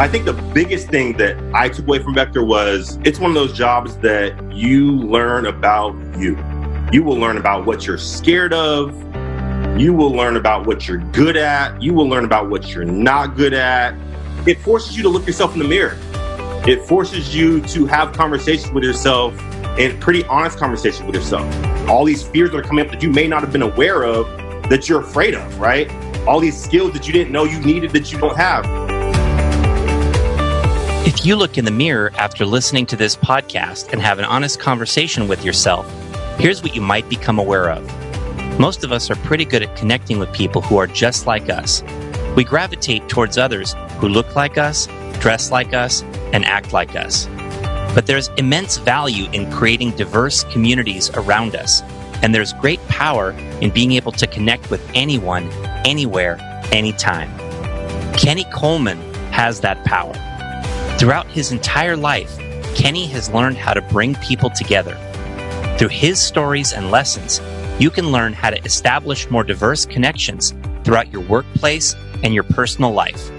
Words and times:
I 0.00 0.08
think 0.08 0.24
the 0.24 0.32
biggest 0.32 0.88
thing 0.88 1.18
that 1.18 1.36
I 1.54 1.68
took 1.68 1.86
away 1.86 2.02
from 2.02 2.14
Vector 2.14 2.42
was 2.42 2.98
it's 3.04 3.18
one 3.18 3.30
of 3.30 3.34
those 3.34 3.52
jobs 3.52 3.98
that 3.98 4.50
you 4.50 4.92
learn 4.92 5.44
about 5.44 5.94
you. 6.16 6.38
You 6.90 7.02
will 7.02 7.18
learn 7.18 7.36
about 7.36 7.66
what 7.66 7.86
you're 7.86 7.98
scared 7.98 8.54
of. 8.54 8.96
You 9.78 9.92
will 9.92 10.10
learn 10.10 10.36
about 10.36 10.66
what 10.66 10.88
you're 10.88 11.04
good 11.12 11.36
at. 11.36 11.82
You 11.82 11.92
will 11.92 12.08
learn 12.08 12.24
about 12.24 12.48
what 12.48 12.72
you're 12.72 12.86
not 12.86 13.36
good 13.36 13.52
at. 13.52 13.94
It 14.48 14.58
forces 14.60 14.96
you 14.96 15.02
to 15.02 15.10
look 15.10 15.26
yourself 15.26 15.52
in 15.52 15.58
the 15.58 15.68
mirror. 15.68 15.98
It 16.66 16.80
forces 16.88 17.36
you 17.36 17.60
to 17.60 17.84
have 17.84 18.14
conversations 18.14 18.72
with 18.72 18.84
yourself 18.84 19.38
and 19.78 20.00
pretty 20.00 20.24
honest 20.24 20.58
conversations 20.58 21.04
with 21.04 21.14
yourself. 21.14 21.44
All 21.90 22.06
these 22.06 22.22
fears 22.22 22.52
that 22.52 22.56
are 22.56 22.62
coming 22.62 22.86
up 22.86 22.90
that 22.90 23.02
you 23.02 23.10
may 23.10 23.28
not 23.28 23.42
have 23.42 23.52
been 23.52 23.60
aware 23.60 24.04
of 24.04 24.26
that 24.70 24.88
you're 24.88 25.02
afraid 25.02 25.34
of, 25.34 25.60
right? 25.60 25.92
All 26.26 26.40
these 26.40 26.58
skills 26.58 26.94
that 26.94 27.06
you 27.06 27.12
didn't 27.12 27.34
know 27.34 27.44
you 27.44 27.60
needed 27.60 27.90
that 27.90 28.10
you 28.10 28.18
don't 28.18 28.38
have. 28.38 28.89
If 31.06 31.24
you 31.24 31.34
look 31.34 31.56
in 31.56 31.64
the 31.64 31.70
mirror 31.70 32.12
after 32.16 32.44
listening 32.44 32.84
to 32.86 32.96
this 32.96 33.16
podcast 33.16 33.92
and 33.92 34.02
have 34.02 34.18
an 34.18 34.26
honest 34.26 34.60
conversation 34.60 35.28
with 35.28 35.42
yourself, 35.42 35.90
here's 36.38 36.62
what 36.62 36.74
you 36.74 36.82
might 36.82 37.08
become 37.08 37.38
aware 37.38 37.70
of. 37.70 37.82
Most 38.60 38.84
of 38.84 38.92
us 38.92 39.10
are 39.10 39.16
pretty 39.16 39.46
good 39.46 39.62
at 39.62 39.74
connecting 39.76 40.18
with 40.18 40.30
people 40.34 40.60
who 40.60 40.76
are 40.76 40.86
just 40.86 41.26
like 41.26 41.48
us. 41.48 41.82
We 42.36 42.44
gravitate 42.44 43.08
towards 43.08 43.38
others 43.38 43.74
who 43.98 44.08
look 44.08 44.36
like 44.36 44.58
us, 44.58 44.88
dress 45.20 45.50
like 45.50 45.72
us, 45.72 46.02
and 46.34 46.44
act 46.44 46.74
like 46.74 46.94
us. 46.94 47.26
But 47.94 48.06
there's 48.06 48.28
immense 48.36 48.76
value 48.76 49.28
in 49.32 49.50
creating 49.50 49.92
diverse 49.92 50.44
communities 50.44 51.10
around 51.14 51.56
us, 51.56 51.80
and 52.22 52.34
there's 52.34 52.52
great 52.52 52.80
power 52.88 53.30
in 53.62 53.70
being 53.70 53.92
able 53.92 54.12
to 54.12 54.26
connect 54.26 54.70
with 54.70 54.86
anyone, 54.94 55.50
anywhere, 55.86 56.38
anytime. 56.72 57.30
Kenny 58.12 58.44
Coleman 58.52 58.98
has 59.32 59.60
that 59.60 59.82
power. 59.86 60.12
Throughout 61.00 61.28
his 61.28 61.50
entire 61.50 61.96
life, 61.96 62.36
Kenny 62.74 63.06
has 63.06 63.30
learned 63.30 63.56
how 63.56 63.72
to 63.72 63.80
bring 63.80 64.16
people 64.16 64.50
together. 64.50 64.98
Through 65.78 65.88
his 65.88 66.20
stories 66.20 66.74
and 66.74 66.90
lessons, 66.90 67.40
you 67.78 67.88
can 67.88 68.12
learn 68.12 68.34
how 68.34 68.50
to 68.50 68.62
establish 68.66 69.30
more 69.30 69.42
diverse 69.42 69.86
connections 69.86 70.52
throughout 70.84 71.10
your 71.10 71.22
workplace 71.22 71.94
and 72.22 72.34
your 72.34 72.42
personal 72.42 72.92
life. 72.92 73.30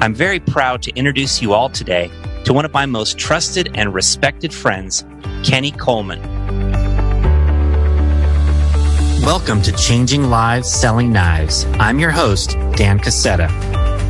I'm 0.00 0.14
very 0.14 0.38
proud 0.38 0.82
to 0.82 0.94
introduce 0.94 1.42
you 1.42 1.52
all 1.52 1.68
today 1.68 2.12
to 2.44 2.52
one 2.52 2.64
of 2.64 2.72
my 2.72 2.86
most 2.86 3.18
trusted 3.18 3.72
and 3.74 3.92
respected 3.92 4.54
friends, 4.54 5.04
Kenny 5.42 5.72
Coleman. 5.72 6.22
Welcome 9.24 9.62
to 9.62 9.72
Changing 9.72 10.30
Lives 10.30 10.70
Selling 10.70 11.10
Knives. 11.10 11.64
I'm 11.80 11.98
your 11.98 12.12
host, 12.12 12.50
Dan 12.76 13.00
Cassetta. 13.00 13.79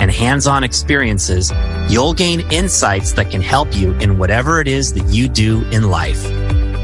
and 0.00 0.10
hands 0.10 0.46
on 0.46 0.64
experiences, 0.64 1.52
you'll 1.88 2.14
gain 2.14 2.40
insights 2.52 3.12
that 3.12 3.30
can 3.30 3.40
help 3.40 3.74
you 3.74 3.92
in 3.94 4.18
whatever 4.18 4.60
it 4.60 4.68
is 4.68 4.92
that 4.94 5.06
you 5.06 5.28
do 5.28 5.62
in 5.70 5.90
life. 5.90 6.22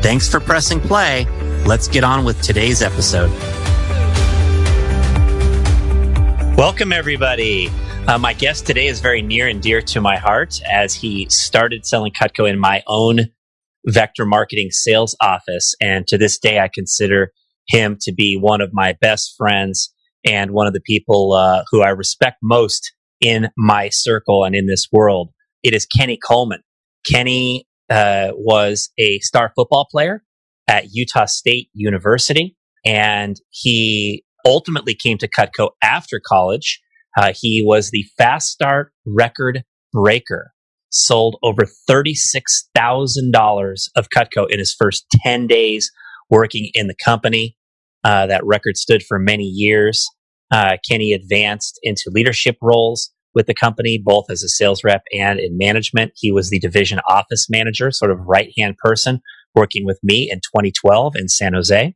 Thanks 0.03 0.29
for 0.29 0.41
pressing 0.41 0.81
play. 0.81 1.27
Let's 1.65 1.89
get 1.89 2.05
on 2.05 2.25
with 2.25 2.41
today's 2.43 2.83
episode. 2.83 3.31
Welcome, 6.57 6.93
everybody. 6.93 7.69
Uh, 8.09 8.19
my 8.19 8.33
guest 8.33 8.67
today 8.67 8.89
is 8.89 9.01
very 9.01 9.23
near 9.23 9.47
and 9.47 9.63
dear 9.63 9.81
to 9.81 10.01
my 10.01 10.17
heart 10.17 10.61
as 10.71 10.95
he 10.95 11.29
started 11.29 11.87
selling 11.87 12.13
Cutco 12.13 12.51
in 12.51 12.59
my 12.59 12.83
own 12.87 13.21
vector 13.87 14.27
marketing 14.27 14.71
sales 14.71 15.17
office. 15.21 15.75
And 15.81 16.07
to 16.09 16.19
this 16.19 16.39
day, 16.39 16.59
I 16.59 16.69
consider 16.69 17.33
him 17.69 17.97
to 18.01 18.13
be 18.13 18.37
one 18.37 18.61
of 18.61 18.71
my 18.73 18.97
best 19.01 19.35
friends 19.37 19.93
and 20.25 20.51
one 20.51 20.67
of 20.67 20.73
the 20.73 20.81
people 20.81 21.33
uh, 21.33 21.65
who 21.71 21.83
I 21.83 21.91
respect 21.91 22.39
most 22.43 22.93
in 23.23 23.49
my 23.57 23.89
circle 23.89 24.45
and 24.45 24.55
in 24.55 24.67
this 24.67 24.89
world. 24.93 25.31
It 25.63 25.75
is 25.75 25.87
Kenny 25.87 26.19
Coleman. 26.23 26.61
Kenny 27.11 27.67
uh, 27.89 28.33
was 28.35 28.91
a 28.99 29.19
star 29.21 29.53
football 29.55 29.87
player 29.91 30.23
at 30.69 30.87
Utah 30.93 31.27
State 31.27 31.71
University, 31.73 32.57
and 32.85 33.37
he 33.51 34.25
ultimately 34.45 34.95
came 34.95 35.19
to 35.19 35.29
Cutco 35.29 35.71
after 35.83 36.21
college. 36.25 36.81
Uh, 37.17 37.33
he 37.35 37.63
was 37.65 37.91
the 37.91 38.05
fast 38.19 38.49
start 38.49 38.93
record 39.07 39.63
breaker, 39.93 40.53
sold 40.91 41.37
over 41.43 41.63
$36,000 41.89 43.75
of 43.97 44.09
Cutco 44.17 44.47
in 44.49 44.59
his 44.59 44.75
first 44.77 45.07
10 45.25 45.47
days 45.47 45.91
working 46.31 46.71
in 46.75 46.87
the 46.89 46.97
company. 47.05 47.57
Uh, 48.05 48.27
that 48.27 48.45
record 48.45 48.77
stood 48.77 49.03
for 49.03 49.19
many 49.19 49.45
years. 49.45 50.05
Uh, 50.53 50.77
Kenny 50.89 51.15
advanced 51.15 51.81
into 51.83 52.11
leadership 52.13 52.57
roles 52.61 53.11
with 53.35 53.47
the 53.47 53.55
company, 53.55 54.01
both 54.03 54.27
as 54.31 54.43
a 54.43 54.49
sales 54.49 54.85
rep 54.85 55.03
and 55.13 55.41
in 55.41 55.57
management. 55.57 56.13
He 56.15 56.31
was 56.31 56.51
the 56.51 56.59
division 56.59 57.01
office 57.09 57.49
manager, 57.49 57.91
sort 57.91 58.11
of 58.11 58.19
right 58.21 58.53
hand 58.59 58.77
person, 58.77 59.21
working 59.55 59.87
with 59.87 59.99
me 60.03 60.29
in 60.31 60.39
2012 60.39 61.15
in 61.17 61.29
San 61.29 61.55
Jose. 61.55 61.95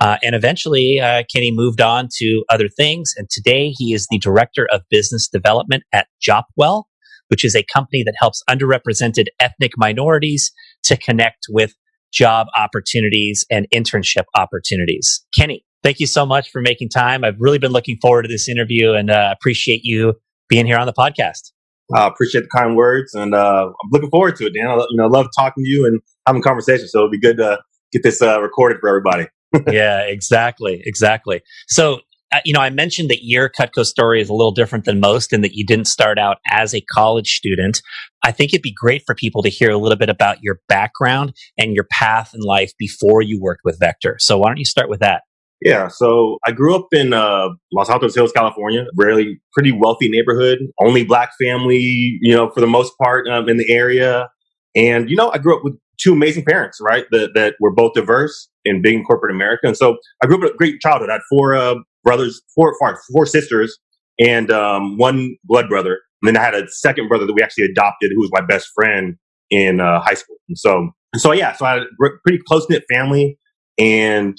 Uh, 0.00 0.16
and 0.22 0.36
eventually, 0.36 1.00
uh, 1.00 1.24
Kenny 1.32 1.50
moved 1.52 1.80
on 1.80 2.08
to 2.18 2.44
other 2.48 2.68
things. 2.68 3.14
And 3.16 3.28
today, 3.28 3.70
he 3.76 3.92
is 3.92 4.06
the 4.08 4.18
director 4.18 4.68
of 4.72 4.82
business 4.90 5.28
development 5.28 5.82
at 5.92 6.06
Jopwell, 6.22 6.84
which 7.28 7.44
is 7.44 7.56
a 7.56 7.64
company 7.64 8.04
that 8.04 8.14
helps 8.16 8.42
underrepresented 8.48 9.26
ethnic 9.40 9.72
minorities 9.76 10.52
to 10.84 10.96
connect 10.96 11.46
with 11.48 11.74
job 12.12 12.46
opportunities 12.56 13.44
and 13.50 13.66
internship 13.74 14.24
opportunities. 14.36 15.26
Kenny, 15.34 15.64
thank 15.82 16.00
you 16.00 16.06
so 16.06 16.26
much 16.26 16.50
for 16.50 16.60
making 16.60 16.88
time. 16.88 17.24
I've 17.24 17.38
really 17.38 17.58
been 17.58 17.72
looking 17.72 17.98
forward 18.00 18.22
to 18.22 18.28
this 18.28 18.48
interview 18.48 18.92
and 18.92 19.10
uh, 19.10 19.34
appreciate 19.36 19.80
you 19.84 20.14
being 20.48 20.66
here 20.66 20.78
on 20.78 20.86
the 20.86 20.92
podcast. 20.92 21.52
I 21.94 22.06
appreciate 22.06 22.42
the 22.42 22.48
kind 22.48 22.76
words, 22.76 23.14
and 23.14 23.34
uh, 23.34 23.66
I'm 23.66 23.90
looking 23.90 24.10
forward 24.10 24.36
to 24.36 24.46
it, 24.46 24.52
Dan. 24.52 24.66
I, 24.68 24.74
you 24.90 24.96
know, 24.96 25.04
I 25.04 25.08
love 25.08 25.28
talking 25.34 25.64
to 25.64 25.70
you 25.70 25.86
and 25.86 26.00
having 26.26 26.42
conversations. 26.42 26.92
So 26.92 26.98
it'll 26.98 27.10
be 27.10 27.20
good 27.20 27.38
to 27.38 27.60
get 27.92 28.02
this 28.02 28.20
uh, 28.20 28.40
recorded 28.42 28.78
for 28.80 28.88
everybody. 28.88 29.26
yeah, 29.72 30.00
exactly, 30.02 30.82
exactly. 30.84 31.40
So, 31.66 32.00
uh, 32.30 32.40
you 32.44 32.52
know, 32.52 32.60
I 32.60 32.68
mentioned 32.68 33.08
that 33.08 33.20
your 33.22 33.48
Cutco 33.48 33.86
story 33.86 34.20
is 34.20 34.28
a 34.28 34.34
little 34.34 34.52
different 34.52 34.84
than 34.84 35.00
most, 35.00 35.32
and 35.32 35.42
that 35.42 35.54
you 35.54 35.64
didn't 35.64 35.86
start 35.86 36.18
out 36.18 36.38
as 36.50 36.74
a 36.74 36.82
college 36.82 37.36
student. 37.36 37.80
I 38.22 38.32
think 38.32 38.52
it'd 38.52 38.62
be 38.62 38.74
great 38.74 39.04
for 39.06 39.14
people 39.14 39.42
to 39.42 39.48
hear 39.48 39.70
a 39.70 39.78
little 39.78 39.96
bit 39.96 40.10
about 40.10 40.42
your 40.42 40.60
background 40.68 41.32
and 41.56 41.74
your 41.74 41.86
path 41.90 42.32
in 42.34 42.40
life 42.42 42.72
before 42.78 43.22
you 43.22 43.40
worked 43.40 43.62
with 43.64 43.78
Vector. 43.80 44.16
So, 44.18 44.36
why 44.36 44.48
don't 44.48 44.58
you 44.58 44.66
start 44.66 44.90
with 44.90 45.00
that? 45.00 45.22
Yeah, 45.60 45.88
so 45.88 46.38
I 46.46 46.52
grew 46.52 46.76
up 46.76 46.86
in 46.92 47.12
uh, 47.12 47.48
Los 47.72 47.90
Altos 47.90 48.14
Hills, 48.14 48.30
California, 48.30 48.86
really 48.96 49.40
pretty 49.52 49.72
wealthy 49.72 50.08
neighborhood, 50.08 50.58
only 50.80 51.04
black 51.04 51.30
family, 51.42 52.18
you 52.20 52.34
know, 52.34 52.50
for 52.50 52.60
the 52.60 52.68
most 52.68 52.92
part 53.02 53.28
um, 53.28 53.48
in 53.48 53.56
the 53.56 53.72
area. 53.72 54.28
And, 54.76 55.10
you 55.10 55.16
know, 55.16 55.30
I 55.32 55.38
grew 55.38 55.56
up 55.56 55.64
with 55.64 55.74
two 56.00 56.12
amazing 56.12 56.44
parents, 56.44 56.78
right, 56.80 57.06
that, 57.10 57.30
that 57.34 57.54
were 57.58 57.72
both 57.72 57.94
diverse 57.94 58.48
and 58.64 58.82
big 58.82 58.94
in 58.94 59.04
corporate 59.04 59.34
America. 59.34 59.66
And 59.66 59.76
so 59.76 59.96
I 60.22 60.26
grew 60.26 60.36
up 60.36 60.42
with 60.42 60.52
a 60.52 60.56
great 60.56 60.80
childhood. 60.80 61.10
I 61.10 61.14
had 61.14 61.22
four 61.28 61.56
uh, 61.56 61.74
brothers, 62.04 62.40
four, 62.54 62.76
four, 62.78 63.00
four 63.12 63.26
sisters, 63.26 63.76
and 64.20 64.52
um, 64.52 64.96
one 64.96 65.36
blood 65.42 65.68
brother. 65.68 65.98
And 66.22 66.28
then 66.28 66.36
I 66.36 66.44
had 66.44 66.54
a 66.54 66.68
second 66.68 67.08
brother 67.08 67.26
that 67.26 67.32
we 67.32 67.42
actually 67.42 67.64
adopted 67.64 68.12
who 68.14 68.20
was 68.20 68.30
my 68.32 68.42
best 68.46 68.68
friend 68.74 69.16
in 69.50 69.80
uh, 69.80 70.00
high 70.00 70.14
school. 70.14 70.36
And 70.48 70.56
so, 70.56 70.90
so 71.16 71.32
yeah, 71.32 71.52
so 71.54 71.66
I 71.66 71.74
had 71.74 71.82
a 71.82 71.86
pretty 72.22 72.38
close 72.46 72.68
knit 72.70 72.84
family. 72.92 73.38
And 73.78 74.36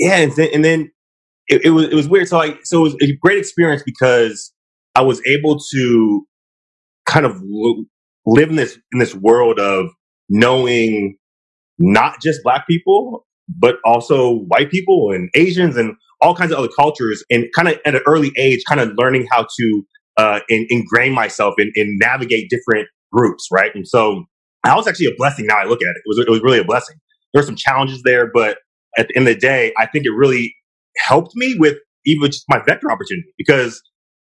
yeah, 0.00 0.16
and, 0.16 0.34
th- 0.34 0.50
and 0.54 0.64
then 0.64 0.90
it, 1.48 1.66
it, 1.66 1.70
was 1.70 1.84
it 1.84 1.94
was 1.94 2.08
weird. 2.08 2.26
So 2.26 2.40
I 2.40 2.56
so 2.64 2.78
it 2.78 2.82
was 2.82 2.96
a 3.02 3.12
great 3.20 3.38
experience 3.38 3.82
because 3.84 4.52
I 4.94 5.02
was 5.02 5.20
able 5.26 5.58
to 5.72 6.26
kind 7.06 7.26
of 7.26 7.40
live 8.26 8.48
in 8.48 8.56
this 8.56 8.78
in 8.92 8.98
this 8.98 9.14
world 9.14 9.58
of 9.60 9.90
knowing 10.30 11.18
not 11.78 12.20
just 12.22 12.42
black 12.42 12.66
people, 12.66 13.26
but 13.48 13.76
also 13.84 14.32
white 14.32 14.70
people 14.70 15.10
and 15.12 15.28
Asians 15.34 15.76
and 15.76 15.96
all 16.22 16.34
kinds 16.34 16.50
of 16.52 16.58
other 16.58 16.68
cultures. 16.74 17.22
And 17.30 17.46
kind 17.54 17.68
of 17.68 17.78
at 17.84 17.94
an 17.94 18.02
early 18.06 18.32
age, 18.38 18.62
kind 18.66 18.80
of 18.80 18.92
learning 18.96 19.26
how 19.30 19.46
to 19.58 19.82
uh, 20.16 20.40
in, 20.48 20.66
ingrain 20.70 21.12
myself 21.12 21.54
and, 21.58 21.72
and 21.76 21.98
navigate 22.00 22.48
different 22.48 22.88
groups, 23.12 23.48
right? 23.52 23.74
And 23.74 23.86
so 23.86 24.24
that 24.64 24.76
was 24.76 24.86
actually 24.86 25.06
a 25.06 25.16
blessing. 25.18 25.46
Now 25.46 25.58
I 25.58 25.64
look 25.64 25.82
at 25.82 25.88
it, 25.88 25.96
it 25.96 26.02
was 26.06 26.18
it 26.18 26.30
was 26.30 26.40
really 26.42 26.58
a 26.58 26.64
blessing. 26.64 26.96
There 27.34 27.42
were 27.42 27.46
some 27.46 27.56
challenges 27.56 28.02
there, 28.02 28.30
but 28.32 28.58
at 29.00 29.08
the 29.08 29.16
end 29.16 29.26
of 29.26 29.34
the 29.34 29.40
day, 29.40 29.72
I 29.78 29.86
think 29.86 30.04
it 30.04 30.10
really 30.10 30.54
helped 30.98 31.32
me 31.34 31.56
with 31.58 31.78
even 32.04 32.30
just 32.30 32.44
my 32.48 32.58
vector 32.58 32.90
opportunity 32.90 33.32
because 33.36 33.82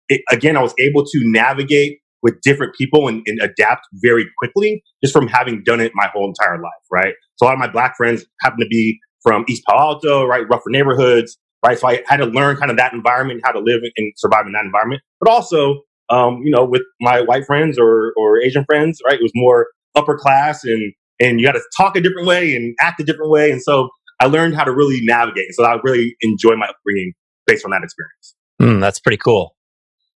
it, 0.08 0.22
again, 0.30 0.56
I 0.56 0.62
was 0.62 0.74
able 0.80 1.04
to 1.04 1.20
navigate 1.24 1.98
with 2.22 2.40
different 2.40 2.74
people 2.74 3.08
and, 3.08 3.22
and, 3.26 3.40
adapt 3.40 3.82
very 3.94 4.26
quickly 4.38 4.82
just 5.02 5.12
from 5.12 5.26
having 5.26 5.62
done 5.64 5.80
it 5.80 5.90
my 5.94 6.08
whole 6.12 6.28
entire 6.28 6.56
life, 6.56 6.72
right? 6.90 7.14
So 7.36 7.44
a 7.44 7.46
lot 7.46 7.54
of 7.54 7.58
my 7.58 7.68
black 7.68 7.96
friends 7.96 8.24
happen 8.40 8.60
to 8.60 8.66
be 8.66 8.98
from 9.22 9.44
East 9.48 9.64
Palo 9.68 9.80
Alto, 9.80 10.24
right? 10.24 10.48
Rougher 10.48 10.68
neighborhoods, 10.68 11.36
right? 11.66 11.78
So 11.78 11.88
I 11.88 12.02
had 12.06 12.18
to 12.18 12.26
learn 12.26 12.56
kind 12.56 12.70
of 12.70 12.76
that 12.76 12.92
environment, 12.92 13.40
how 13.44 13.52
to 13.52 13.58
live 13.58 13.80
and 13.96 14.12
survive 14.16 14.46
in 14.46 14.52
that 14.52 14.64
environment. 14.64 15.02
But 15.20 15.30
also, 15.30 15.82
um, 16.10 16.42
you 16.44 16.50
know, 16.50 16.64
with 16.64 16.82
my 17.00 17.20
white 17.20 17.44
friends 17.44 17.78
or, 17.78 18.12
or 18.16 18.40
Asian 18.40 18.64
friends, 18.64 19.00
right? 19.04 19.14
It 19.14 19.22
was 19.22 19.32
more 19.34 19.68
upper 19.96 20.16
class 20.16 20.64
and, 20.64 20.92
and 21.20 21.40
you 21.40 21.46
got 21.46 21.52
to 21.52 21.62
talk 21.76 21.96
a 21.96 22.00
different 22.00 22.26
way 22.26 22.54
and 22.54 22.74
act 22.80 23.00
a 23.00 23.04
different 23.04 23.30
way. 23.30 23.50
And 23.50 23.62
so 23.62 23.90
I 24.22 24.26
learned 24.26 24.54
how 24.54 24.62
to 24.62 24.72
really 24.72 25.00
navigate. 25.02 25.52
So 25.54 25.64
I 25.64 25.78
really 25.82 26.14
enjoy 26.20 26.54
my 26.54 26.68
upbringing 26.68 27.12
based 27.44 27.64
on 27.64 27.72
that 27.72 27.82
experience. 27.82 28.36
Mm, 28.60 28.80
that's 28.80 29.00
pretty 29.00 29.16
cool. 29.16 29.56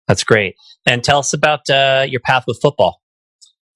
That's 0.06 0.22
great. 0.22 0.54
And 0.86 1.02
tell 1.02 1.18
us 1.18 1.32
about 1.32 1.68
uh, 1.68 2.06
your 2.08 2.20
path 2.20 2.44
with 2.46 2.60
football. 2.62 3.02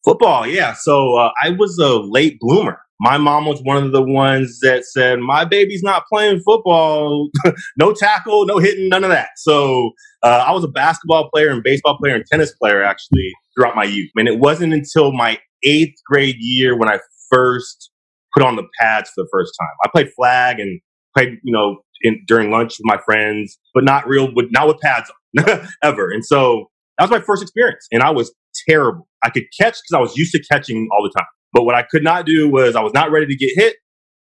Football, 0.04 0.46
yeah. 0.46 0.74
So 0.74 1.16
uh, 1.16 1.32
I 1.42 1.50
was 1.50 1.76
a 1.78 1.96
late 1.96 2.38
bloomer. 2.38 2.78
My 3.00 3.18
mom 3.18 3.44
was 3.44 3.60
one 3.64 3.82
of 3.82 3.90
the 3.90 4.02
ones 4.02 4.60
that 4.62 4.84
said, 4.84 5.18
"My 5.18 5.44
baby's 5.44 5.82
not 5.82 6.04
playing 6.06 6.42
football. 6.46 7.30
no 7.76 7.92
tackle, 7.92 8.46
no 8.46 8.58
hitting, 8.58 8.88
none 8.88 9.02
of 9.02 9.10
that." 9.10 9.30
So 9.36 9.90
uh, 10.22 10.44
I 10.46 10.52
was 10.52 10.62
a 10.62 10.68
basketball 10.68 11.28
player 11.30 11.50
and 11.50 11.62
baseball 11.62 11.98
player 11.98 12.14
and 12.14 12.24
tennis 12.30 12.54
player 12.54 12.84
actually 12.84 13.32
throughout 13.56 13.74
my 13.74 13.84
youth. 13.84 14.10
And 14.14 14.28
it 14.28 14.38
wasn't 14.38 14.74
until 14.74 15.12
my 15.12 15.38
eighth 15.64 15.96
grade 16.06 16.36
year 16.38 16.76
when 16.78 16.88
I 16.88 17.00
first 17.30 17.89
put 18.34 18.42
on 18.42 18.56
the 18.56 18.64
pads 18.80 19.10
for 19.10 19.24
the 19.24 19.28
first 19.32 19.52
time. 19.60 19.70
I 19.84 19.88
played 19.88 20.10
flag 20.16 20.60
and 20.60 20.80
played, 21.16 21.38
you 21.42 21.52
know, 21.52 21.78
in, 22.02 22.22
during 22.26 22.50
lunch 22.50 22.78
with 22.78 22.84
my 22.84 22.98
friends, 23.04 23.58
but 23.74 23.84
not 23.84 24.06
real 24.08 24.32
with 24.34 24.46
not 24.50 24.68
with 24.68 24.78
pads 24.78 25.10
ever. 25.82 26.10
And 26.10 26.24
so 26.24 26.66
that 26.98 27.04
was 27.04 27.10
my 27.10 27.20
first 27.24 27.42
experience, 27.42 27.86
and 27.92 28.02
I 28.02 28.10
was 28.10 28.32
terrible. 28.68 29.08
I 29.22 29.30
could 29.30 29.44
catch 29.58 29.74
because 29.74 29.92
I 29.94 30.00
was 30.00 30.16
used 30.16 30.32
to 30.32 30.42
catching 30.50 30.88
all 30.92 31.02
the 31.02 31.12
time, 31.16 31.26
but 31.52 31.64
what 31.64 31.74
I 31.74 31.82
could 31.90 32.04
not 32.04 32.26
do 32.26 32.48
was 32.48 32.76
I 32.76 32.82
was 32.82 32.92
not 32.92 33.10
ready 33.10 33.26
to 33.26 33.36
get 33.36 33.50
hit. 33.54 33.76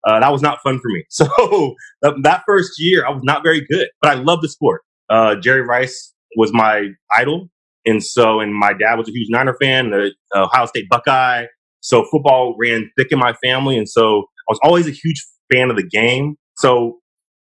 Uh, 0.07 0.19
that 0.19 0.31
was 0.31 0.41
not 0.41 0.59
fun 0.63 0.79
for 0.79 0.89
me. 0.89 1.03
So 1.09 1.75
that 2.01 2.43
first 2.45 2.73
year, 2.77 3.05
I 3.05 3.11
was 3.11 3.23
not 3.23 3.43
very 3.43 3.65
good, 3.69 3.87
but 4.01 4.11
I 4.11 4.15
loved 4.15 4.43
the 4.43 4.49
sport. 4.49 4.81
Uh, 5.09 5.35
Jerry 5.35 5.61
Rice 5.61 6.13
was 6.35 6.51
my 6.53 6.89
idol, 7.15 7.49
and 7.85 8.03
so 8.03 8.39
and 8.39 8.53
my 8.53 8.73
dad 8.73 8.95
was 8.95 9.07
a 9.07 9.11
huge 9.11 9.27
Niner 9.29 9.55
fan, 9.61 9.91
the 9.91 10.11
Ohio 10.35 10.65
State 10.65 10.89
Buckeye. 10.89 11.45
So 11.83 12.05
football 12.09 12.55
ran 12.57 12.89
thick 12.97 13.11
in 13.11 13.19
my 13.19 13.33
family, 13.43 13.77
and 13.77 13.87
so 13.87 14.19
I 14.49 14.49
was 14.49 14.59
always 14.63 14.87
a 14.87 14.91
huge 14.91 15.23
fan 15.53 15.69
of 15.69 15.75
the 15.75 15.83
game. 15.83 16.35
So 16.57 16.99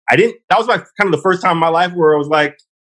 I 0.10 0.16
didn't. 0.16 0.38
That 0.50 0.58
was 0.58 0.68
my 0.68 0.78
kind 0.78 1.06
of 1.06 1.12
the 1.12 1.22
first 1.22 1.42
time 1.42 1.54
in 1.54 1.58
my 1.60 1.68
life 1.68 1.92
where 1.94 2.16
I 2.16 2.18
was 2.18 2.30
like, 2.30 2.56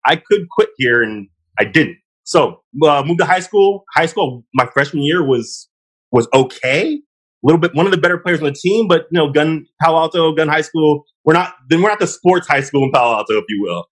I 0.07 0.17
could 0.17 0.49
quit 0.51 0.69
here, 0.77 1.03
and 1.03 1.29
I 1.59 1.65
didn't. 1.65 1.97
So 2.25 2.63
uh, 2.85 3.03
moved 3.05 3.21
to 3.21 3.27
high 3.27 3.41
school. 3.41 3.85
High 3.95 4.07
school, 4.07 4.45
my 4.55 4.67
freshman 4.73 5.03
year 5.03 5.27
was 5.27 5.69
was 6.13 6.29
okay. 6.35 7.01
A 7.43 7.47
little 7.47 7.59
bit 7.59 7.75
one 7.75 7.87
of 7.87 7.93
the 7.93 7.99
better 7.99 8.19
players 8.19 8.41
on 8.41 8.45
the 8.45 8.53
team, 8.53 8.87
but 8.87 9.07
you 9.11 9.19
know, 9.19 9.33
Gunn 9.33 9.67
Palo 9.81 9.99
Alto, 9.99 10.35
Gunn 10.35 10.49
High 10.49 10.61
School. 10.61 11.05
We're 11.25 11.33
not 11.33 11.55
then 11.71 11.81
we're 11.81 11.89
not 11.89 12.01
the 12.01 12.07
sports 12.07 12.47
high 12.47 12.61
school 12.61 12.85
in 12.85 12.93
Palo 12.93 13.17
Alto, 13.17 13.39
if 13.39 13.45
you 13.49 13.63
will. 13.63 13.87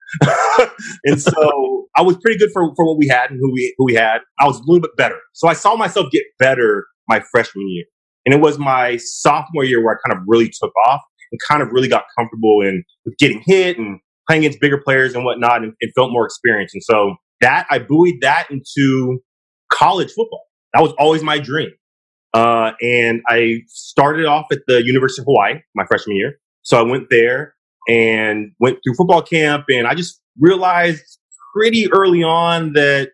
and 1.04 1.20
so 1.20 1.86
I 1.96 2.02
was 2.02 2.18
pretty 2.18 2.38
good 2.38 2.50
for 2.52 2.74
for 2.76 2.86
what 2.86 2.98
we 2.98 3.08
had 3.08 3.30
and 3.30 3.40
who 3.40 3.50
we 3.54 3.74
who 3.78 3.86
we 3.86 3.94
had. 3.94 4.18
I 4.38 4.46
was 4.46 4.56
a 4.56 4.62
little 4.66 4.82
bit 4.82 4.96
better, 4.98 5.18
so 5.32 5.48
I 5.48 5.54
saw 5.54 5.76
myself 5.76 6.10
get 6.12 6.24
better 6.38 6.86
my 7.08 7.20
freshman 7.32 7.68
year, 7.70 7.84
and 8.26 8.34
it 8.34 8.40
was 8.40 8.58
my 8.58 8.96
sophomore 8.98 9.64
year 9.64 9.82
where 9.82 9.94
I 9.94 10.08
kind 10.08 10.18
of 10.18 10.24
really 10.26 10.48
took 10.48 10.72
off 10.86 11.00
and 11.32 11.40
kind 11.48 11.62
of 11.62 11.68
really 11.72 11.88
got 11.88 12.04
comfortable 12.16 12.60
in 12.62 12.84
getting 13.18 13.42
hit 13.44 13.78
and 13.78 14.00
playing 14.26 14.44
against 14.44 14.60
bigger 14.60 14.78
players 14.78 15.14
and 15.14 15.24
whatnot 15.24 15.62
and, 15.62 15.72
and 15.80 15.92
felt 15.94 16.12
more 16.12 16.24
experienced. 16.24 16.74
And 16.74 16.82
so 16.82 17.16
that 17.40 17.66
I 17.70 17.78
buoyed 17.78 18.16
that 18.20 18.48
into 18.50 19.20
college 19.72 20.10
football. 20.12 20.44
That 20.74 20.82
was 20.82 20.92
always 20.98 21.22
my 21.22 21.38
dream. 21.38 21.70
Uh, 22.34 22.72
and 22.82 23.22
I 23.26 23.62
started 23.68 24.26
off 24.26 24.46
at 24.52 24.58
the 24.66 24.84
University 24.84 25.22
of 25.22 25.26
Hawaii 25.26 25.60
my 25.74 25.84
freshman 25.86 26.16
year. 26.16 26.38
So 26.62 26.78
I 26.78 26.82
went 26.82 27.06
there 27.10 27.54
and 27.88 28.52
went 28.60 28.78
through 28.84 28.94
football 28.94 29.22
camp 29.22 29.64
and 29.70 29.86
I 29.86 29.94
just 29.94 30.20
realized 30.38 31.18
pretty 31.54 31.90
early 31.90 32.22
on 32.22 32.74
that 32.74 33.10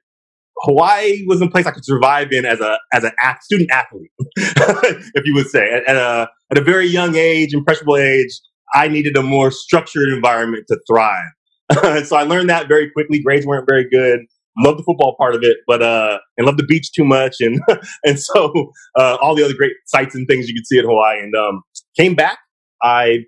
Hawaii 0.64 1.24
was 1.26 1.40
a 1.42 1.48
place 1.48 1.66
I 1.66 1.70
could 1.70 1.84
survive 1.84 2.32
in 2.32 2.44
as 2.44 2.60
a 2.60 2.78
as 2.92 3.04
an 3.04 3.12
student 3.42 3.70
athlete, 3.70 4.10
if 4.36 5.26
you 5.26 5.34
would 5.34 5.48
say. 5.48 5.70
At, 5.70 5.88
at, 5.88 5.96
a 5.96 6.28
at 6.50 6.58
a 6.58 6.62
very 6.62 6.86
young 6.86 7.14
age, 7.14 7.52
impressionable 7.52 7.96
age, 7.96 8.30
I 8.74 8.88
needed 8.88 9.16
a 9.16 9.22
more 9.22 9.50
structured 9.50 10.08
environment 10.08 10.64
to 10.68 10.78
thrive. 10.88 11.30
so 12.06 12.16
I 12.16 12.22
learned 12.22 12.50
that 12.50 12.68
very 12.68 12.90
quickly. 12.90 13.20
Grades 13.20 13.46
weren't 13.46 13.66
very 13.68 13.88
good. 13.88 14.20
Loved 14.58 14.78
the 14.78 14.84
football 14.84 15.16
part 15.18 15.34
of 15.34 15.42
it, 15.42 15.56
but 15.66 15.82
uh, 15.82 16.18
and 16.38 16.46
loved 16.46 16.58
the 16.58 16.66
beach 16.66 16.92
too 16.92 17.04
much, 17.04 17.36
and 17.40 17.60
and 18.04 18.18
so 18.18 18.52
uh, 18.96 19.16
all 19.20 19.34
the 19.34 19.44
other 19.44 19.54
great 19.54 19.72
sights 19.86 20.14
and 20.14 20.26
things 20.28 20.48
you 20.48 20.54
could 20.54 20.66
see 20.66 20.78
at 20.78 20.84
Hawaii. 20.84 21.20
And 21.20 21.34
um, 21.34 21.62
came 21.98 22.14
back. 22.14 22.38
I 22.82 23.24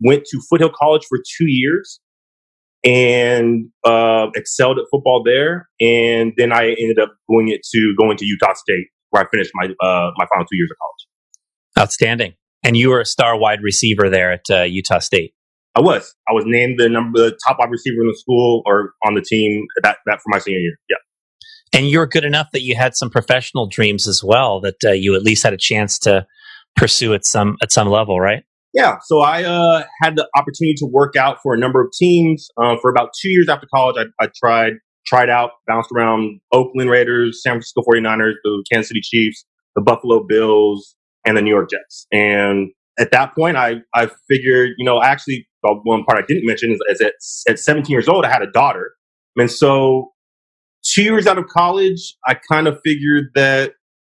went 0.00 0.24
to 0.26 0.40
Foothill 0.48 0.70
College 0.74 1.04
for 1.08 1.18
two 1.38 1.46
years 1.46 2.00
and 2.84 3.68
uh, 3.84 4.28
excelled 4.34 4.78
at 4.78 4.84
football 4.90 5.22
there. 5.24 5.68
And 5.80 6.32
then 6.36 6.52
I 6.52 6.70
ended 6.70 6.98
up 6.98 7.12
going 7.28 7.48
it 7.48 7.60
to 7.72 7.94
going 7.98 8.16
to 8.16 8.24
Utah 8.24 8.54
State, 8.54 8.86
where 9.10 9.22
I 9.22 9.26
finished 9.30 9.50
my 9.54 9.66
uh, 9.66 10.10
my 10.16 10.26
final 10.26 10.46
two 10.46 10.56
years 10.56 10.70
of 10.70 10.76
college. 10.78 11.84
Outstanding. 11.84 12.34
And 12.62 12.76
you 12.76 12.90
were 12.90 13.00
a 13.00 13.06
star 13.06 13.38
wide 13.38 13.62
receiver 13.62 14.10
there 14.10 14.32
at 14.32 14.44
uh, 14.50 14.62
Utah 14.62 14.98
State. 14.98 15.32
I 15.74 15.80
was. 15.80 16.14
I 16.28 16.32
was 16.32 16.44
named 16.46 16.78
the 16.78 16.88
number 16.88 17.18
the 17.20 17.38
top 17.46 17.58
wide 17.58 17.70
receiver 17.70 18.00
in 18.00 18.08
the 18.08 18.16
school 18.18 18.62
or 18.66 18.92
on 19.06 19.14
the 19.14 19.22
team 19.22 19.66
that 19.82 19.98
that 20.06 20.16
for 20.16 20.28
my 20.28 20.38
senior 20.38 20.60
year. 20.60 20.76
Yeah. 20.88 20.96
And 21.72 21.86
you 21.86 22.00
were 22.00 22.06
good 22.06 22.24
enough 22.24 22.48
that 22.52 22.62
you 22.62 22.74
had 22.74 22.96
some 22.96 23.10
professional 23.10 23.68
dreams 23.68 24.08
as 24.08 24.22
well. 24.24 24.60
That 24.60 24.76
uh, 24.84 24.90
you 24.92 25.14
at 25.14 25.22
least 25.22 25.44
had 25.44 25.52
a 25.52 25.58
chance 25.58 25.98
to 26.00 26.26
pursue 26.76 27.14
at 27.14 27.24
some 27.24 27.56
at 27.62 27.70
some 27.70 27.88
level, 27.88 28.18
right? 28.20 28.42
Yeah, 28.72 28.98
so 29.04 29.20
I 29.20 29.42
uh, 29.42 29.84
had 30.00 30.16
the 30.16 30.28
opportunity 30.36 30.74
to 30.78 30.86
work 30.86 31.16
out 31.16 31.38
for 31.42 31.54
a 31.54 31.58
number 31.58 31.80
of 31.80 31.88
teams. 31.98 32.48
Uh, 32.56 32.76
for 32.80 32.90
about 32.90 33.10
two 33.20 33.28
years 33.28 33.48
after 33.48 33.66
college, 33.74 33.96
I, 33.98 34.24
I, 34.24 34.28
tried 34.36 34.74
tried 35.06 35.28
out, 35.28 35.52
bounced 35.66 35.90
around 35.96 36.40
Oakland 36.52 36.88
Raiders, 36.88 37.42
San 37.42 37.54
Francisco 37.54 37.82
49ers, 37.82 38.34
the 38.44 38.64
Kansas 38.70 38.88
City 38.88 39.00
Chiefs, 39.02 39.44
the 39.74 39.82
Buffalo 39.82 40.24
Bills, 40.24 40.94
and 41.26 41.36
the 41.36 41.42
New 41.42 41.50
York 41.50 41.70
Jets. 41.70 42.06
And 42.12 42.68
at 42.98 43.10
that 43.10 43.34
point, 43.34 43.56
I, 43.56 43.76
I 43.94 44.08
figured, 44.28 44.70
you 44.78 44.84
know, 44.84 45.02
actually, 45.02 45.48
one 45.62 46.04
part 46.04 46.18
I 46.18 46.26
didn't 46.26 46.46
mention 46.46 46.70
is, 46.70 46.80
is 46.88 47.00
at, 47.00 47.14
at 47.52 47.58
17 47.58 47.92
years 47.92 48.08
old, 48.08 48.24
I 48.24 48.30
had 48.30 48.42
a 48.42 48.50
daughter. 48.50 48.92
And 49.36 49.50
so 49.50 50.12
two 50.84 51.02
years 51.02 51.26
out 51.26 51.38
of 51.38 51.46
college, 51.48 52.14
I 52.26 52.36
kind 52.50 52.66
of 52.66 52.78
figured 52.84 53.26
that 53.34 53.72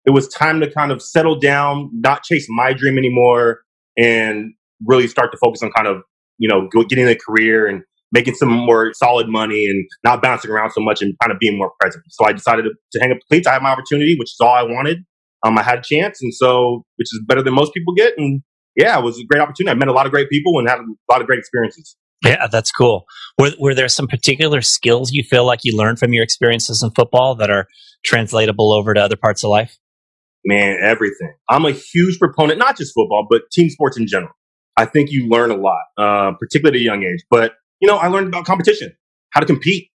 it 0.06 0.12
was 0.12 0.28
time 0.28 0.60
to 0.62 0.70
kind 0.70 0.92
of 0.92 1.02
settle 1.02 1.40
down, 1.40 1.90
not 1.94 2.24
chase 2.24 2.48
my 2.50 2.74
dream 2.74 2.98
anymore, 2.98 3.62
and 3.98 4.54
really 4.86 5.08
start 5.08 5.32
to 5.32 5.38
focus 5.38 5.62
on 5.64 5.72
kind 5.72 5.88
of, 5.88 6.02
you 6.38 6.50
know, 6.50 6.68
getting 6.84 7.08
a 7.08 7.16
career 7.16 7.68
and 7.68 7.84
making 8.12 8.36
some 8.36 8.50
more 8.50 8.92
solid 8.94 9.28
money 9.30 9.66
and 9.66 9.86
not 10.04 10.22
bouncing 10.22 10.52
around 10.52 10.72
so 10.72 10.82
much 10.82 11.02
and 11.02 11.16
kind 11.22 11.32
of 11.32 11.40
being 11.40 11.58
more 11.58 11.72
present. 11.80 12.04
So 12.10 12.26
I 12.26 12.34
decided 12.34 12.64
to, 12.64 12.72
to 12.94 13.00
hang 13.00 13.12
up 13.12 13.18
the 13.18 13.26
cleats. 13.30 13.48
I 13.48 13.54
had 13.54 13.62
my 13.62 13.70
opportunity, 13.70 14.16
which 14.18 14.30
is 14.30 14.38
all 14.42 14.54
I 14.54 14.64
wanted. 14.64 15.00
Um, 15.44 15.58
I 15.58 15.64
had 15.64 15.80
a 15.80 15.82
chance, 15.82 16.22
and 16.22 16.34
so 16.34 16.84
which 16.98 17.08
is 17.12 17.22
better 17.28 17.42
than 17.42 17.54
most 17.54 17.74
people 17.74 17.94
get. 17.96 18.14
And 18.18 18.42
yeah, 18.76 18.98
it 19.00 19.04
was 19.04 19.18
a 19.18 19.24
great 19.26 19.42
opportunity. 19.42 19.72
I 19.72 19.76
met 19.76 19.88
a 19.88 19.94
lot 19.94 20.06
of 20.06 20.12
great 20.12 20.30
people 20.30 20.60
and 20.60 20.70
had 20.70 20.80
a 20.80 20.84
lot 21.12 21.22
of 21.22 21.28
great 21.28 21.40
experiences. 21.40 21.96
Yeah, 22.24 22.46
that's 22.52 22.72
cool. 22.72 23.06
Were, 23.40 23.50
were 23.60 23.74
there 23.74 23.90
some 23.90 24.08
particular 24.08 24.62
skills 24.62 25.12
you 25.12 25.24
feel 25.24 25.44
like 25.44 25.62
you 25.64 25.76
learned 25.76 25.98
from 25.98 26.14
your 26.14 26.24
experiences 26.24 26.84
in 26.84 26.92
football 26.92 27.34
that 27.36 27.50
are 27.50 27.68
translatable 28.06 28.72
over 28.72 28.94
to 28.94 29.02
other 29.02 29.16
parts 29.16 29.44
of 29.44 29.50
life? 29.50 29.78
Man, 30.44 30.78
everything. 30.82 31.34
I'm 31.50 31.66
a 31.66 31.72
huge 31.72 32.18
proponent, 32.18 32.58
not 32.58 32.78
just 32.78 32.94
football, 32.94 33.28
but 33.30 33.44
team 33.52 33.70
sports 33.70 33.98
in 33.98 34.08
general. 34.08 34.32
I 34.78 34.86
think 34.86 35.12
you 35.12 35.30
learn 35.30 35.52
a 35.52 35.56
lot, 35.56 35.82
uh, 35.98 36.32
particularly 36.40 36.80
at 36.80 36.82
a 36.82 36.84
young 36.84 37.04
age. 37.04 37.24
But 37.30 37.54
you 37.80 37.88
know, 37.88 37.98
I 37.98 38.08
learned 38.08 38.28
about 38.28 38.46
competition, 38.46 38.92
how 39.32 39.40
to 39.40 39.46
compete, 39.46 39.90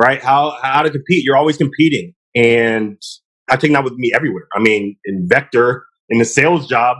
right? 0.00 0.22
How 0.22 0.56
how 0.62 0.82
to 0.82 0.90
compete. 0.90 1.24
You're 1.24 1.36
always 1.36 1.56
competing, 1.56 2.14
and 2.34 3.00
I 3.50 3.56
take 3.56 3.72
that 3.72 3.84
with 3.84 3.94
me 3.94 4.10
everywhere. 4.14 4.48
I 4.56 4.60
mean, 4.60 4.96
in 5.04 5.28
vector, 5.28 5.86
in 6.08 6.18
the 6.18 6.24
sales 6.24 6.66
job, 6.66 6.96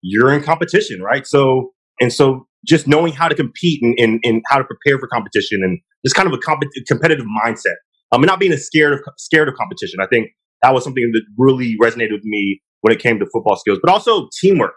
you're 0.00 0.32
in 0.32 0.42
competition, 0.42 1.02
right? 1.02 1.26
So 1.26 1.72
and 2.00 2.12
so, 2.12 2.46
just 2.66 2.86
knowing 2.86 3.12
how 3.12 3.28
to 3.28 3.34
compete 3.34 3.80
and, 3.82 3.98
and, 3.98 4.20
and 4.24 4.42
how 4.48 4.58
to 4.58 4.64
prepare 4.64 4.98
for 4.98 5.08
competition, 5.08 5.62
and 5.62 5.78
just 6.04 6.14
kind 6.14 6.28
of 6.28 6.34
a 6.34 6.38
comp- 6.38 6.62
competitive 6.86 7.26
mindset. 7.44 7.74
Um, 8.12 8.20
mean, 8.20 8.26
not 8.26 8.38
being 8.38 8.56
scared 8.56 8.92
of 8.94 9.00
scared 9.18 9.48
of 9.48 9.54
competition. 9.54 10.00
I 10.00 10.06
think 10.06 10.28
that 10.62 10.74
was 10.74 10.84
something 10.84 11.10
that 11.14 11.22
really 11.38 11.76
resonated 11.82 12.12
with 12.12 12.24
me 12.24 12.60
when 12.82 12.92
it 12.92 13.00
came 13.00 13.18
to 13.18 13.26
football 13.32 13.56
skills, 13.56 13.78
but 13.82 13.92
also 13.92 14.28
teamwork, 14.40 14.74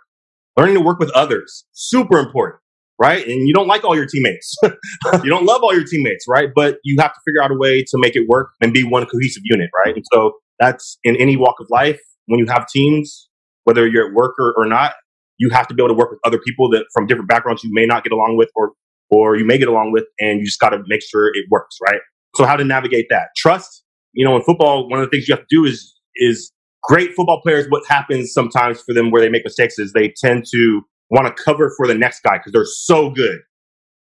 learning 0.58 0.76
to 0.76 0.82
work 0.82 1.00
with 1.00 1.12
others, 1.12 1.66
super 1.74 2.20
important. 2.20 2.60
right? 3.00 3.26
And 3.26 3.48
you 3.48 3.54
don't 3.54 3.68
like 3.68 3.84
all 3.84 3.96
your 3.96 4.06
teammates. 4.06 4.56
you 4.64 5.30
don't 5.30 5.46
love 5.46 5.64
all 5.64 5.74
your 5.74 5.86
teammates, 5.86 6.26
right? 6.28 6.50
But 6.54 6.78
you 6.84 6.98
have 7.00 7.14
to 7.14 7.20
figure 7.26 7.42
out 7.42 7.52
a 7.52 7.56
way 7.58 7.82
to 7.84 7.98
make 7.98 8.16
it 8.16 8.28
work 8.28 8.52
and 8.62 8.74
be 8.74 8.84
one 8.84 9.06
cohesive 9.06 9.44
unit, 9.46 9.70
right? 9.86 9.96
And 9.96 10.06
so 10.14 10.34
that's 10.60 10.98
in 11.04 11.16
any 11.16 11.38
walk 11.38 11.56
of 11.60 11.68
life. 11.70 12.00
When 12.28 12.40
you 12.40 12.46
have 12.48 12.68
teams, 12.68 13.30
whether 13.64 13.88
you're 13.88 14.08
at 14.08 14.14
work 14.14 14.36
or, 14.40 14.54
or 14.58 14.66
not, 14.66 14.94
you 15.38 15.50
have 15.52 15.68
to 15.70 15.74
be 15.74 15.82
able 15.82 15.90
to 15.90 15.98
work 15.98 16.12
with 16.12 16.20
other 16.26 16.40
people 16.40 16.70
that 16.72 16.86
from 16.94 17.08
different 17.08 17.30
backgrounds 17.30 17.64
you 17.64 17.72
may 17.74 17.86
not 17.86 18.04
get 18.04 18.12
along 18.12 18.36
with 18.38 18.50
or 18.56 18.74
or 19.10 19.36
you 19.38 19.46
may 19.46 19.58
get 19.58 19.68
along 19.68 19.92
with 19.92 20.04
and 20.20 20.40
you 20.40 20.46
just 20.46 20.60
got 20.60 20.70
to 20.70 20.80
make 20.88 21.02
sure 21.02 21.28
it 21.30 21.46
works, 21.50 21.78
right? 21.84 22.00
So 22.36 22.46
how 22.46 22.56
to 22.56 22.64
navigate 22.64 23.08
that? 23.10 23.30
Trust, 23.36 23.84
you 24.20 24.26
know, 24.26 24.36
in 24.36 24.42
football, 24.42 24.90
one 24.90 25.00
of 25.00 25.06
the 25.06 25.10
things 25.10 25.30
you 25.30 25.34
have 25.34 25.48
to 25.48 25.56
do 25.56 25.64
is 25.64 25.96
is 26.18 26.52
great 26.84 27.14
football 27.16 27.40
players 27.42 27.68
what 27.70 27.88
happens 27.88 28.34
sometimes 28.34 28.82
for 28.82 28.94
them 28.94 29.12
where 29.12 29.22
they 29.22 29.30
make 29.30 29.46
mistakes 29.46 29.80
is 29.80 29.94
they 29.94 30.14
tend 30.22 30.44
to 30.52 30.82
want 31.10 31.26
to 31.26 31.44
cover 31.44 31.72
for 31.78 31.88
the 31.88 31.96
next 31.96 32.22
guy 32.22 32.38
because 32.38 32.52
they're 32.52 32.66
so 32.66 33.10
good. 33.10 33.40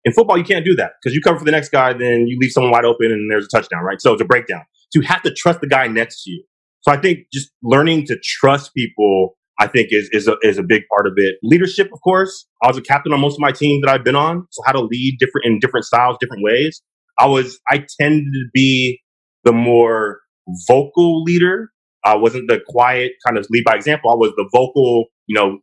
In 0.05 0.13
football, 0.13 0.35
you 0.35 0.43
can't 0.43 0.65
do 0.65 0.75
that 0.75 0.93
because 0.99 1.13
you 1.13 1.21
cover 1.21 1.37
for 1.37 1.45
the 1.45 1.51
next 1.51 1.69
guy, 1.69 1.93
then 1.93 2.25
you 2.27 2.39
leave 2.41 2.51
someone 2.51 2.71
wide 2.71 2.83
open 2.83 3.11
and 3.11 3.29
there's 3.29 3.45
a 3.45 3.55
touchdown, 3.55 3.83
right? 3.83 4.01
So 4.01 4.11
it's 4.13 4.21
a 4.21 4.25
breakdown. 4.25 4.63
So 4.89 5.01
you 5.01 5.07
have 5.07 5.21
to 5.21 5.31
trust 5.31 5.61
the 5.61 5.67
guy 5.67 5.85
next 5.85 6.23
to 6.23 6.31
you. 6.31 6.43
So 6.81 6.91
I 6.91 6.97
think 6.97 7.19
just 7.31 7.51
learning 7.61 8.07
to 8.07 8.17
trust 8.23 8.73
people, 8.73 9.37
I 9.59 9.67
think 9.67 9.89
is, 9.91 10.09
is 10.11 10.27
a, 10.27 10.37
is 10.41 10.57
a 10.57 10.63
big 10.63 10.81
part 10.95 11.05
of 11.05 11.13
it. 11.17 11.35
Leadership, 11.43 11.91
of 11.93 12.01
course. 12.01 12.47
I 12.63 12.67
was 12.67 12.77
a 12.77 12.81
captain 12.81 13.13
on 13.13 13.19
most 13.19 13.35
of 13.35 13.41
my 13.41 13.51
teams 13.51 13.83
that 13.85 13.91
I've 13.93 14.03
been 14.03 14.15
on. 14.15 14.47
So 14.49 14.63
how 14.65 14.71
to 14.71 14.81
lead 14.81 15.17
different 15.19 15.45
in 15.45 15.59
different 15.59 15.85
styles, 15.85 16.17
different 16.19 16.43
ways. 16.43 16.81
I 17.19 17.27
was, 17.27 17.59
I 17.69 17.85
tended 17.99 18.25
to 18.33 18.45
be 18.51 18.99
the 19.47 19.53
more 19.53 20.19
vocal 20.67 21.23
leader. 21.23 21.71
I 22.03 22.15
wasn't 22.15 22.49
the 22.49 22.59
quiet 22.67 23.13
kind 23.25 23.37
of 23.37 23.47
lead 23.49 23.63
by 23.63 23.75
example. 23.75 24.11
I 24.11 24.15
was 24.15 24.33
the 24.35 24.47
vocal, 24.53 25.05
you 25.25 25.35
know, 25.35 25.59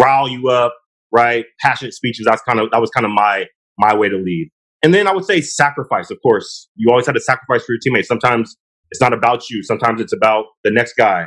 rile 0.00 0.28
you 0.28 0.48
up, 0.48 0.74
right? 1.12 1.44
Passionate 1.60 1.92
speeches. 1.92 2.24
That's 2.24 2.40
kind 2.42 2.60
of 2.60 2.70
that 2.70 2.80
was 2.80 2.90
kind 2.90 3.04
of 3.04 3.10
my 3.10 3.46
my 3.78 3.94
way 3.96 4.08
to 4.08 4.16
lead. 4.16 4.50
And 4.84 4.94
then 4.94 5.08
I 5.08 5.12
would 5.12 5.24
say 5.24 5.40
sacrifice. 5.40 6.08
Of 6.10 6.18
course, 6.22 6.68
you 6.76 6.88
always 6.90 7.06
have 7.06 7.16
to 7.16 7.20
sacrifice 7.20 7.64
for 7.64 7.72
your 7.72 7.80
teammates. 7.82 8.06
Sometimes 8.06 8.56
it's 8.92 9.00
not 9.00 9.12
about 9.12 9.50
you. 9.50 9.64
Sometimes 9.64 10.00
it's 10.00 10.12
about 10.12 10.44
the 10.62 10.70
next 10.70 10.94
guy. 10.94 11.26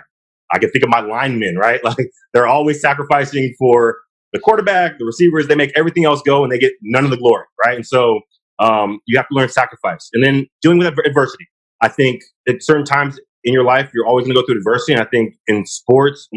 I 0.54 0.58
can 0.60 0.72
think 0.72 0.84
of 0.84 0.90
my 0.90 1.02
linemen, 1.02 1.58
right? 1.58 1.82
Like 1.84 2.10
they're 2.34 2.48
always 2.48 2.80
sacrificing 2.80 3.54
for 3.60 3.98
the 4.32 4.40
quarterback, 4.40 5.00
the 5.00 5.06
receivers. 5.06 5.48
They 5.48 5.56
make 5.56 5.74
everything 5.76 6.06
else 6.06 6.22
go, 6.26 6.44
and 6.44 6.52
they 6.52 6.60
get 6.60 6.72
none 6.82 7.04
of 7.04 7.12
the 7.12 7.18
glory, 7.18 7.44
right? 7.66 7.76
And 7.76 7.86
so 7.86 8.22
um, 8.60 9.00
you 9.06 9.18
have 9.18 9.28
to 9.28 9.36
learn 9.36 9.50
sacrifice, 9.50 10.10
and 10.14 10.24
then 10.26 10.48
dealing 10.62 10.78
with 10.78 10.88
adversity. 11.06 11.46
I 11.82 11.88
think 11.88 12.22
at 12.48 12.62
certain 12.62 12.86
times 12.86 13.20
in 13.44 13.54
your 13.54 13.64
life, 13.64 13.92
you're 13.94 14.06
always 14.06 14.26
going 14.26 14.36
to 14.36 14.42
go 14.42 14.46
through 14.46 14.58
adversity. 14.58 14.94
And 14.94 15.02
I 15.02 15.06
think 15.06 15.36
in 15.48 15.66
sports, 15.66 16.28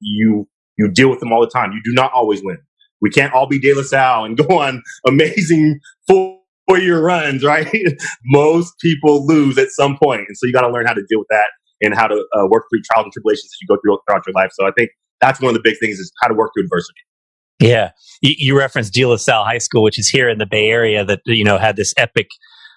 you 0.00 0.48
you 0.78 0.90
deal 0.90 1.10
with 1.10 1.20
them 1.20 1.32
all 1.32 1.40
the 1.40 1.50
time. 1.50 1.72
You 1.72 1.80
do 1.84 1.92
not 1.92 2.12
always 2.12 2.42
win. 2.42 2.58
We 3.00 3.10
can't 3.10 3.32
all 3.32 3.46
be 3.46 3.58
De 3.58 3.74
La 3.74 3.82
Salle 3.82 4.24
and 4.24 4.36
go 4.48 4.58
on 4.60 4.82
amazing 5.06 5.80
four 6.06 6.38
year 6.70 7.00
runs, 7.00 7.44
right? 7.44 7.68
Most 8.24 8.74
people 8.80 9.26
lose 9.26 9.58
at 9.58 9.68
some 9.70 9.96
point, 10.02 10.22
and 10.28 10.36
so 10.36 10.46
you 10.46 10.52
got 10.52 10.62
to 10.62 10.70
learn 10.72 10.86
how 10.86 10.94
to 10.94 11.04
deal 11.08 11.18
with 11.18 11.28
that 11.30 11.46
and 11.82 11.94
how 11.94 12.06
to 12.06 12.14
uh, 12.14 12.46
work 12.48 12.64
through 12.70 12.80
trials 12.82 13.06
and 13.06 13.12
tribulations 13.12 13.46
as 13.46 13.58
you 13.60 13.66
go 13.66 13.76
through 13.82 13.98
throughout 14.06 14.22
your 14.26 14.34
life. 14.34 14.50
So 14.52 14.66
I 14.66 14.70
think 14.76 14.90
that's 15.20 15.40
one 15.40 15.50
of 15.50 15.54
the 15.54 15.60
big 15.62 15.78
things 15.80 15.98
is 15.98 16.12
how 16.22 16.28
to 16.28 16.34
work 16.34 16.52
through 16.54 16.64
adversity. 16.64 17.00
Yeah, 17.58 17.90
you, 18.22 18.34
you 18.38 18.58
referenced 18.58 18.92
De 18.92 19.04
La 19.04 19.16
Salle 19.16 19.44
High 19.44 19.58
School, 19.58 19.82
which 19.82 19.98
is 19.98 20.08
here 20.08 20.28
in 20.28 20.38
the 20.38 20.46
Bay 20.46 20.68
Area, 20.68 21.04
that 21.04 21.20
you 21.26 21.44
know 21.44 21.58
had 21.58 21.76
this 21.76 21.92
epic 21.96 22.28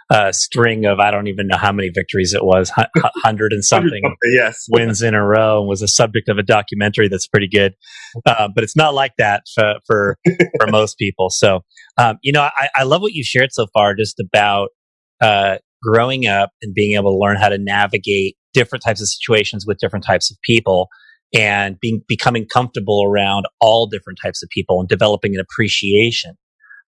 uh, 0.10 0.32
string 0.32 0.86
of 0.86 1.00
I 1.00 1.10
don't 1.10 1.28
even 1.28 1.48
know 1.48 1.58
how 1.58 1.72
many 1.72 1.90
victories 1.90 2.34
it 2.34 2.46
was, 2.46 2.72
hundred 3.24 3.54
and 3.54 3.64
something, 3.64 4.04
yes, 4.32 4.66
wins 4.70 5.02
in 5.02 5.16
a 5.16 5.26
row, 5.26 5.60
and 5.60 5.68
was 5.68 5.82
a 5.82 5.88
subject 5.88 6.30
of 6.30 6.38
a 6.38 6.44
documentary 6.44 7.08
that's 7.08 7.28
pretty 7.28 7.48
good. 7.48 7.74
Uh, 8.26 8.48
but 8.54 8.64
it's 8.64 8.76
not 8.76 8.94
like 8.94 9.14
that 9.18 9.44
for 9.54 9.76
for, 9.88 10.18
for 10.60 10.68
most 10.68 10.98
people. 10.98 11.30
So, 11.30 11.62
um, 11.98 12.18
you 12.22 12.32
know, 12.32 12.42
I, 12.42 12.70
I, 12.76 12.84
love 12.84 13.02
what 13.02 13.14
you've 13.14 13.26
shared 13.26 13.52
so 13.52 13.66
far, 13.74 13.96
just 13.96 14.20
about 14.20 14.70
uh, 15.22 15.58
growing 15.82 16.28
up 16.28 16.52
and 16.62 16.74
being 16.74 16.96
able 16.96 17.12
to 17.12 17.18
learn 17.18 17.38
how 17.38 17.50
to 17.50 17.58
navigate 17.58 18.38
different 18.54 18.84
types 18.84 19.02
of 19.02 19.08
situations 19.08 19.66
with 19.66 19.80
different 19.80 20.06
types 20.06 20.30
of 20.32 20.38
people. 20.44 20.88
And 21.36 21.78
being 21.82 22.02
becoming 22.08 22.46
comfortable 22.46 23.04
around 23.04 23.46
all 23.60 23.88
different 23.88 24.20
types 24.24 24.44
of 24.44 24.50
people 24.50 24.80
and 24.80 24.88
developing 24.88 25.34
an 25.34 25.42
appreciation 25.42 26.38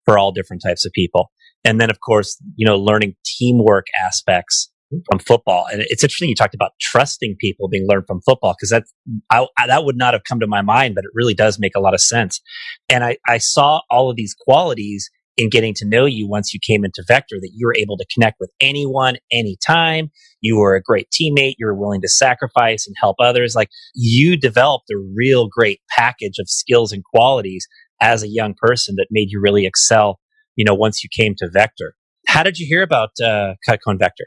for 0.05 0.19
all 0.19 0.33
different 0.33 0.61
types 0.63 0.85
of 0.85 0.93
people. 0.93 1.31
And 1.65 1.81
then, 1.81 1.91
of 1.91 2.01
course, 2.01 2.41
you 2.57 2.67
know, 2.67 2.77
learning 2.77 3.15
teamwork 3.25 3.87
aspects 4.05 4.71
from 5.11 5.19
football. 5.19 5.67
And 5.73 5.83
it's 5.89 6.05
interesting 6.05 6.29
you 6.29 6.35
talked 6.35 6.55
about 6.55 6.73
trusting 6.81 7.37
people 7.41 7.69
being 7.69 7.87
learned 7.89 8.05
from 8.07 8.21
football 8.21 8.55
because 8.59 8.71
that 8.71 8.85
I, 9.31 9.47
I, 9.59 9.67
that 9.67 9.85
would 9.85 9.97
not 9.97 10.15
have 10.15 10.23
come 10.29 10.41
to 10.41 10.47
my 10.47 10.63
mind, 10.63 10.95
but 10.95 11.05
it 11.05 11.11
really 11.15 11.35
does 11.35 11.59
make 11.59 11.73
a 11.77 11.81
lot 11.81 11.95
of 11.95 12.01
sense. 12.01 12.41
And 12.89 13.03
I, 13.03 13.17
I 13.27 13.39
saw 13.39 13.81
all 13.91 14.11
of 14.11 14.17
these 14.17 14.35
qualities 14.39 15.11
in 15.37 15.51
getting 15.51 15.75
to 15.75 15.87
know 15.87 16.05
you 16.05 16.29
once 16.29 16.55
you 16.55 16.61
came 16.65 16.85
into 16.85 17.03
Vector 17.09 17.37
that 17.41 17.51
you 17.55 17.67
were 17.67 17.75
able 17.77 17.97
to 17.97 18.07
connect 18.13 18.37
with 18.39 18.51
anyone, 18.61 19.17
anytime. 19.33 20.11
You 20.41 20.59
were 20.59 20.77
a 20.77 20.83
great 20.83 21.09
teammate. 21.11 21.55
You 21.59 21.67
were 21.67 21.75
willing 21.75 22.03
to 22.03 22.09
sacrifice 22.09 22.87
and 22.87 22.95
help 23.01 23.17
others. 23.19 23.55
Like 23.57 23.69
you 23.95 24.37
developed 24.37 24.91
a 24.91 24.99
real 25.17 25.49
great 25.49 25.81
package 25.91 26.39
of 26.39 26.49
skills 26.49 26.93
and 26.93 27.03
qualities 27.03 27.67
as 28.01 28.23
a 28.23 28.29
young 28.29 28.55
person 28.57 28.95
that 28.97 29.09
made 29.11 29.31
you 29.31 29.41
really 29.41 29.67
excel 29.67 30.21
you 30.57 30.65
know, 30.65 30.75
once 30.75 31.03
you 31.03 31.11
came 31.15 31.35
to 31.39 31.49
Vector. 31.49 31.95
How 32.27 32.43
did 32.43 32.59
you 32.59 32.67
hear 32.67 32.83
about 32.83 33.11
uh, 33.23 33.55
Cutco 33.69 33.99
Vector? 33.99 34.27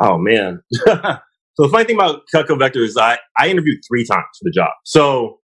Oh 0.00 0.18
man. 0.18 0.62
so 0.72 0.88
the 1.58 1.68
funny 1.68 1.84
thing 1.84 1.96
about 1.96 2.22
Cutco 2.34 2.58
Vector 2.58 2.80
is 2.80 2.96
I, 2.96 3.18
I 3.38 3.48
interviewed 3.48 3.80
three 3.88 4.04
times 4.04 4.24
for 4.38 4.44
the 4.44 4.52
job. 4.52 4.70
So 4.84 5.40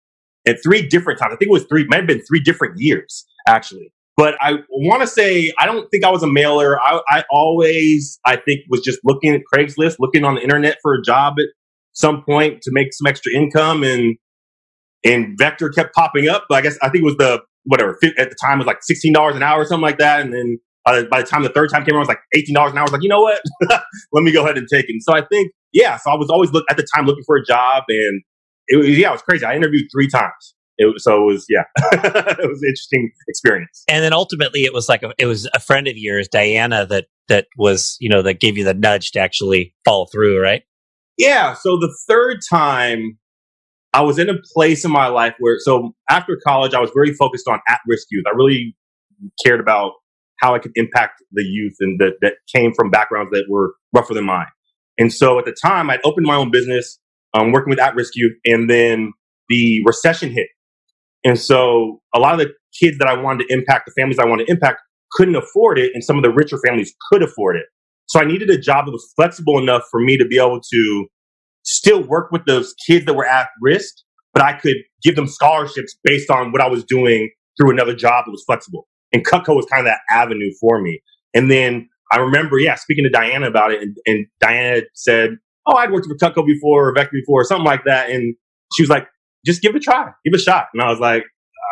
at 0.47 0.57
three 0.63 0.87
different 0.87 1.19
times, 1.19 1.33
I 1.33 1.37
think 1.37 1.49
it 1.49 1.53
was 1.53 1.65
three, 1.65 1.85
might 1.87 1.97
have 1.97 2.07
been 2.07 2.23
three 2.25 2.41
different 2.41 2.75
years 2.77 3.25
actually. 3.47 3.91
But 4.19 4.35
I 4.41 4.55
want 4.69 5.01
to 5.01 5.07
say 5.07 5.53
I 5.57 5.65
don't 5.65 5.87
think 5.89 6.03
I 6.03 6.11
was 6.11 6.23
a 6.23 6.27
mailer. 6.27 6.77
I, 6.77 6.99
I 7.09 7.23
always 7.31 8.19
I 8.25 8.35
think 8.35 8.61
was 8.69 8.81
just 8.81 8.99
looking 9.05 9.33
at 9.33 9.41
Craigslist, 9.53 9.95
looking 9.97 10.25
on 10.25 10.35
the 10.35 10.41
internet 10.41 10.77
for 10.81 10.93
a 10.93 11.01
job 11.01 11.35
at 11.39 11.45
some 11.93 12.23
point 12.23 12.61
to 12.63 12.71
make 12.73 12.89
some 12.91 13.07
extra 13.07 13.31
income, 13.33 13.81
and 13.81 14.17
and 15.05 15.37
Vector 15.37 15.69
kept 15.69 15.95
popping 15.95 16.27
up. 16.27 16.47
But 16.49 16.55
I 16.55 16.61
guess 16.61 16.77
I 16.81 16.89
think 16.89 17.03
it 17.03 17.05
was 17.05 17.15
the 17.15 17.41
whatever 17.69 17.97
at 18.17 18.29
the 18.29 18.35
time 18.43 18.57
was 18.57 18.67
like 18.67 18.81
sixteen 18.81 19.13
dollars 19.13 19.35
an 19.35 19.43
hour 19.43 19.61
or 19.61 19.65
something 19.65 19.83
like 19.83 19.99
that, 19.99 20.21
and 20.21 20.33
then 20.33 20.57
by 20.83 21.01
the, 21.01 21.07
by 21.07 21.21
the 21.21 21.27
time 21.27 21.43
the 21.43 21.49
third 21.49 21.69
time 21.69 21.85
came 21.85 21.93
around, 21.93 22.01
it 22.01 22.07
was 22.07 22.15
like 22.15 22.21
eighteen 22.35 22.55
dollars 22.55 22.71
an 22.71 22.77
hour. 22.77 22.81
I 22.81 22.85
was 22.85 22.91
like, 22.93 23.03
you 23.03 23.09
know 23.09 23.21
what? 23.21 23.41
Let 24.11 24.23
me 24.23 24.31
go 24.31 24.43
ahead 24.43 24.57
and 24.57 24.67
take 24.71 24.85
it. 24.85 24.91
And 24.91 25.03
so 25.03 25.13
I 25.13 25.21
think, 25.21 25.51
yeah. 25.71 25.97
So 25.97 26.11
I 26.11 26.15
was 26.15 26.29
always 26.29 26.51
look 26.51 26.65
at 26.69 26.77
the 26.77 26.87
time 26.95 27.05
looking 27.05 27.23
for 27.25 27.37
a 27.37 27.45
job, 27.45 27.83
and 27.87 28.21
it 28.67 28.77
was 28.77 28.89
yeah, 28.89 29.09
it 29.09 29.13
was 29.13 29.21
crazy. 29.21 29.45
I 29.45 29.55
interviewed 29.55 29.85
three 29.91 30.07
times. 30.07 30.55
It, 30.77 31.01
so 31.01 31.23
it 31.23 31.25
was 31.25 31.45
yeah, 31.49 31.63
it 31.91 32.49
was 32.49 32.61
an 32.61 32.69
interesting 32.69 33.11
experience. 33.27 33.83
And 33.89 34.03
then 34.03 34.13
ultimately, 34.13 34.63
it 34.63 34.73
was 34.73 34.87
like 34.87 35.03
a, 35.03 35.13
it 35.17 35.25
was 35.25 35.47
a 35.53 35.59
friend 35.59 35.87
of 35.87 35.97
yours, 35.97 36.27
Diana, 36.29 36.85
that 36.85 37.07
that 37.27 37.47
was 37.57 37.97
you 37.99 38.09
know 38.09 38.21
that 38.21 38.39
gave 38.39 38.57
you 38.57 38.63
the 38.63 38.73
nudge 38.73 39.11
to 39.11 39.19
actually 39.19 39.75
follow 39.85 40.05
through, 40.05 40.41
right? 40.41 40.63
Yeah. 41.17 41.53
So 41.53 41.77
the 41.77 41.93
third 42.07 42.39
time, 42.49 43.19
I 43.93 44.01
was 44.01 44.19
in 44.19 44.29
a 44.29 44.35
place 44.53 44.85
in 44.85 44.91
my 44.91 45.07
life 45.07 45.33
where, 45.39 45.57
so 45.59 45.93
after 46.09 46.39
college, 46.45 46.73
I 46.73 46.79
was 46.79 46.91
very 46.93 47.13
focused 47.13 47.47
on 47.47 47.59
at 47.67 47.79
risk 47.87 48.07
youth. 48.11 48.25
I 48.27 48.35
really 48.35 48.75
cared 49.45 49.59
about 49.59 49.93
how 50.39 50.55
I 50.55 50.59
could 50.59 50.71
impact 50.75 51.23
the 51.31 51.43
youth 51.43 51.75
and 51.79 51.99
that, 51.99 52.13
that 52.21 52.35
came 52.53 52.73
from 52.73 52.91
backgrounds 52.91 53.31
that 53.31 53.45
were 53.49 53.73
rougher 53.93 54.13
than 54.13 54.25
mine. 54.25 54.47
And 54.97 55.11
so 55.11 55.39
at 55.39 55.45
the 55.45 55.51
time, 55.51 55.89
I'd 55.89 56.01
opened 56.03 56.27
my 56.27 56.35
own 56.35 56.51
business, 56.51 56.99
um, 57.33 57.51
working 57.51 57.69
with 57.69 57.79
at 57.79 57.95
risk 57.95 58.13
youth, 58.15 58.33
and 58.45 58.69
then 58.69 59.13
the 59.49 59.81
recession 59.85 60.29
hit. 60.31 60.47
And 61.23 61.37
so 61.39 62.01
a 62.13 62.19
lot 62.19 62.33
of 62.33 62.39
the 62.39 62.53
kids 62.79 62.97
that 62.99 63.07
I 63.07 63.19
wanted 63.19 63.47
to 63.47 63.53
impact, 63.53 63.87
the 63.87 63.93
families 63.99 64.19
I 64.19 64.25
wanted 64.25 64.45
to 64.45 64.51
impact, 64.51 64.81
couldn't 65.13 65.35
afford 65.35 65.79
it, 65.79 65.91
and 65.93 66.03
some 66.03 66.17
of 66.17 66.23
the 66.23 66.31
richer 66.31 66.59
families 66.65 66.93
could 67.11 67.23
afford 67.23 67.57
it. 67.57 67.65
So 68.07 68.19
I 68.19 68.25
needed 68.25 68.49
a 68.49 68.57
job 68.57 68.85
that 68.85 68.91
was 68.91 69.11
flexible 69.15 69.57
enough 69.57 69.83
for 69.89 69.99
me 69.99 70.17
to 70.17 70.25
be 70.25 70.37
able 70.37 70.61
to 70.61 71.07
still 71.63 72.03
work 72.03 72.31
with 72.31 72.45
those 72.45 72.73
kids 72.87 73.05
that 73.05 73.13
were 73.13 73.25
at 73.25 73.47
risk, 73.61 73.93
but 74.33 74.43
I 74.43 74.53
could 74.53 74.77
give 75.03 75.15
them 75.15 75.27
scholarships 75.27 75.95
based 76.03 76.29
on 76.29 76.51
what 76.51 76.61
I 76.61 76.67
was 76.67 76.83
doing 76.83 77.29
through 77.57 77.71
another 77.71 77.95
job 77.95 78.25
that 78.25 78.31
was 78.31 78.43
flexible. 78.45 78.87
And 79.11 79.25
Cutco 79.25 79.55
was 79.55 79.65
kind 79.65 79.85
of 79.85 79.91
that 79.91 79.99
avenue 80.09 80.51
for 80.59 80.81
me. 80.81 81.01
And 81.33 81.49
then 81.49 81.89
I 82.11 82.17
remember, 82.17 82.59
yeah, 82.59 82.75
speaking 82.75 83.03
to 83.03 83.09
Diana 83.09 83.47
about 83.47 83.71
it, 83.71 83.81
and, 83.81 83.95
and 84.05 84.25
Diana 84.39 84.81
said, 84.93 85.37
"Oh, 85.67 85.75
I'd 85.75 85.91
worked 85.91 86.07
for 86.07 86.15
Cutco 86.15 86.45
before, 86.45 86.89
or 86.89 86.93
Vector 86.93 87.11
before, 87.13 87.41
or 87.41 87.45
something 87.45 87.65
like 87.65 87.83
that." 87.85 88.09
And 88.09 88.35
she 88.75 88.81
was 88.81 88.89
like, 88.89 89.07
"Just 89.45 89.61
give 89.61 89.75
it 89.75 89.77
a 89.77 89.81
try, 89.81 90.05
give 90.25 90.33
it 90.33 90.35
a 90.35 90.39
shot." 90.39 90.67
And 90.73 90.81
I 90.81 90.89
was 90.89 90.99
like, 90.99 91.23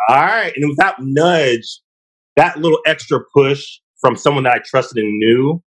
"All 0.08 0.16
right." 0.16 0.52
And 0.54 0.62
it 0.62 0.66
was 0.66 0.76
that 0.76 0.96
nudge, 1.00 1.80
that 2.36 2.58
little 2.58 2.78
extra 2.86 3.20
push 3.34 3.64
from 4.00 4.14
someone 4.14 4.44
that 4.44 4.54
I 4.54 4.58
trusted 4.64 5.02
and 5.02 5.18
knew 5.18 5.60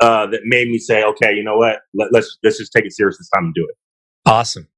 uh, 0.00 0.26
that 0.26 0.40
made 0.44 0.68
me 0.68 0.78
say, 0.78 1.04
okay, 1.04 1.32
you 1.34 1.44
know 1.44 1.56
what? 1.56 1.80
Let, 1.94 2.08
let's 2.12 2.38
let's 2.42 2.58
just 2.58 2.72
take 2.72 2.84
it 2.84 2.92
serious 2.92 3.18
this 3.18 3.28
time 3.34 3.44
and 3.46 3.54
do 3.54 3.66
it. 3.68 3.76
Awesome, 4.26 4.68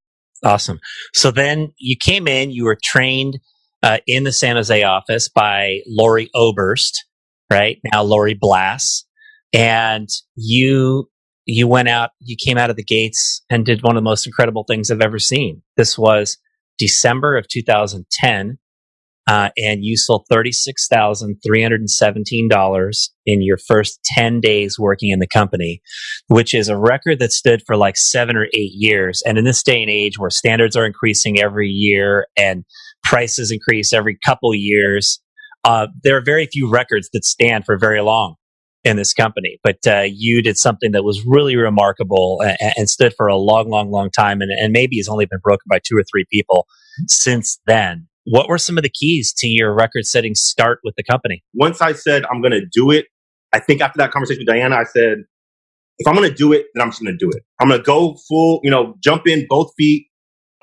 awesome. 0.44 0.80
So 1.14 1.30
then 1.30 1.72
you 1.78 1.96
came 2.00 2.26
in, 2.26 2.50
you 2.50 2.64
were 2.64 2.78
trained 2.82 3.38
uh, 3.82 3.98
in 4.06 4.24
the 4.24 4.32
San 4.32 4.56
Jose 4.56 4.82
office 4.82 5.28
by 5.28 5.80
Lori 5.86 6.28
Oberst, 6.34 7.04
right 7.50 7.78
now 7.92 8.02
Lori 8.02 8.34
Blass, 8.34 9.04
and 9.52 10.08
you 10.34 11.08
you 11.44 11.66
went 11.66 11.88
out, 11.88 12.10
you 12.20 12.36
came 12.36 12.56
out 12.56 12.70
of 12.70 12.76
the 12.76 12.84
gates 12.84 13.42
and 13.50 13.66
did 13.66 13.82
one 13.82 13.96
of 13.96 14.00
the 14.00 14.08
most 14.08 14.26
incredible 14.26 14.64
things 14.64 14.90
I've 14.90 15.00
ever 15.00 15.18
seen. 15.18 15.62
This 15.76 15.98
was 15.98 16.38
December 16.78 17.36
of 17.36 17.48
2010. 17.48 18.58
Uh, 19.28 19.50
and 19.56 19.84
you 19.84 19.96
sold 19.96 20.26
$36,317 20.30 23.08
in 23.24 23.42
your 23.42 23.56
first 23.56 24.00
10 24.16 24.40
days 24.40 24.76
working 24.78 25.10
in 25.10 25.20
the 25.20 25.28
company, 25.28 25.80
which 26.28 26.54
is 26.54 26.68
a 26.68 26.76
record 26.76 27.20
that 27.20 27.32
stood 27.32 27.62
for 27.66 27.76
like 27.76 27.96
seven 27.96 28.36
or 28.36 28.46
eight 28.46 28.72
years. 28.72 29.22
And 29.24 29.38
in 29.38 29.44
this 29.44 29.62
day 29.62 29.80
and 29.80 29.90
age 29.90 30.18
where 30.18 30.30
standards 30.30 30.74
are 30.76 30.84
increasing 30.84 31.38
every 31.38 31.68
year 31.68 32.26
and 32.36 32.64
prices 33.04 33.52
increase 33.52 33.92
every 33.92 34.18
couple 34.24 34.52
years, 34.54 35.20
uh, 35.64 35.86
there 36.02 36.16
are 36.16 36.24
very 36.24 36.46
few 36.46 36.68
records 36.68 37.08
that 37.12 37.24
stand 37.24 37.64
for 37.64 37.78
very 37.78 38.00
long 38.00 38.34
in 38.84 38.96
this 38.96 39.14
company. 39.14 39.60
But 39.62 39.78
uh, 39.86 40.06
you 40.08 40.42
did 40.42 40.58
something 40.58 40.90
that 40.92 41.04
was 41.04 41.24
really 41.24 41.54
remarkable 41.56 42.40
and, 42.42 42.72
and, 42.76 42.90
stood 42.90 43.14
for 43.16 43.28
a 43.28 43.36
long, 43.36 43.70
long, 43.70 43.92
long 43.92 44.10
time, 44.10 44.40
and, 44.40 44.50
and 44.50 44.72
maybe 44.72 44.96
has 44.96 45.06
only 45.08 45.26
been 45.26 45.38
broken 45.40 45.62
by 45.70 45.78
two 45.78 45.96
or 45.96 46.02
three 46.02 46.24
people 46.32 46.66
since 47.06 47.60
then. 47.66 48.08
What 48.24 48.48
were 48.48 48.58
some 48.58 48.78
of 48.78 48.82
the 48.82 48.90
keys 48.90 49.32
to 49.38 49.48
your 49.48 49.74
record 49.74 50.06
setting 50.06 50.34
start 50.34 50.80
with 50.84 50.94
the 50.96 51.02
company? 51.02 51.42
Once 51.54 51.80
I 51.80 51.92
said 51.92 52.24
I'm 52.30 52.40
going 52.40 52.52
to 52.52 52.66
do 52.72 52.90
it, 52.90 53.06
I 53.52 53.58
think 53.58 53.80
after 53.80 53.98
that 53.98 54.12
conversation 54.12 54.40
with 54.40 54.54
Diana, 54.54 54.76
I 54.76 54.84
said, 54.84 55.24
if 55.98 56.06
I'm 56.06 56.14
going 56.14 56.28
to 56.28 56.34
do 56.34 56.52
it, 56.52 56.66
then 56.74 56.82
I'm 56.82 56.90
just 56.90 57.02
going 57.02 57.16
to 57.16 57.18
do 57.18 57.30
it. 57.30 57.42
I'm 57.60 57.68
going 57.68 57.80
to 57.80 57.84
go 57.84 58.16
full, 58.28 58.60
you 58.62 58.70
know, 58.70 58.94
jump 59.02 59.26
in 59.26 59.46
both 59.48 59.72
feet, 59.76 60.06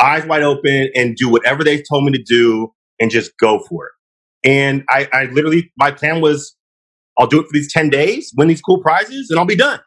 eyes 0.01 0.25
wide 0.25 0.43
open, 0.43 0.89
and 0.95 1.15
do 1.15 1.29
whatever 1.29 1.63
they 1.63 1.81
told 1.81 2.05
me 2.05 2.11
to 2.13 2.23
do 2.23 2.73
and 2.99 3.11
just 3.11 3.37
go 3.37 3.59
for 3.69 3.87
it. 3.87 3.91
And 4.49 4.83
I, 4.89 5.07
I 5.11 5.23
literally, 5.25 5.71
my 5.77 5.91
plan 5.91 6.21
was, 6.21 6.55
I'll 7.17 7.27
do 7.27 7.39
it 7.39 7.43
for 7.43 7.53
these 7.53 7.71
10 7.71 7.89
days, 7.89 8.33
win 8.37 8.47
these 8.47 8.61
cool 8.61 8.81
prizes, 8.81 9.29
and 9.29 9.39
I'll 9.39 9.45
be 9.45 9.55
done. 9.55 9.79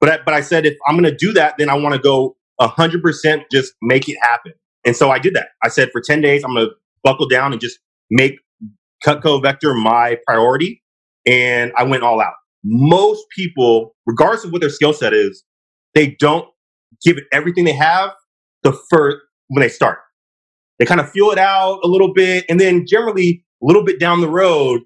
But 0.00 0.10
I, 0.10 0.18
but 0.24 0.34
I 0.34 0.40
said, 0.40 0.66
if 0.66 0.74
I'm 0.86 0.98
going 0.98 1.10
to 1.10 1.16
do 1.16 1.32
that, 1.34 1.54
then 1.58 1.68
I 1.68 1.74
want 1.74 1.94
to 1.94 2.00
go 2.00 2.36
100% 2.60 3.44
just 3.52 3.74
make 3.82 4.08
it 4.08 4.16
happen. 4.22 4.52
And 4.84 4.96
so 4.96 5.10
I 5.10 5.18
did 5.18 5.34
that. 5.34 5.48
I 5.62 5.68
said, 5.68 5.90
for 5.92 6.00
10 6.00 6.22
days, 6.22 6.42
I'm 6.42 6.54
going 6.54 6.66
to 6.66 6.74
buckle 7.04 7.28
down 7.28 7.52
and 7.52 7.60
just 7.60 7.78
make 8.10 8.34
Cutco 9.04 9.42
Vector 9.42 9.74
my 9.74 10.18
priority. 10.26 10.82
And 11.26 11.72
I 11.76 11.84
went 11.84 12.02
all 12.02 12.20
out. 12.20 12.34
Most 12.64 13.24
people, 13.36 13.94
regardless 14.06 14.44
of 14.44 14.52
what 14.52 14.60
their 14.60 14.70
skill 14.70 14.92
set 14.92 15.12
is, 15.12 15.44
they 15.94 16.16
don't 16.18 16.48
give 17.04 17.18
it 17.18 17.24
everything 17.32 17.64
they 17.64 17.74
have 17.74 18.10
the 18.62 18.72
first 18.90 19.18
when 19.48 19.62
they 19.62 19.68
start. 19.68 19.98
They 20.78 20.86
kind 20.86 21.00
of 21.00 21.10
feel 21.10 21.30
it 21.30 21.38
out 21.38 21.80
a 21.84 21.88
little 21.88 22.12
bit, 22.12 22.44
and 22.48 22.58
then 22.58 22.86
generally 22.86 23.44
a 23.62 23.66
little 23.66 23.84
bit 23.84 24.00
down 24.00 24.20
the 24.20 24.28
road, 24.28 24.82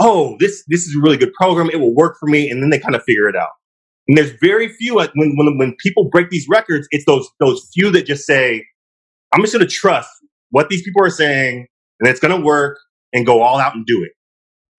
oh, 0.00 0.36
this 0.40 0.64
this 0.68 0.86
is 0.86 0.96
a 0.96 1.00
really 1.00 1.16
good 1.16 1.32
program. 1.34 1.70
It 1.70 1.80
will 1.80 1.94
work 1.94 2.16
for 2.18 2.28
me, 2.28 2.50
and 2.50 2.62
then 2.62 2.70
they 2.70 2.78
kind 2.78 2.94
of 2.96 3.02
figure 3.04 3.28
it 3.28 3.36
out. 3.36 3.50
And 4.08 4.16
there's 4.18 4.32
very 4.40 4.68
few 4.68 4.96
when 4.96 5.10
when 5.14 5.58
when 5.58 5.76
people 5.78 6.08
break 6.10 6.30
these 6.30 6.46
records, 6.48 6.88
it's 6.90 7.04
those 7.04 7.28
those 7.40 7.68
few 7.74 7.90
that 7.92 8.06
just 8.06 8.26
say, 8.26 8.66
"I'm 9.32 9.40
just 9.42 9.52
going 9.52 9.66
to 9.66 9.72
trust 9.72 10.10
what 10.50 10.68
these 10.68 10.82
people 10.82 11.04
are 11.04 11.10
saying, 11.10 11.66
and 12.00 12.08
it's 12.08 12.20
going 12.20 12.38
to 12.38 12.44
work 12.44 12.78
and 13.12 13.26
go 13.26 13.42
all 13.42 13.58
out 13.58 13.74
and 13.74 13.86
do 13.86 14.02
it. 14.04 14.12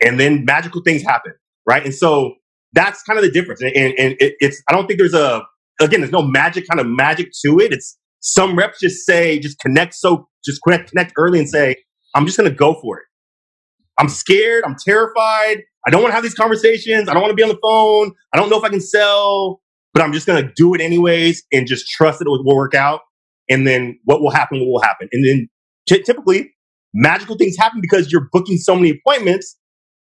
And 0.06 0.20
then 0.20 0.46
magical 0.46 0.82
things 0.84 1.02
happen, 1.02 1.34
right? 1.68 1.84
And 1.84 1.94
so 1.94 2.36
that's 2.74 3.04
kind 3.04 3.20
of 3.20 3.26
the 3.26 3.32
difference. 3.32 3.62
And, 3.62 3.76
and, 3.76 3.94
and 3.98 4.16
it, 4.20 4.36
it's, 4.40 4.62
I 4.70 4.74
don't 4.74 4.88
think 4.88 5.00
there's 5.00 5.14
a, 5.14 5.44
again, 5.82 6.02
there's 6.02 6.12
no 6.12 6.22
magic 6.22 6.68
kind 6.68 6.80
of 6.80 6.88
magic 6.88 7.32
to 7.46 7.60
it. 7.60 7.74
It's 7.74 7.98
some 8.22 8.58
reps 8.58 8.80
just 8.80 9.06
say, 9.06 9.40
just 9.40 9.60
connect 9.60 9.96
so, 9.96 10.28
just 10.46 10.62
connect, 10.64 10.90
connect 10.90 11.14
early 11.18 11.40
and 11.40 11.50
say, 11.50 11.76
I'm 12.16 12.26
just 12.26 12.38
going 12.38 12.50
to 12.50 12.56
go 12.56 12.76
for 12.82 12.98
it. 12.98 13.06
I'm 13.98 14.10
scared. 14.10 14.64
I'm 14.66 14.76
terrified. 14.84 15.64
I 15.86 15.90
don't 15.92 16.02
want 16.02 16.12
to 16.12 16.16
have 16.16 16.24
these 16.24 16.36
conversations. 16.36 17.10
I 17.10 17.14
don't 17.14 17.22
want 17.22 17.32
to 17.32 17.36
be 17.36 17.44
on 17.44 17.50
the 17.50 17.60
phone. 17.62 18.14
I 18.34 18.38
don't 18.38 18.50
know 18.50 18.58
if 18.58 18.64
I 18.64 18.70
can 18.70 18.82
sell, 18.82 19.62
but 19.94 20.02
I'm 20.02 20.14
just 20.14 20.28
going 20.28 20.46
to 20.46 20.52
do 20.56 20.74
it 20.74 20.82
anyways 20.82 21.44
and 21.52 21.68
just 21.68 21.90
trust 21.90 22.20
that 22.20 22.26
it 22.26 22.30
will 22.30 22.44
work 22.46 22.74
out. 22.74 23.02
And 23.50 23.66
then 23.66 24.00
what 24.06 24.22
will 24.22 24.32
happen, 24.32 24.60
what 24.60 24.68
will 24.68 24.82
happen. 24.82 25.10
And 25.12 25.26
then 25.26 25.50
t- 25.90 26.04
typically 26.04 26.52
magical 26.94 27.36
things 27.36 27.58
happen 27.58 27.82
because 27.82 28.12
you're 28.12 28.28
booking 28.32 28.58
so 28.58 28.76
many 28.76 28.92
appointments 28.92 29.58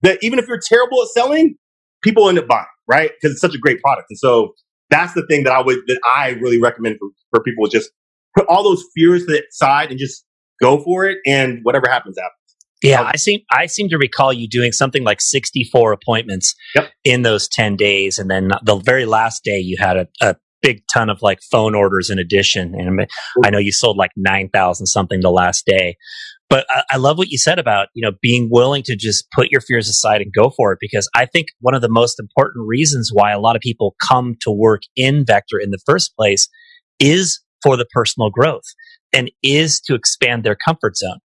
that 0.02 0.20
even 0.22 0.40
if 0.40 0.48
you're 0.48 0.60
terrible 0.62 1.02
at 1.02 1.10
selling, 1.10 1.56
people 2.04 2.30
end 2.30 2.40
up 2.40 2.48
buying, 2.48 2.66
right? 2.88 3.12
Because 3.20 3.34
it's 3.34 3.42
such 3.42 3.56
a 3.56 3.58
great 3.58 3.82
product. 3.82 4.08
And 4.10 4.20
so 4.20 4.54
that's 4.90 5.14
the 5.14 5.26
thing 5.28 5.44
that 5.44 5.54
I 5.54 5.62
would, 5.62 5.80
that 5.88 6.00
I 6.16 6.30
really 6.42 6.60
recommend 6.62 6.98
for, 7.00 7.10
for 7.32 7.44
people 7.44 7.66
is 7.66 7.72
just 7.72 7.92
put 8.36 8.46
all 8.48 8.64
those 8.64 8.84
fears 8.96 9.26
to 9.26 9.34
the 9.34 9.44
side 9.52 9.90
and 9.90 10.00
just 10.00 10.26
go 10.62 10.82
for 10.84 11.06
it. 11.06 11.18
And 11.26 11.60
whatever 11.64 11.90
happens, 11.90 12.18
happens. 12.18 12.36
Yeah, 12.82 13.04
I 13.04 13.18
seem 13.18 13.42
I 13.52 13.66
seem 13.66 13.90
to 13.90 13.98
recall 13.98 14.32
you 14.32 14.48
doing 14.48 14.72
something 14.72 15.04
like 15.04 15.20
64 15.20 15.92
appointments 15.92 16.56
yep. 16.74 16.90
in 17.04 17.24
those 17.24 17.50
10 17.50 17.76
days 17.76 18.20
and 18.20 18.32
then 18.32 18.52
the 18.64 18.78
very 18.78 19.06
last 19.06 19.44
day 19.44 19.58
you 19.60 19.76
had 19.78 19.98
a, 19.98 20.08
a 20.22 20.38
big 20.62 20.82
ton 20.92 21.10
of 21.10 21.22
like 21.22 21.40
phone 21.52 21.76
orders 21.76 22.10
in 22.10 22.20
addition. 22.20 22.74
And 22.76 23.08
I 23.46 23.50
know 23.50 23.60
you 23.60 23.72
sold 23.72 23.98
like 23.98 24.12
9,000 24.16 24.88
something 24.88 25.22
the 25.22 25.32
last 25.32 25.66
day. 25.66 25.96
But 26.50 26.66
I, 26.70 26.84
I, 26.92 26.98
love 26.98 27.18
what 27.18 27.30
you 27.30 27.38
said 27.38 27.60
about, 27.60 27.90
you 27.94 28.02
know, 28.02 28.18
being 28.22 28.50
willing 28.52 28.82
to 28.84 28.96
just 28.96 29.30
put 29.32 29.52
your 29.52 29.62
fears 29.62 29.88
aside 29.88 30.22
and 30.22 30.34
go 30.34 30.50
for 30.50 30.72
it. 30.72 30.80
Because 30.82 31.08
I 31.16 31.26
think 31.28 31.50
one 31.60 31.76
of 31.76 31.82
the 31.82 31.90
most 31.90 32.20
important 32.20 32.68
reasons 32.68 33.12
why 33.14 33.32
a 33.32 33.40
lot 33.40 33.56
of 33.56 33.62
people 33.62 33.96
come 34.10 34.36
to 34.42 34.52
work 34.52 34.82
in 34.96 35.26
Vector 35.26 35.60
in 35.60 35.70
the 35.70 35.80
first 35.86 36.16
place 36.16 36.50
is 37.00 37.40
for 37.62 37.78
the 37.78 37.86
personal 37.94 38.30
growth 38.30 38.64
and 39.14 39.32
is 39.44 39.80
to 39.82 39.94
expand 39.96 40.44
their 40.44 40.58
comfort 40.66 40.98
zone. 40.98 41.20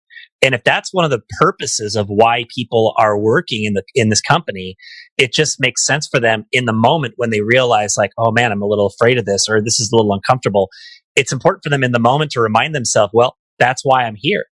And 0.42 0.54
if 0.54 0.64
that's 0.64 0.92
one 0.92 1.04
of 1.04 1.12
the 1.12 1.22
purposes 1.40 1.94
of 1.94 2.08
why 2.08 2.46
people 2.54 2.94
are 2.98 3.18
working 3.18 3.64
in 3.64 3.74
the 3.74 3.84
in 3.94 4.08
this 4.08 4.20
company, 4.20 4.76
it 5.16 5.32
just 5.32 5.60
makes 5.60 5.86
sense 5.86 6.08
for 6.08 6.18
them 6.18 6.44
in 6.50 6.64
the 6.64 6.72
moment 6.72 7.14
when 7.16 7.30
they 7.30 7.40
realize 7.40 7.94
like, 7.96 8.10
oh 8.18 8.32
man, 8.32 8.50
I'm 8.50 8.62
a 8.62 8.66
little 8.66 8.86
afraid 8.86 9.18
of 9.18 9.24
this 9.24 9.48
or 9.48 9.62
this 9.62 9.78
is 9.78 9.90
a 9.92 9.96
little 9.96 10.12
uncomfortable. 10.12 10.68
It's 11.14 11.32
important 11.32 11.62
for 11.62 11.70
them 11.70 11.84
in 11.84 11.92
the 11.92 12.00
moment 12.00 12.32
to 12.32 12.40
remind 12.40 12.74
themselves, 12.74 13.12
well, 13.14 13.36
that's 13.58 13.82
why 13.84 14.04
I'm 14.04 14.16
here. 14.16 14.44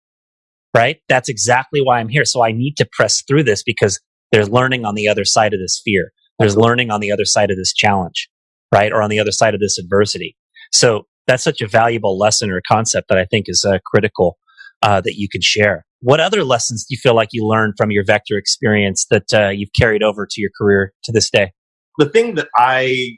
Right? 0.76 0.98
That's 1.10 1.30
exactly 1.30 1.82
why 1.82 2.00
I'm 2.00 2.10
here. 2.10 2.26
So 2.26 2.44
I 2.44 2.52
need 2.52 2.78
to 2.78 2.88
press 2.94 3.24
through 3.28 3.44
this 3.44 3.64
because 3.64 4.00
there's 4.32 4.50
learning 4.50 4.86
on 4.86 4.94
the 4.94 5.08
other 5.08 5.26
side 5.26 5.54
of 5.54 5.60
this 5.60 5.82
fear. 5.84 6.12
There's 6.38 6.56
learning 6.56 6.92
on 6.92 7.00
the 7.00 7.12
other 7.12 7.26
side 7.26 7.50
of 7.50 7.58
this 7.58 7.74
challenge, 7.74 8.30
right? 8.72 8.92
Or 8.92 9.02
on 9.02 9.10
the 9.10 9.20
other 9.20 9.32
side 9.32 9.56
of 9.56 9.60
this 9.60 9.80
adversity. 9.80 10.38
So 10.72 11.08
that's 11.26 11.44
such 11.44 11.62
a 11.62 11.68
valuable 11.68 12.18
lesson 12.20 12.52
or 12.52 12.62
concept 12.68 13.08
that 13.10 13.18
I 13.18 13.26
think 13.26 13.46
is 13.48 13.66
uh, 13.66 13.80
critical 13.86 14.38
uh, 14.82 15.02
that 15.02 15.16
you 15.16 15.28
can 15.30 15.42
share. 15.42 15.86
What 16.02 16.20
other 16.20 16.44
lessons 16.44 16.86
do 16.86 16.96
you 16.96 17.00
feel 17.00 17.16
like 17.16 17.30
you 17.32 17.46
learned 17.46 17.74
from 17.78 17.92
your 17.92 18.06
vector 18.06 18.38
experience 18.38 19.06
that 19.10 19.34
uh, 19.34 19.50
you've 19.50 19.74
carried 19.78 20.02
over 20.04 20.26
to 20.26 20.42
your 20.42 20.52
career 20.58 20.94
to 21.04 21.12
this 21.12 21.30
day? 21.30 21.52
The 21.98 22.08
thing 22.08 22.36
that 22.36 22.48
I 22.56 23.18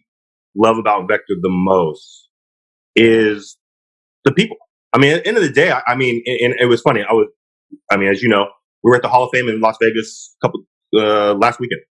love 0.56 0.78
about 0.78 1.08
vector 1.08 1.36
the 1.40 1.50
most 1.50 2.30
is 2.96 3.58
the 4.26 4.32
people. 4.32 4.58
I 4.94 4.98
mean, 4.98 5.14
at 5.14 5.24
the 5.24 5.28
end 5.28 5.38
of 5.38 5.44
the 5.44 5.52
day, 5.52 5.72
I, 5.72 5.82
I 5.88 5.96
mean, 5.96 6.24
and, 6.26 6.54
and, 6.54 6.56
it 6.60 6.66
was 6.66 6.82
funny. 6.82 7.04
I 7.08 7.14
was, 7.14 7.28
I 7.92 7.98
mean, 7.98 8.10
as 8.10 8.22
you 8.22 8.30
know, 8.30 8.48
we 8.84 8.90
were 8.90 8.96
at 8.96 9.04
the 9.04 9.08
Hall 9.08 9.24
of 9.24 9.30
Fame 9.32 9.48
in 9.48 9.62
Las 9.62 9.78
Vegas 9.82 10.36
a 10.42 10.48
couple 10.48 10.62
uh, 10.96 11.36
last 11.36 11.60
weekend, 11.60 11.82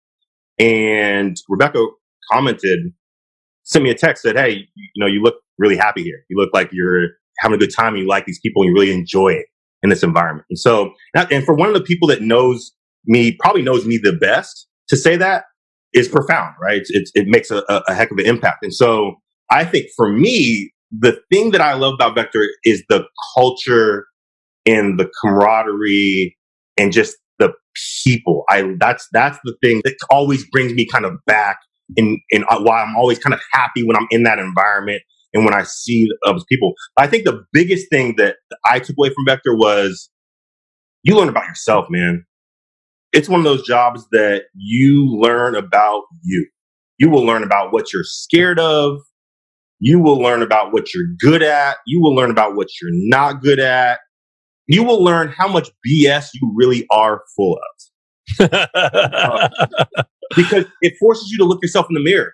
and 0.59 1.37
Rebecca 1.49 1.87
commented, 2.31 2.93
sent 3.63 3.85
me 3.85 3.91
a 3.91 3.95
text 3.95 4.25
said, 4.25 4.37
"Hey, 4.37 4.67
you 4.75 4.89
know, 4.97 5.07
you 5.07 5.23
look 5.23 5.37
really 5.59 5.77
happy 5.77 6.03
here. 6.03 6.25
You 6.29 6.37
look 6.37 6.51
like 6.53 6.71
you're 6.73 7.11
having 7.39 7.55
a 7.55 7.59
good 7.59 7.75
time 7.75 7.95
and 7.95 8.03
you 8.03 8.09
like 8.09 8.27
these 8.27 8.41
people 8.41 8.63
and 8.63 8.71
you 8.71 8.75
really 8.75 8.93
enjoy 8.93 9.31
it 9.31 9.47
in 9.83 9.91
this 9.91 10.03
environment. 10.03 10.47
And 10.51 10.59
so, 10.59 10.93
and 11.15 11.45
for 11.45 11.55
one 11.55 11.69
of 11.69 11.75
the 11.75 11.83
people 11.83 12.09
that 12.09 12.23
knows 12.23 12.73
me, 13.07 13.37
probably 13.41 13.63
knows 13.63 13.87
me 13.87 13.99
the 14.03 14.13
best 14.13 14.67
to 14.89 14.97
say 14.97 15.17
that 15.17 15.45
is 15.93 16.09
profound, 16.09 16.55
right? 16.61 16.83
It's, 16.89 17.11
it 17.15 17.27
makes 17.27 17.51
a, 17.51 17.63
a 17.69 17.95
heck 17.95 18.11
of 18.11 18.19
an 18.19 18.27
impact. 18.27 18.63
And 18.63 18.75
so 18.75 19.17
I 19.51 19.65
think 19.65 19.87
for 19.97 20.11
me, 20.13 20.73
the 20.93 21.21
thing 21.33 21.53
that 21.53 21.61
I 21.61 21.75
love 21.75 21.95
about 21.95 22.15
Vector 22.15 22.47
is 22.65 22.85
the 22.89 23.05
culture 23.35 24.07
and 24.67 24.99
the 24.99 25.11
camaraderie 25.21 26.37
and 26.77 26.93
just 26.93 27.17
the 27.39 27.53
people. 28.05 28.45
I, 28.51 28.75
that's, 28.79 29.09
that's 29.13 29.39
the 29.45 29.57
thing 29.63 29.81
that 29.85 29.97
always 30.11 30.49
brings 30.51 30.73
me 30.75 30.87
kind 30.87 31.05
of 31.05 31.15
back 31.27 31.59
and, 31.97 32.19
and 32.33 32.45
uh, 32.49 32.61
why 32.61 32.83
I'm 32.83 32.97
always 32.97 33.19
kind 33.19 33.35
of 33.35 33.41
happy 33.53 33.83
when 33.83 33.97
I'm 33.97 34.07
in 34.11 34.25
that 34.25 34.39
environment 34.39 35.03
and 35.33 35.45
when 35.45 35.55
I 35.55 35.63
see 35.63 36.09
other 36.27 36.41
people. 36.49 36.73
I 36.97 37.07
think 37.07 37.25
the 37.25 37.45
biggest 37.53 37.89
thing 37.91 38.17
that 38.17 38.37
I 38.67 38.79
took 38.79 38.97
away 38.99 39.11
from 39.11 39.25
Vector 39.27 39.55
was 39.55 40.11
you 41.03 41.17
learn 41.17 41.29
about 41.29 41.47
yourself, 41.47 41.87
man. 41.89 42.25
It's 43.13 43.29
one 43.29 43.41
of 43.41 43.45
those 43.45 43.67
jobs 43.67 44.07
that 44.13 44.45
you 44.55 45.07
learn 45.07 45.57
about 45.57 46.03
you. 46.23 46.49
You 46.99 47.11
will 47.11 47.25
learn 47.25 47.43
about 47.43 47.73
what 47.73 47.93
you're 47.93 48.05
scared 48.05 48.61
of. 48.61 49.01
You 49.81 49.99
will 49.99 50.19
learn 50.19 50.43
about 50.43 50.73
what 50.73 50.93
you're 50.95 51.07
good 51.19 51.43
at. 51.43 51.79
You 51.87 52.01
will 52.01 52.15
learn 52.15 52.31
about 52.31 52.55
what 52.55 52.69
you're 52.81 52.91
not 52.93 53.41
good 53.41 53.59
at. 53.59 54.01
You 54.67 54.85
will 54.85 55.03
learn 55.03 55.29
how 55.29 55.49
much 55.49 55.71
BS 55.87 56.29
you 56.35 56.53
really 56.55 56.87
are 56.91 57.23
full 57.35 57.59
of. 57.59 58.51
uh, 58.75 59.49
because 60.37 60.67
it 60.83 60.95
forces 61.01 61.31
you 61.31 61.39
to 61.39 61.45
look 61.45 61.61
yourself 61.63 61.87
in 61.89 61.95
the 61.95 62.03
mirror 62.03 62.33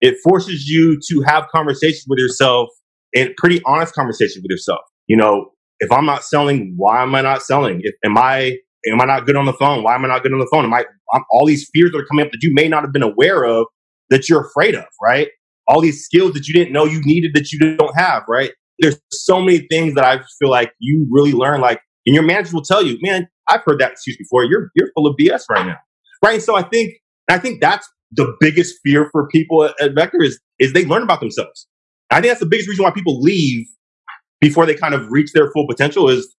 it 0.00 0.16
forces 0.22 0.66
you 0.66 0.98
to 1.08 1.22
have 1.22 1.46
conversations 1.54 2.04
with 2.08 2.18
yourself 2.18 2.68
and 3.14 3.34
pretty 3.36 3.60
honest 3.66 3.94
conversations 3.94 4.42
with 4.42 4.50
yourself. 4.50 4.80
You 5.06 5.16
know, 5.16 5.50
if 5.80 5.90
I'm 5.90 6.06
not 6.06 6.24
selling, 6.24 6.74
why 6.76 7.02
am 7.02 7.14
I 7.14 7.22
not 7.22 7.42
selling? 7.42 7.80
If, 7.82 7.94
am 8.04 8.16
I 8.16 8.58
am 8.90 9.00
I 9.00 9.04
not 9.04 9.26
good 9.26 9.36
on 9.36 9.46
the 9.46 9.52
phone? 9.52 9.82
Why 9.82 9.94
am 9.94 10.04
I 10.04 10.08
not 10.08 10.22
good 10.22 10.32
on 10.32 10.38
the 10.38 10.48
phone? 10.52 10.64
Am 10.64 10.72
I 10.72 10.84
I'm, 11.12 11.24
all 11.30 11.46
these 11.46 11.68
fears 11.72 11.92
that 11.92 11.98
are 11.98 12.06
coming 12.06 12.24
up 12.24 12.32
that 12.32 12.42
you 12.42 12.52
may 12.54 12.68
not 12.68 12.82
have 12.82 12.92
been 12.92 13.02
aware 13.02 13.44
of 13.44 13.66
that 14.10 14.28
you're 14.28 14.46
afraid 14.46 14.74
of, 14.74 14.84
right? 15.02 15.28
All 15.68 15.80
these 15.80 16.04
skills 16.04 16.32
that 16.32 16.46
you 16.48 16.54
didn't 16.54 16.72
know 16.72 16.84
you 16.84 17.00
needed 17.04 17.32
that 17.34 17.52
you 17.52 17.58
don't 17.76 17.96
have, 17.96 18.24
right? 18.28 18.52
There's 18.78 18.98
so 19.10 19.40
many 19.40 19.66
things 19.70 19.94
that 19.94 20.04
I 20.04 20.20
feel 20.38 20.50
like 20.50 20.72
you 20.78 21.06
really 21.10 21.32
learn. 21.32 21.60
Like, 21.60 21.80
and 22.06 22.14
your 22.14 22.24
manager 22.24 22.54
will 22.54 22.62
tell 22.62 22.82
you, 22.82 22.98
man, 23.02 23.28
I've 23.48 23.62
heard 23.64 23.80
that 23.80 23.92
excuse 23.92 24.16
before. 24.16 24.44
You're 24.44 24.70
you're 24.74 24.90
full 24.94 25.06
of 25.06 25.16
BS 25.20 25.42
right 25.50 25.66
now, 25.66 25.76
right? 26.24 26.34
And 26.34 26.42
so 26.42 26.56
I 26.56 26.62
think 26.62 26.94
I 27.28 27.38
think 27.38 27.60
that's 27.60 27.88
the 28.12 28.34
biggest 28.40 28.76
fear 28.84 29.08
for 29.12 29.28
people 29.28 29.64
at, 29.64 29.80
at 29.80 29.94
Vector 29.94 30.22
is 30.22 30.40
is 30.58 30.72
they 30.72 30.84
learn 30.84 31.02
about 31.02 31.20
themselves. 31.20 31.66
I 32.10 32.16
think 32.16 32.30
that's 32.30 32.40
the 32.40 32.46
biggest 32.46 32.68
reason 32.68 32.84
why 32.84 32.90
people 32.90 33.20
leave 33.20 33.66
before 34.40 34.66
they 34.66 34.74
kind 34.74 34.94
of 34.94 35.10
reach 35.10 35.32
their 35.32 35.50
full 35.52 35.66
potential 35.66 36.08
is 36.08 36.34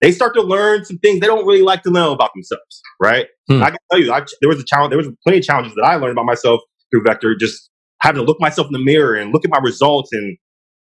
they 0.00 0.12
start 0.12 0.34
to 0.34 0.42
learn 0.42 0.84
some 0.84 0.98
things 0.98 1.20
they 1.20 1.26
don't 1.26 1.46
really 1.46 1.62
like 1.62 1.82
to 1.84 1.90
know 1.90 2.12
about 2.12 2.30
themselves, 2.34 2.82
right? 3.00 3.26
Hmm. 3.48 3.62
I 3.62 3.70
can 3.70 3.78
tell 3.90 4.00
you, 4.00 4.12
I, 4.12 4.24
there 4.40 4.48
was 4.48 4.60
a 4.60 4.64
challenge. 4.64 4.90
There 4.90 4.98
was 4.98 5.08
plenty 5.22 5.38
of 5.38 5.44
challenges 5.44 5.74
that 5.76 5.84
I 5.84 5.96
learned 5.96 6.12
about 6.12 6.26
myself 6.26 6.60
through 6.90 7.02
Vector. 7.02 7.34
Just 7.34 7.70
having 8.02 8.20
to 8.20 8.26
look 8.26 8.40
myself 8.40 8.66
in 8.66 8.72
the 8.72 8.84
mirror 8.84 9.14
and 9.14 9.32
look 9.32 9.44
at 9.44 9.50
my 9.50 9.58
results 9.62 10.10
and 10.12 10.36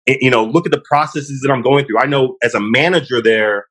you 0.08 0.30
know 0.30 0.44
look 0.46 0.66
at 0.66 0.72
the 0.72 0.82
processes 0.88 1.42
that 1.44 1.52
I'm 1.52 1.62
going 1.62 1.86
through. 1.86 2.00
I 2.00 2.06
know 2.06 2.36
as 2.44 2.54
a 2.54 2.60
manager 2.60 3.22
there, 3.22 3.66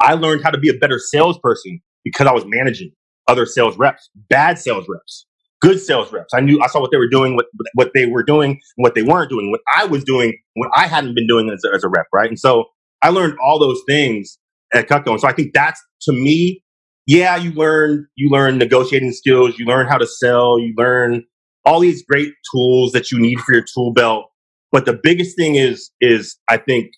I 0.00 0.14
learned 0.14 0.42
how 0.44 0.50
to 0.50 0.58
be 0.58 0.68
a 0.68 0.74
better 0.74 0.98
salesperson 0.98 1.80
because 2.04 2.26
I 2.26 2.32
was 2.32 2.44
managing 2.46 2.92
other 3.26 3.46
sales 3.46 3.76
reps, 3.76 4.08
bad 4.14 4.58
sales 4.58 4.86
reps, 4.88 5.26
good 5.60 5.80
sales 5.80 6.12
reps. 6.12 6.32
I 6.34 6.40
knew 6.40 6.60
I 6.62 6.68
saw 6.68 6.80
what 6.80 6.90
they 6.90 6.98
were 6.98 7.08
doing, 7.08 7.36
what 7.36 7.46
what 7.74 7.90
they 7.94 8.06
were 8.06 8.22
doing, 8.22 8.60
what 8.76 8.94
they 8.94 9.02
weren't 9.02 9.30
doing, 9.30 9.50
what 9.50 9.60
I 9.74 9.84
was 9.84 10.04
doing, 10.04 10.36
what 10.54 10.70
I 10.76 10.86
hadn't 10.86 11.14
been 11.14 11.26
doing 11.26 11.50
as 11.50 11.62
a, 11.64 11.74
as 11.74 11.84
a 11.84 11.88
rep, 11.88 12.06
right? 12.12 12.28
And 12.28 12.38
so 12.38 12.66
I 13.02 13.10
learned 13.10 13.36
all 13.44 13.58
those 13.58 13.80
things 13.88 14.38
at 14.72 14.88
Cutco. 14.88 15.12
And 15.12 15.20
so 15.20 15.28
I 15.28 15.32
think 15.32 15.52
that's 15.54 15.80
to 16.02 16.12
me, 16.12 16.62
yeah, 17.06 17.36
you 17.36 17.52
learn 17.52 18.06
you 18.16 18.30
learn 18.30 18.58
negotiating 18.58 19.12
skills, 19.12 19.58
you 19.58 19.66
learn 19.66 19.86
how 19.86 19.98
to 19.98 20.06
sell, 20.06 20.58
you 20.58 20.74
learn 20.76 21.24
all 21.64 21.80
these 21.80 22.02
great 22.04 22.32
tools 22.52 22.92
that 22.92 23.10
you 23.10 23.18
need 23.18 23.40
for 23.40 23.52
your 23.54 23.64
tool 23.74 23.92
belt. 23.92 24.26
But 24.70 24.84
the 24.84 24.98
biggest 25.02 25.36
thing 25.36 25.56
is 25.56 25.90
is 26.00 26.36
I 26.48 26.58
think 26.58 26.90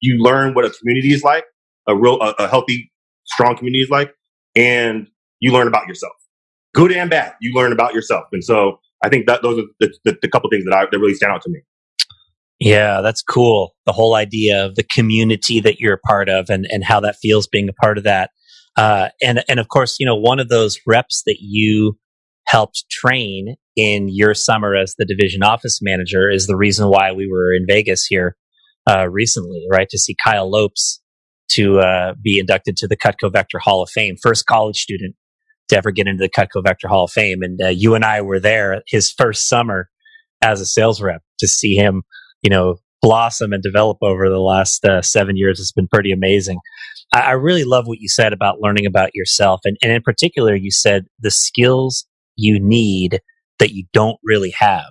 you 0.00 0.22
learn 0.22 0.54
what 0.54 0.64
a 0.64 0.70
community 0.70 1.12
is 1.12 1.22
like, 1.22 1.44
a 1.88 1.96
real 1.96 2.20
a, 2.20 2.34
a 2.38 2.48
healthy, 2.48 2.90
strong 3.26 3.56
community 3.56 3.82
is 3.82 3.90
like, 3.90 4.12
and 4.56 5.08
you 5.40 5.52
learn 5.52 5.68
about 5.68 5.86
yourself, 5.88 6.14
good 6.74 6.92
and 6.92 7.10
bad. 7.10 7.34
You 7.40 7.54
learn 7.54 7.72
about 7.72 7.94
yourself, 7.94 8.24
and 8.32 8.42
so 8.44 8.80
I 9.02 9.08
think 9.08 9.26
that 9.26 9.42
those 9.42 9.58
are 9.58 9.66
the, 9.80 9.94
the, 10.04 10.18
the 10.22 10.28
couple 10.28 10.50
things 10.50 10.64
that 10.64 10.74
I 10.74 10.84
that 10.90 10.98
really 10.98 11.14
stand 11.14 11.32
out 11.32 11.42
to 11.42 11.50
me. 11.50 11.60
Yeah, 12.60 13.02
that's 13.02 13.22
cool. 13.22 13.74
The 13.86 13.92
whole 13.92 14.14
idea 14.14 14.64
of 14.64 14.74
the 14.74 14.82
community 14.82 15.60
that 15.60 15.78
you're 15.78 15.94
a 15.94 15.98
part 15.98 16.28
of 16.28 16.50
and, 16.50 16.66
and 16.68 16.82
how 16.82 17.00
that 17.00 17.16
feels 17.22 17.46
being 17.46 17.68
a 17.68 17.72
part 17.72 17.98
of 17.98 18.04
that. 18.04 18.30
Uh, 18.76 19.10
and, 19.22 19.44
and 19.48 19.60
of 19.60 19.68
course, 19.68 19.96
you 20.00 20.06
know, 20.06 20.16
one 20.16 20.40
of 20.40 20.48
those 20.48 20.78
reps 20.86 21.22
that 21.26 21.36
you 21.40 21.96
helped 22.46 22.84
train 22.90 23.54
in 23.76 24.08
your 24.10 24.34
summer 24.34 24.74
as 24.74 24.94
the 24.98 25.04
division 25.04 25.42
office 25.42 25.78
manager 25.80 26.28
is 26.28 26.46
the 26.46 26.56
reason 26.56 26.88
why 26.88 27.12
we 27.12 27.28
were 27.30 27.54
in 27.54 27.64
Vegas 27.66 28.04
here, 28.06 28.36
uh, 28.90 29.08
recently, 29.08 29.64
right? 29.70 29.88
To 29.90 29.98
see 29.98 30.16
Kyle 30.24 30.50
Lopes 30.50 31.00
to, 31.52 31.78
uh, 31.78 32.14
be 32.20 32.40
inducted 32.40 32.76
to 32.78 32.88
the 32.88 32.96
Cutco 32.96 33.32
Vector 33.32 33.60
Hall 33.60 33.82
of 33.82 33.90
Fame, 33.90 34.16
first 34.20 34.46
college 34.46 34.78
student 34.78 35.14
to 35.68 35.76
ever 35.76 35.90
get 35.90 36.06
into 36.06 36.22
the 36.22 36.30
Cutco 36.30 36.62
Vector 36.62 36.88
Hall 36.88 37.04
of 37.04 37.10
Fame. 37.10 37.42
And, 37.42 37.60
uh, 37.62 37.68
you 37.68 37.94
and 37.94 38.04
I 38.04 38.20
were 38.22 38.40
there 38.40 38.82
his 38.86 39.10
first 39.10 39.48
summer 39.48 39.88
as 40.42 40.60
a 40.60 40.66
sales 40.66 41.00
rep 41.00 41.22
to 41.40 41.48
see 41.48 41.74
him 41.74 42.04
you 42.42 42.50
know, 42.50 42.76
blossom 43.02 43.52
and 43.52 43.62
develop 43.62 43.98
over 44.02 44.28
the 44.28 44.40
last 44.40 44.84
uh, 44.84 45.02
seven 45.02 45.36
years 45.36 45.60
It's 45.60 45.72
been 45.72 45.88
pretty 45.88 46.12
amazing. 46.12 46.58
I, 47.14 47.20
I, 47.20 47.30
really 47.32 47.64
love 47.64 47.86
what 47.86 48.00
you 48.00 48.08
said 48.08 48.32
about 48.32 48.60
learning 48.60 48.86
about 48.86 49.14
yourself. 49.14 49.60
And, 49.64 49.76
and 49.82 49.92
in 49.92 50.02
particular, 50.02 50.54
you 50.54 50.70
said 50.70 51.06
the 51.20 51.30
skills 51.30 52.06
you 52.36 52.58
need 52.60 53.20
that 53.58 53.72
you 53.72 53.84
don't 53.92 54.18
really 54.24 54.50
have, 54.50 54.90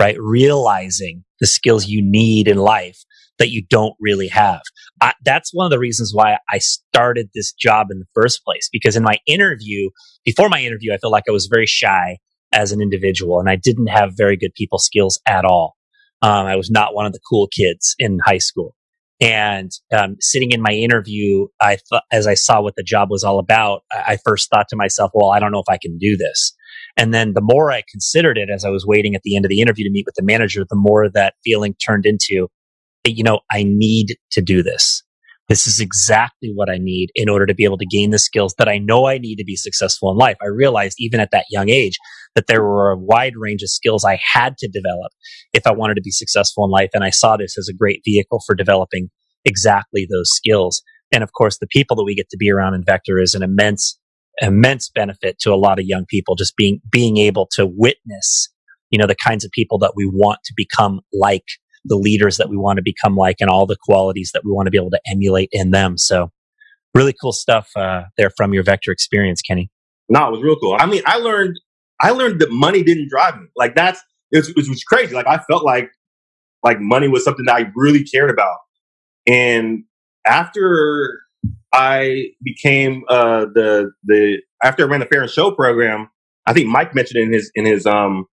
right? 0.00 0.16
Realizing 0.18 1.24
the 1.40 1.46
skills 1.46 1.86
you 1.86 2.02
need 2.02 2.48
in 2.48 2.56
life 2.56 3.04
that 3.38 3.50
you 3.50 3.62
don't 3.68 3.94
really 4.00 4.28
have. 4.28 4.62
I, 5.00 5.14
that's 5.24 5.52
one 5.52 5.66
of 5.66 5.70
the 5.70 5.78
reasons 5.78 6.12
why 6.14 6.38
I 6.50 6.58
started 6.58 7.30
this 7.34 7.52
job 7.52 7.88
in 7.90 7.98
the 7.98 8.06
first 8.14 8.44
place. 8.44 8.68
Because 8.72 8.96
in 8.96 9.02
my 9.02 9.18
interview, 9.26 9.90
before 10.24 10.48
my 10.48 10.60
interview, 10.60 10.92
I 10.92 10.98
felt 10.98 11.12
like 11.12 11.24
I 11.28 11.32
was 11.32 11.46
very 11.46 11.66
shy 11.66 12.18
as 12.52 12.72
an 12.72 12.80
individual 12.80 13.40
and 13.40 13.50
I 13.50 13.56
didn't 13.56 13.88
have 13.88 14.16
very 14.16 14.36
good 14.36 14.54
people 14.54 14.78
skills 14.78 15.20
at 15.26 15.44
all. 15.44 15.74
Um, 16.22 16.46
I 16.46 16.56
was 16.56 16.70
not 16.70 16.94
one 16.94 17.06
of 17.06 17.12
the 17.12 17.20
cool 17.28 17.48
kids 17.48 17.94
in 17.98 18.18
high 18.24 18.38
school. 18.38 18.74
And 19.20 19.70
um, 19.96 20.16
sitting 20.20 20.50
in 20.50 20.60
my 20.60 20.72
interview, 20.72 21.46
I 21.60 21.78
th- 21.88 22.02
as 22.10 22.26
I 22.26 22.34
saw 22.34 22.60
what 22.60 22.74
the 22.76 22.82
job 22.82 23.10
was 23.10 23.22
all 23.24 23.38
about, 23.38 23.82
I-, 23.92 24.12
I 24.12 24.18
first 24.24 24.50
thought 24.50 24.66
to 24.70 24.76
myself, 24.76 25.12
"Well, 25.14 25.30
I 25.30 25.38
don't 25.38 25.52
know 25.52 25.60
if 25.60 25.68
I 25.68 25.78
can 25.80 25.98
do 25.98 26.16
this." 26.16 26.52
And 26.96 27.14
then 27.14 27.32
the 27.32 27.40
more 27.40 27.70
I 27.70 27.82
considered 27.90 28.38
it, 28.38 28.48
as 28.50 28.64
I 28.64 28.70
was 28.70 28.86
waiting 28.86 29.14
at 29.14 29.22
the 29.22 29.36
end 29.36 29.44
of 29.44 29.48
the 29.48 29.60
interview 29.60 29.84
to 29.84 29.90
meet 29.90 30.06
with 30.06 30.16
the 30.16 30.24
manager, 30.24 30.64
the 30.68 30.76
more 30.76 31.08
that 31.10 31.34
feeling 31.44 31.74
turned 31.74 32.06
into, 32.06 32.48
you 33.04 33.24
know, 33.24 33.40
I 33.50 33.64
need 33.64 34.16
to 34.32 34.40
do 34.40 34.62
this. 34.62 35.02
This 35.48 35.66
is 35.66 35.78
exactly 35.78 36.50
what 36.54 36.70
I 36.70 36.78
need 36.78 37.10
in 37.14 37.28
order 37.28 37.44
to 37.44 37.54
be 37.54 37.64
able 37.64 37.76
to 37.76 37.86
gain 37.86 38.10
the 38.10 38.18
skills 38.18 38.54
that 38.56 38.68
I 38.68 38.78
know 38.78 39.06
I 39.06 39.18
need 39.18 39.36
to 39.36 39.44
be 39.44 39.56
successful 39.56 40.10
in 40.10 40.16
life. 40.16 40.36
I 40.42 40.46
realized 40.46 40.96
even 40.98 41.20
at 41.20 41.32
that 41.32 41.44
young 41.50 41.68
age 41.68 41.98
that 42.34 42.46
there 42.46 42.62
were 42.62 42.90
a 42.90 42.98
wide 42.98 43.34
range 43.36 43.62
of 43.62 43.68
skills 43.68 44.04
I 44.04 44.18
had 44.32 44.56
to 44.58 44.68
develop 44.68 45.12
if 45.52 45.66
I 45.66 45.72
wanted 45.72 45.96
to 45.96 46.02
be 46.02 46.10
successful 46.10 46.64
in 46.64 46.70
life. 46.70 46.90
And 46.94 47.04
I 47.04 47.10
saw 47.10 47.36
this 47.36 47.58
as 47.58 47.68
a 47.68 47.76
great 47.76 48.00
vehicle 48.06 48.40
for 48.46 48.54
developing 48.54 49.10
exactly 49.44 50.06
those 50.10 50.30
skills. 50.34 50.82
And 51.12 51.22
of 51.22 51.32
course, 51.34 51.58
the 51.58 51.66
people 51.66 51.96
that 51.96 52.04
we 52.04 52.14
get 52.14 52.30
to 52.30 52.38
be 52.38 52.50
around 52.50 52.72
in 52.72 52.82
Vector 52.82 53.18
is 53.18 53.34
an 53.34 53.42
immense, 53.42 53.98
immense 54.40 54.88
benefit 54.88 55.38
to 55.40 55.52
a 55.52 55.56
lot 55.56 55.78
of 55.78 55.84
young 55.84 56.06
people. 56.08 56.36
Just 56.36 56.56
being, 56.56 56.80
being 56.90 57.18
able 57.18 57.48
to 57.52 57.66
witness, 57.66 58.48
you 58.88 58.98
know, 58.98 59.06
the 59.06 59.14
kinds 59.14 59.44
of 59.44 59.50
people 59.50 59.78
that 59.80 59.92
we 59.94 60.06
want 60.06 60.38
to 60.46 60.54
become 60.56 61.00
like 61.12 61.44
the 61.84 61.96
leaders 61.96 62.36
that 62.38 62.48
we 62.48 62.56
want 62.56 62.78
to 62.78 62.82
become 62.82 63.16
like 63.16 63.36
and 63.40 63.50
all 63.50 63.66
the 63.66 63.76
qualities 63.76 64.30
that 64.34 64.42
we 64.44 64.52
want 64.52 64.66
to 64.66 64.70
be 64.70 64.78
able 64.78 64.90
to 64.90 65.00
emulate 65.10 65.48
in 65.52 65.70
them. 65.70 65.98
So 65.98 66.30
really 66.94 67.14
cool 67.20 67.32
stuff 67.32 67.68
uh, 67.76 68.04
there 68.16 68.30
from 68.36 68.54
your 68.54 68.62
vector 68.62 68.90
experience, 68.90 69.42
Kenny. 69.42 69.70
No, 70.08 70.28
it 70.28 70.32
was 70.32 70.42
real 70.42 70.56
cool. 70.56 70.76
I 70.78 70.86
mean, 70.86 71.02
I 71.06 71.16
learned 71.18 71.58
I 72.00 72.10
learned 72.10 72.40
that 72.40 72.50
money 72.50 72.82
didn't 72.82 73.08
drive 73.08 73.36
me. 73.36 73.46
Like 73.56 73.74
that's 73.74 74.00
it 74.30 74.38
was, 74.38 74.48
it 74.48 74.68
was 74.68 74.84
crazy. 74.84 75.14
Like 75.14 75.26
I 75.26 75.38
felt 75.38 75.64
like 75.64 75.90
like 76.62 76.80
money 76.80 77.08
was 77.08 77.24
something 77.24 77.44
that 77.46 77.54
I 77.54 77.70
really 77.74 78.04
cared 78.04 78.30
about. 78.30 78.56
And 79.26 79.84
after 80.26 81.20
I 81.72 82.28
became 82.42 83.04
uh, 83.08 83.46
the 83.54 83.90
the 84.04 84.38
after 84.62 84.84
I 84.84 84.86
ran 84.86 85.00
the 85.00 85.06
Fair 85.06 85.22
and 85.22 85.30
Show 85.30 85.52
program, 85.52 86.08
I 86.46 86.52
think 86.52 86.68
Mike 86.68 86.94
mentioned 86.94 87.22
in 87.22 87.32
his 87.32 87.50
in 87.54 87.64
his 87.64 87.86
um 87.86 88.26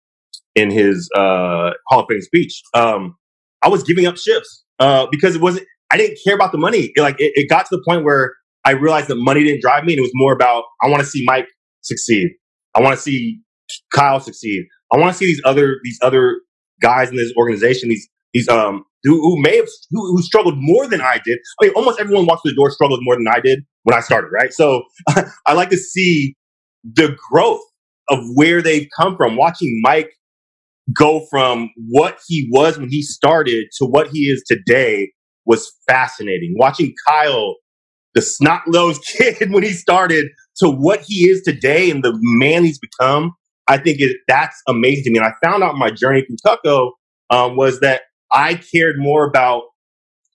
in 0.55 0.71
his 0.71 1.09
uh 1.15 1.71
Hall 1.89 2.01
of 2.01 2.07
Fame 2.09 2.21
speech. 2.21 2.63
Um, 2.75 3.17
I 3.63 3.69
was 3.69 3.83
giving 3.83 4.07
up 4.07 4.17
shifts 4.17 4.65
uh, 4.79 5.07
because 5.11 5.35
it 5.35 5.41
wasn't. 5.41 5.67
I 5.91 5.97
didn't 5.97 6.19
care 6.25 6.35
about 6.35 6.53
the 6.53 6.59
money. 6.59 6.93
It, 6.95 7.01
like 7.01 7.17
it, 7.21 7.33
it 7.35 7.49
got 7.49 7.67
to 7.67 7.77
the 7.77 7.83
point 7.87 8.05
where 8.05 8.35
I 8.65 8.73
realized 8.73 9.09
that 9.09 9.17
money 9.17 9.43
didn't 9.45 9.61
drive 9.61 9.85
me, 9.85 9.93
and 9.93 9.99
it 9.99 10.03
was 10.03 10.13
more 10.15 10.33
about 10.33 10.65
I 10.83 10.89
want 10.89 11.01
to 11.01 11.07
see 11.07 11.25
Mike 11.25 11.49
succeed. 11.83 12.31
I 12.75 12.81
want 12.81 12.97
to 12.97 13.03
see 13.03 13.41
Kyle 13.93 14.21
succeed. 14.21 14.67
I 14.93 14.97
want 14.97 15.13
to 15.13 15.19
see 15.19 15.27
these 15.27 15.43
other 15.45 15.77
these 15.83 15.99
other 16.03 16.41
guys 16.81 17.11
in 17.11 17.17
this 17.17 17.33
organization, 17.37 17.89
these 17.89 18.09
these 18.33 18.49
um 18.49 18.85
who, 19.05 19.21
who 19.21 19.41
may 19.41 19.57
have 19.57 19.69
who, 19.91 20.15
who, 20.15 20.23
struggled 20.23 20.55
more 20.59 20.87
than 20.87 21.01
I 21.01 21.21
did. 21.25 21.39
I 21.61 21.67
mean, 21.67 21.75
almost 21.75 22.01
everyone 22.01 22.27
walks 22.27 22.43
through 22.43 22.53
the 22.53 22.57
door 22.57 22.71
struggled 22.71 23.01
more 23.03 23.17
than 23.17 23.27
I 23.29 23.41
did 23.41 23.61
when 23.85 23.97
I 23.97 24.01
started, 24.01 24.29
right? 24.29 24.53
So 24.53 24.83
I 25.47 25.55
like 25.55 25.71
to 25.71 25.79
see 25.79 26.37
the 26.85 27.17
growth 27.31 27.63
of 28.09 28.19
where 28.35 28.61
they've 28.61 28.89
come 28.99 29.17
from. 29.17 29.37
Watching 29.37 29.81
Mike 29.83 30.13
go 30.95 31.27
from 31.31 31.71
what 31.89 32.19
he 32.27 32.49
was 32.53 32.79
when 32.79 32.89
he 32.91 33.03
started 33.03 33.67
to 33.79 33.87
what 33.87 34.09
he 34.09 34.25
is 34.25 34.43
today 34.47 35.13
was 35.47 35.73
fascinating. 35.89 36.55
Watching 36.57 36.95
Kyle, 37.07 37.57
the 38.15 38.23
snot 38.23 38.63
nosed 38.67 39.03
kid 39.19 39.51
when 39.51 39.63
he 39.63 39.73
started, 39.73 40.27
to 40.57 40.69
what 40.69 41.01
he 41.07 41.29
is 41.29 41.43
today 41.43 41.91
and 41.91 42.03
the 42.03 42.13
man 42.21 42.65
he's 42.65 42.79
become, 42.79 43.33
I 43.67 43.79
think 43.79 43.99
it, 44.01 44.17
that's 44.29 44.61
amazing 44.69 45.05
to 45.05 45.11
me. 45.11 45.19
And 45.19 45.27
I 45.27 45.33
found 45.47 45.63
out 45.63 45.77
my 45.77 45.91
journey 45.91 46.25
through 46.27 46.37
Cutco 46.47 46.91
um, 47.31 47.57
was 47.57 47.81
that 47.81 48.03
I 48.33 48.55
cared 48.55 48.97
more 48.99 49.27
about 49.27 49.63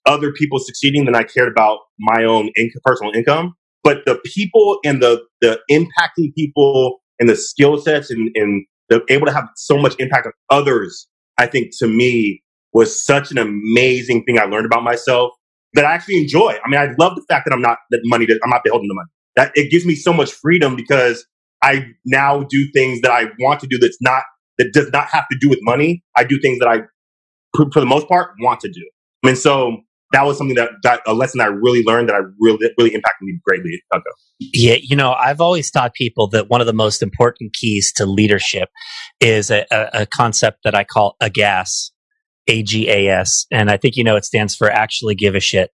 other 0.06 0.32
people 0.32 0.58
succeeding 0.58 1.04
than 1.04 1.14
I 1.14 1.22
cared 1.22 1.50
about 1.50 1.80
my 1.98 2.24
own 2.24 2.50
personal 2.84 3.12
income. 3.14 3.54
But 3.82 4.04
the 4.04 4.20
people 4.24 4.78
and 4.84 5.02
the 5.02 5.22
the 5.40 5.60
impacting 5.70 6.34
people 6.34 7.00
and 7.20 7.28
the 7.28 7.36
skill 7.36 7.78
sets 7.78 8.10
and, 8.10 8.30
and 8.34 8.66
able 9.08 9.26
to 9.26 9.32
have 9.32 9.48
so 9.56 9.78
much 9.78 9.94
impact 9.98 10.26
on 10.26 10.32
others, 10.50 11.08
I 11.38 11.46
think 11.46 11.76
to 11.78 11.86
me 11.86 12.42
was 12.72 13.04
such 13.04 13.30
an 13.30 13.38
amazing 13.38 14.24
thing 14.24 14.38
I 14.38 14.44
learned 14.44 14.66
about 14.66 14.82
myself 14.82 15.32
that 15.74 15.84
I 15.84 15.92
actually 15.92 16.18
enjoy. 16.18 16.56
I 16.64 16.68
mean, 16.68 16.80
I 16.80 16.94
love 16.98 17.16
the 17.16 17.24
fact 17.28 17.46
that 17.46 17.54
I'm 17.54 17.62
not 17.62 17.78
that 17.90 18.00
money 18.04 18.26
that 18.26 18.38
I'm 18.44 18.50
not 18.50 18.62
beholden 18.64 18.88
to 18.88 18.94
money. 18.94 19.08
That 19.36 19.52
it 19.54 19.70
gives 19.70 19.84
me 19.84 19.94
so 19.94 20.12
much 20.12 20.32
freedom 20.32 20.76
because 20.76 21.24
I 21.62 21.86
now 22.04 22.42
do 22.44 22.66
things 22.72 23.00
that 23.02 23.10
I 23.10 23.26
want 23.38 23.60
to 23.60 23.66
do 23.66 23.78
that's 23.78 23.98
not 24.00 24.22
that 24.58 24.72
does 24.72 24.90
not 24.90 25.08
have 25.08 25.26
to 25.30 25.38
do 25.40 25.48
with 25.48 25.58
money. 25.62 26.02
I 26.16 26.24
do 26.24 26.38
things 26.40 26.58
that 26.60 26.68
I, 26.68 26.80
for 27.72 27.80
the 27.80 27.86
most 27.86 28.08
part, 28.08 28.30
want 28.40 28.60
to 28.60 28.68
do. 28.68 28.88
I 29.22 29.28
mean, 29.28 29.36
so 29.36 29.78
that 30.12 30.24
was 30.24 30.38
something 30.38 30.56
that, 30.56 30.70
that 30.82 31.00
a 31.06 31.14
lesson 31.14 31.40
I 31.40 31.46
really 31.46 31.82
learned 31.84 32.08
that 32.08 32.14
I 32.14 32.20
really 32.40 32.70
really 32.78 32.94
impacted 32.94 33.22
me 33.22 33.38
greatly 33.44 33.82
at 33.92 34.02
Yeah, 34.38 34.76
you 34.80 34.96
know, 34.96 35.12
I've 35.12 35.40
always 35.40 35.70
taught 35.70 35.94
people 35.94 36.28
that 36.30 36.48
one 36.48 36.60
of 36.60 36.66
the 36.66 36.72
most 36.72 37.02
important 37.02 37.54
keys 37.54 37.92
to 37.96 38.06
leadership 38.06 38.68
is 39.20 39.50
a, 39.50 39.66
a, 39.70 40.02
a 40.02 40.06
concept 40.06 40.58
that 40.64 40.74
I 40.74 40.84
call 40.84 41.16
AGAS, 41.20 41.90
A 42.48 42.62
G 42.62 42.88
A 42.88 43.08
S, 43.08 43.46
and 43.50 43.70
I 43.70 43.76
think 43.76 43.96
you 43.96 44.04
know 44.04 44.16
it 44.16 44.24
stands 44.24 44.54
for 44.54 44.70
actually 44.70 45.14
give 45.14 45.34
a 45.34 45.40
shit, 45.40 45.70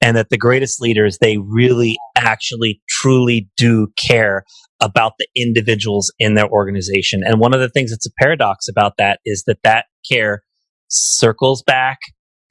and 0.00 0.16
that 0.16 0.28
the 0.30 0.38
greatest 0.38 0.80
leaders 0.80 1.18
they 1.18 1.38
really 1.38 1.96
actually 2.16 2.82
truly 2.88 3.48
do 3.56 3.88
care 3.96 4.44
about 4.82 5.12
the 5.18 5.26
individuals 5.36 6.12
in 6.18 6.34
their 6.34 6.48
organization. 6.48 7.22
And 7.24 7.38
one 7.38 7.54
of 7.54 7.60
the 7.60 7.68
things 7.68 7.90
that's 7.90 8.06
a 8.06 8.12
paradox 8.18 8.68
about 8.68 8.94
that 8.98 9.20
is 9.24 9.44
that 9.46 9.58
that 9.62 9.86
care 10.10 10.42
circles 10.88 11.62
back 11.62 11.98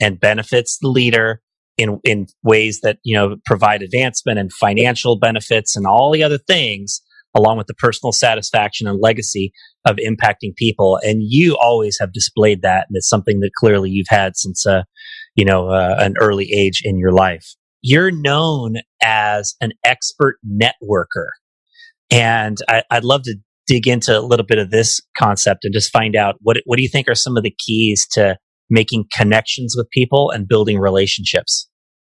and 0.02 0.20
benefits 0.20 0.78
the 0.82 0.88
leader 0.88 1.42
in, 1.78 2.00
in 2.04 2.28
ways 2.44 2.82
that, 2.82 2.98
you 3.04 3.16
know, 3.16 3.38
provide 3.46 3.82
advancement 3.82 4.40
and 4.40 4.52
financial 4.52 5.18
benefits 5.18 5.76
and 5.76 5.86
all 5.86 6.12
the 6.12 6.24
other 6.24 6.38
things 6.38 7.02
along 7.36 7.58
with 7.58 7.68
the 7.68 7.76
personal 7.76 8.12
satisfaction 8.12 8.88
and 8.88 9.00
legacy 9.02 9.52
of 9.86 9.98
impacting 9.98 10.56
people. 10.56 11.00
And 11.04 11.22
you 11.22 11.58
always 11.58 11.98
have 12.00 12.12
displayed 12.12 12.62
that. 12.64 12.88
And 12.90 12.98
it's 12.98 13.10
something 13.10 13.40
that 13.40 13.52
clearly 13.58 13.90
you've 13.90 14.08
had 14.10 14.36
since, 14.36 14.66
uh, 14.66 14.84
you 15.36 15.46
know, 15.46 15.70
uh, 15.70 15.96
an 16.00 16.16
early 16.20 16.52
age 16.52 16.82
in 16.84 16.98
your 16.98 17.12
life. 17.12 17.46
You're 17.82 18.12
known 18.12 18.76
as 19.02 19.56
an 19.62 19.72
expert 19.86 20.38
networker. 20.46 21.28
And 22.12 22.58
I, 22.68 22.84
would 22.92 23.06
love 23.06 23.24
to 23.24 23.36
dig 23.68 23.88
into 23.88 24.18
a 24.18 24.22
little 24.22 24.46
bit 24.46 24.58
of 24.58 24.72
this 24.72 25.00
concept 25.18 25.64
and 25.64 25.74
just 25.74 25.92
find 25.92 26.16
out 26.16 26.36
what, 26.42 26.58
what 26.66 26.78
do 26.78 26.84
you 26.84 26.90
think 26.90 27.08
are 27.08 27.16
some 27.16 27.38
of 27.38 27.44
the 27.44 27.56
keys 27.58 28.08
to 28.14 28.38
making 28.70 29.06
connections 29.12 29.76
with 29.78 29.90
people 29.90 30.32
and 30.32 30.48
building 30.48 30.80
relationships? 30.80 31.70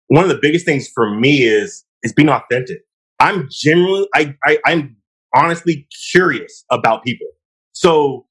One 0.08 0.24
of 0.24 0.30
the 0.30 0.40
biggest 0.42 0.66
things 0.66 0.88
for 0.94 1.10
me 1.10 1.44
is, 1.44 1.84
is 2.04 2.14
being 2.14 2.30
authentic. 2.30 2.80
I'm 3.20 3.48
generally 3.52 4.08
I, 4.14 4.36
I, 4.46 4.60
I'm 4.66 4.98
honestly 5.34 5.88
curious 6.12 6.64
about 6.72 7.04
people. 7.04 7.28
So 7.74 8.26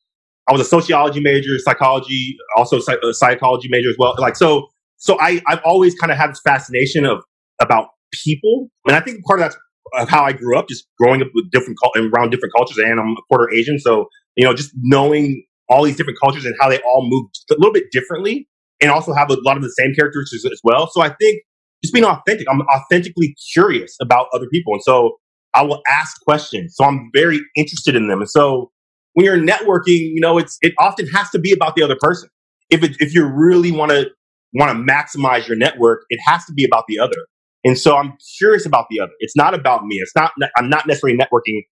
I 0.48 0.52
was 0.52 0.60
a 0.60 0.64
sociology 0.64 1.20
major, 1.20 1.58
psychology, 1.58 2.36
also 2.56 2.78
a 2.78 3.08
uh, 3.08 3.12
psychology 3.12 3.68
major 3.70 3.88
as 3.88 3.96
well. 3.98 4.14
Like, 4.18 4.36
so, 4.36 4.68
so 4.96 5.18
I, 5.20 5.40
I've 5.46 5.60
always 5.64 5.94
kind 5.94 6.12
of 6.12 6.18
had 6.18 6.30
this 6.30 6.40
fascination 6.44 7.04
of, 7.04 7.22
about 7.60 7.88
people. 8.12 8.68
And 8.86 8.96
I 8.96 9.00
think 9.00 9.24
part 9.24 9.40
of 9.40 9.44
that's 9.44 9.56
of 9.94 10.08
how 10.08 10.24
I 10.24 10.32
grew 10.32 10.58
up, 10.58 10.68
just 10.68 10.86
growing 10.98 11.22
up 11.22 11.28
with 11.34 11.50
different, 11.50 11.78
around 11.96 12.30
different 12.30 12.52
cultures. 12.56 12.78
And 12.78 12.98
I'm 12.98 13.12
a 13.12 13.22
quarter 13.28 13.52
Asian. 13.52 13.78
So, 13.78 14.08
you 14.34 14.44
know, 14.44 14.54
just 14.54 14.72
knowing 14.76 15.44
all 15.68 15.82
these 15.84 15.96
different 15.96 16.18
cultures 16.20 16.44
and 16.44 16.54
how 16.60 16.68
they 16.68 16.78
all 16.80 17.08
move 17.08 17.26
a 17.50 17.54
little 17.54 17.72
bit 17.72 17.84
differently 17.90 18.48
and 18.80 18.90
also 18.90 19.14
have 19.14 19.30
a 19.30 19.36
lot 19.44 19.56
of 19.56 19.62
the 19.62 19.70
same 19.70 19.94
characteristics 19.94 20.44
as 20.44 20.60
well. 20.62 20.88
So 20.92 21.00
I 21.00 21.08
think 21.08 21.42
just 21.82 21.92
being 21.92 22.04
authentic, 22.04 22.46
I'm 22.50 22.62
authentically 22.62 23.34
curious 23.52 23.96
about 24.00 24.26
other 24.32 24.46
people. 24.50 24.74
And 24.74 24.82
so 24.82 25.16
I 25.54 25.62
will 25.62 25.82
ask 25.88 26.20
questions. 26.22 26.74
So 26.76 26.84
I'm 26.84 27.10
very 27.14 27.40
interested 27.56 27.94
in 27.94 28.08
them. 28.08 28.20
And 28.20 28.30
so 28.30 28.70
when 29.12 29.24
you're 29.24 29.38
networking, 29.38 30.10
you 30.12 30.20
know, 30.20 30.38
it's, 30.38 30.58
it 30.62 30.74
often 30.78 31.06
has 31.08 31.30
to 31.30 31.38
be 31.38 31.52
about 31.52 31.76
the 31.76 31.82
other 31.82 31.96
person. 32.00 32.28
If 32.70 32.82
it, 32.82 32.96
if 32.98 33.14
you 33.14 33.24
really 33.24 33.70
want 33.70 33.92
to, 33.92 34.10
want 34.54 34.72
to 34.72 34.92
maximize 34.92 35.46
your 35.46 35.56
network, 35.56 36.04
it 36.10 36.20
has 36.26 36.44
to 36.46 36.52
be 36.52 36.64
about 36.64 36.84
the 36.88 36.98
other. 36.98 37.16
And 37.64 37.78
so 37.78 37.96
I'm 37.96 38.14
curious 38.38 38.66
about 38.66 38.86
the 38.90 39.00
other. 39.00 39.12
It's 39.20 39.36
not 39.36 39.54
about 39.54 39.84
me. 39.84 39.96
It's 39.96 40.14
not, 40.14 40.32
I'm 40.56 40.68
not 40.68 40.86
necessarily 40.86 41.18
networking 41.18 41.62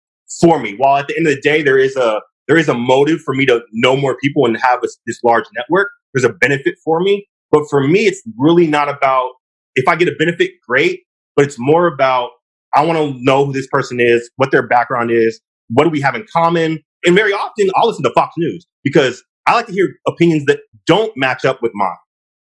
for 0.40 0.58
me. 0.58 0.74
While 0.76 0.96
at 0.96 1.08
the 1.08 1.16
end 1.16 1.26
of 1.26 1.34
the 1.34 1.40
day, 1.40 1.62
there 1.62 1.78
is 1.78 1.96
a, 1.96 2.20
there 2.52 2.58
is 2.58 2.68
a 2.68 2.74
motive 2.74 3.22
for 3.22 3.32
me 3.32 3.46
to 3.46 3.62
know 3.72 3.96
more 3.96 4.14
people 4.22 4.44
and 4.44 4.58
have 4.58 4.82
this, 4.82 4.98
this 5.06 5.18
large 5.24 5.46
network. 5.56 5.88
There's 6.12 6.24
a 6.24 6.34
benefit 6.34 6.74
for 6.84 7.00
me. 7.00 7.26
But 7.50 7.62
for 7.70 7.82
me, 7.88 8.00
it's 8.00 8.22
really 8.36 8.66
not 8.66 8.90
about 8.90 9.30
if 9.74 9.88
I 9.88 9.96
get 9.96 10.06
a 10.06 10.14
benefit, 10.18 10.50
great. 10.68 11.00
But 11.34 11.46
it's 11.46 11.58
more 11.58 11.86
about 11.86 12.28
I 12.74 12.84
want 12.84 12.98
to 12.98 13.24
know 13.24 13.46
who 13.46 13.54
this 13.54 13.66
person 13.68 14.00
is, 14.00 14.30
what 14.36 14.50
their 14.50 14.66
background 14.66 15.10
is, 15.10 15.40
what 15.70 15.84
do 15.84 15.90
we 15.90 16.02
have 16.02 16.14
in 16.14 16.26
common. 16.30 16.80
And 17.06 17.14
very 17.14 17.32
often 17.32 17.70
I'll 17.74 17.88
listen 17.88 18.04
to 18.04 18.12
Fox 18.14 18.34
News 18.36 18.66
because 18.84 19.24
I 19.46 19.54
like 19.54 19.68
to 19.68 19.72
hear 19.72 19.88
opinions 20.06 20.44
that 20.44 20.60
don't 20.86 21.10
match 21.16 21.46
up 21.46 21.62
with 21.62 21.72
mine, 21.74 21.96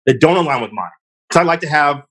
that 0.07 0.19
don't 0.19 0.37
align 0.37 0.61
with 0.61 0.73
mine. 0.73 0.91
So 1.33 1.39
I 1.39 1.45
like 1.45 1.61
to 1.61 1.69
have 1.69 2.03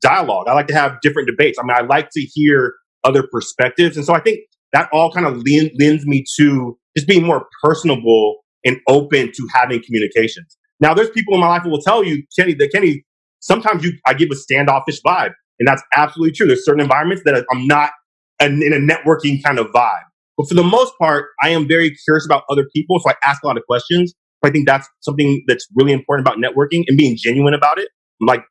dialogue. 0.00 0.46
I 0.46 0.52
like 0.52 0.68
to 0.68 0.74
have 0.74 1.00
different 1.00 1.26
debates. 1.26 1.58
I 1.58 1.64
mean, 1.64 1.76
I 1.76 1.80
like 1.80 2.10
to 2.12 2.20
hear 2.20 2.74
other 3.02 3.24
perspectives. 3.32 3.96
And 3.96 4.06
so 4.06 4.14
I 4.14 4.20
think 4.20 4.38
that 4.72 4.88
all 4.92 5.10
kind 5.10 5.26
of 5.26 5.42
lends 5.44 6.06
me 6.06 6.24
to 6.36 6.78
just 6.98 7.06
being 7.06 7.24
more 7.24 7.46
personable 7.62 8.38
and 8.64 8.78
open 8.88 9.30
to 9.32 9.48
having 9.54 9.80
communications. 9.84 10.56
Now, 10.80 10.94
there's 10.94 11.10
people 11.10 11.34
in 11.34 11.40
my 11.40 11.48
life 11.48 11.62
who 11.62 11.70
will 11.70 11.80
tell 11.80 12.02
you, 12.02 12.24
Kenny, 12.36 12.54
that 12.54 12.70
Kenny, 12.72 13.04
sometimes 13.38 13.84
you, 13.84 13.92
I 14.04 14.14
give 14.14 14.28
a 14.32 14.36
standoffish 14.36 15.00
vibe. 15.06 15.30
And 15.60 15.66
that's 15.66 15.82
absolutely 15.96 16.32
true. 16.32 16.46
There's 16.46 16.64
certain 16.64 16.80
environments 16.80 17.22
that 17.24 17.44
I'm 17.52 17.66
not 17.66 17.92
in 18.40 18.62
a 18.72 18.76
networking 18.76 19.42
kind 19.42 19.58
of 19.58 19.68
vibe. 19.68 20.02
But 20.36 20.48
for 20.48 20.54
the 20.54 20.62
most 20.62 20.92
part, 21.00 21.26
I 21.42 21.50
am 21.50 21.66
very 21.66 21.96
curious 22.04 22.24
about 22.24 22.44
other 22.50 22.66
people. 22.74 23.00
So 23.00 23.10
I 23.10 23.14
ask 23.24 23.42
a 23.42 23.46
lot 23.46 23.56
of 23.56 23.64
questions. 23.66 24.14
I 24.44 24.50
think 24.50 24.68
that's 24.68 24.88
something 25.00 25.44
that's 25.48 25.66
really 25.74 25.92
important 25.92 26.26
about 26.26 26.38
networking 26.38 26.84
and 26.86 26.96
being 26.96 27.16
genuine 27.18 27.54
about 27.54 27.78
it. 27.78 27.88
Like 28.20 28.44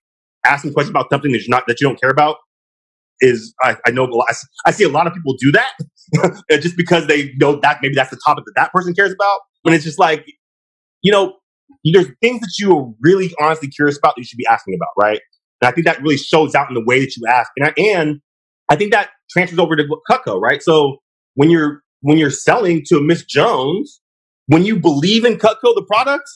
asking 0.46 0.74
questions 0.74 0.90
about 0.90 1.10
something 1.10 1.32
that 1.32 1.40
you're 1.40 1.50
not, 1.50 1.64
that 1.68 1.80
you 1.80 1.88
don't 1.88 2.00
care 2.00 2.10
about 2.10 2.38
is, 3.22 3.54
I, 3.64 3.78
I 3.86 3.92
know, 3.92 4.06
I, 4.28 4.34
I 4.66 4.72
see 4.72 4.84
a 4.84 4.90
lot 4.90 5.08
of 5.08 5.14
people 5.14 5.36
do 5.40 5.52
that 5.52 5.74
just 6.62 6.78
because 6.78 7.08
they 7.08 7.34
know 7.36 7.60
that 7.62 7.80
maybe 7.82 7.96
that's 7.96 8.12
the 8.12 8.20
topic 8.26 8.46
that 8.46 8.54
that 8.56 8.72
person 8.74 8.94
cares 8.94 9.12
about. 9.12 9.40
And 9.66 9.76
it's 9.76 9.84
just 9.84 10.00
like, 10.00 10.26
you 11.02 11.12
know, 11.12 11.36
there's 11.84 12.08
things 12.22 12.42
that 12.42 12.54
you 12.60 12.76
are 12.76 12.92
really 13.02 13.34
honestly 13.42 13.68
curious 13.68 13.98
about 13.98 14.16
that 14.16 14.22
you 14.22 14.26
should 14.26 14.38
be 14.38 14.48
asking 14.48 14.76
about, 14.76 14.90
right? 14.98 15.22
And 15.62 15.70
I 15.70 15.72
think 15.72 15.86
that 15.86 16.02
really 16.02 16.18
shows 16.18 16.56
out 16.56 16.70
in 16.70 16.76
the 16.76 16.84
way 16.84 17.00
that 17.00 17.16
you 17.16 17.24
ask. 17.28 17.52
And 17.58 17.68
I, 17.68 17.74
and 17.78 18.22
I 18.70 18.76
think 18.76 18.92
that 18.92 19.10
transfers 19.30 19.60
over 19.60 19.76
to 19.76 19.84
Cutco, 20.10 20.40
right? 20.40 20.62
So 20.62 20.98
when 21.36 21.50
you're 21.50 21.82
when 22.02 22.18
you're 22.18 22.30
selling 22.30 22.84
to 22.88 23.02
Miss 23.02 23.26
Jones, 23.26 24.02
when 24.48 24.64
you 24.64 24.80
believe 24.80 25.26
in 25.26 25.38
Cutco 25.38 25.74
the 25.76 25.86
product, 25.88 26.30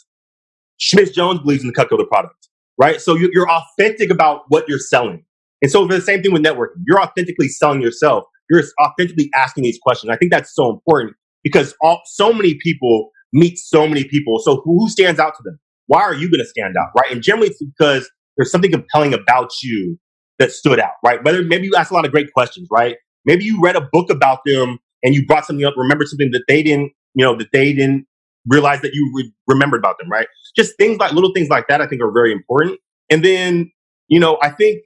Miss 0.93 1.11
Jones 1.11 1.39
believes 1.39 1.63
in 1.63 1.67
the 1.67 1.73
Cutco 1.73 1.97
the 1.97 2.05
product, 2.05 2.49
right? 2.77 2.99
So 2.99 3.15
you're 3.15 3.49
authentic 3.49 4.09
about 4.09 4.43
what 4.49 4.67
you're 4.67 4.79
selling. 4.79 5.23
And 5.61 5.71
so 5.71 5.85
the 5.87 6.01
same 6.01 6.21
thing 6.21 6.33
with 6.33 6.43
networking. 6.43 6.83
You're 6.87 7.01
authentically 7.01 7.47
selling 7.47 7.81
yourself. 7.81 8.23
You're 8.49 8.63
authentically 8.83 9.29
asking 9.35 9.63
these 9.63 9.79
questions. 9.81 10.11
I 10.11 10.17
think 10.17 10.31
that's 10.31 10.53
so 10.53 10.69
important 10.69 11.15
because 11.43 11.75
all, 11.81 12.01
so 12.05 12.33
many 12.33 12.55
people 12.61 13.09
meet 13.33 13.57
so 13.57 13.87
many 13.87 14.03
people. 14.03 14.39
So 14.39 14.61
who 14.65 14.89
stands 14.89 15.19
out 15.19 15.33
to 15.35 15.43
them? 15.43 15.59
Why 15.87 16.01
are 16.01 16.13
you 16.13 16.29
going 16.29 16.39
to 16.39 16.47
stand 16.47 16.75
out, 16.77 16.89
right? 16.97 17.11
And 17.11 17.21
generally 17.21 17.49
it's 17.49 17.63
because 17.63 18.09
there's 18.37 18.51
something 18.51 18.71
compelling 18.71 19.13
about 19.13 19.51
you 19.61 19.97
that 20.39 20.51
stood 20.51 20.79
out, 20.79 20.93
right? 21.05 21.23
Whether 21.23 21.43
maybe 21.43 21.67
you 21.67 21.75
asked 21.75 21.91
a 21.91 21.93
lot 21.93 22.05
of 22.05 22.11
great 22.11 22.31
questions, 22.33 22.67
right? 22.71 22.95
Maybe 23.25 23.43
you 23.43 23.61
read 23.61 23.75
a 23.75 23.87
book 23.91 24.09
about 24.09 24.39
them 24.45 24.79
and 25.03 25.13
you 25.13 25.25
brought 25.25 25.45
something 25.45 25.65
up, 25.65 25.75
remembered 25.77 26.07
something 26.07 26.31
that 26.31 26.43
they 26.47 26.63
didn't, 26.63 26.91
you 27.13 27.23
know, 27.23 27.35
that 27.37 27.49
they 27.53 27.73
didn't 27.73 28.05
realize 28.47 28.81
that 28.81 28.93
you 28.93 29.11
re- 29.15 29.31
remembered 29.47 29.79
about 29.79 29.97
them, 29.99 30.09
right? 30.09 30.27
Just 30.55 30.75
things 30.77 30.97
like 30.97 31.11
little 31.11 31.31
things 31.33 31.49
like 31.49 31.67
that, 31.67 31.81
I 31.81 31.87
think 31.87 32.01
are 32.01 32.11
very 32.11 32.31
important. 32.31 32.79
And 33.09 33.23
then, 33.23 33.71
you 34.07 34.19
know, 34.19 34.37
I 34.41 34.49
think 34.49 34.81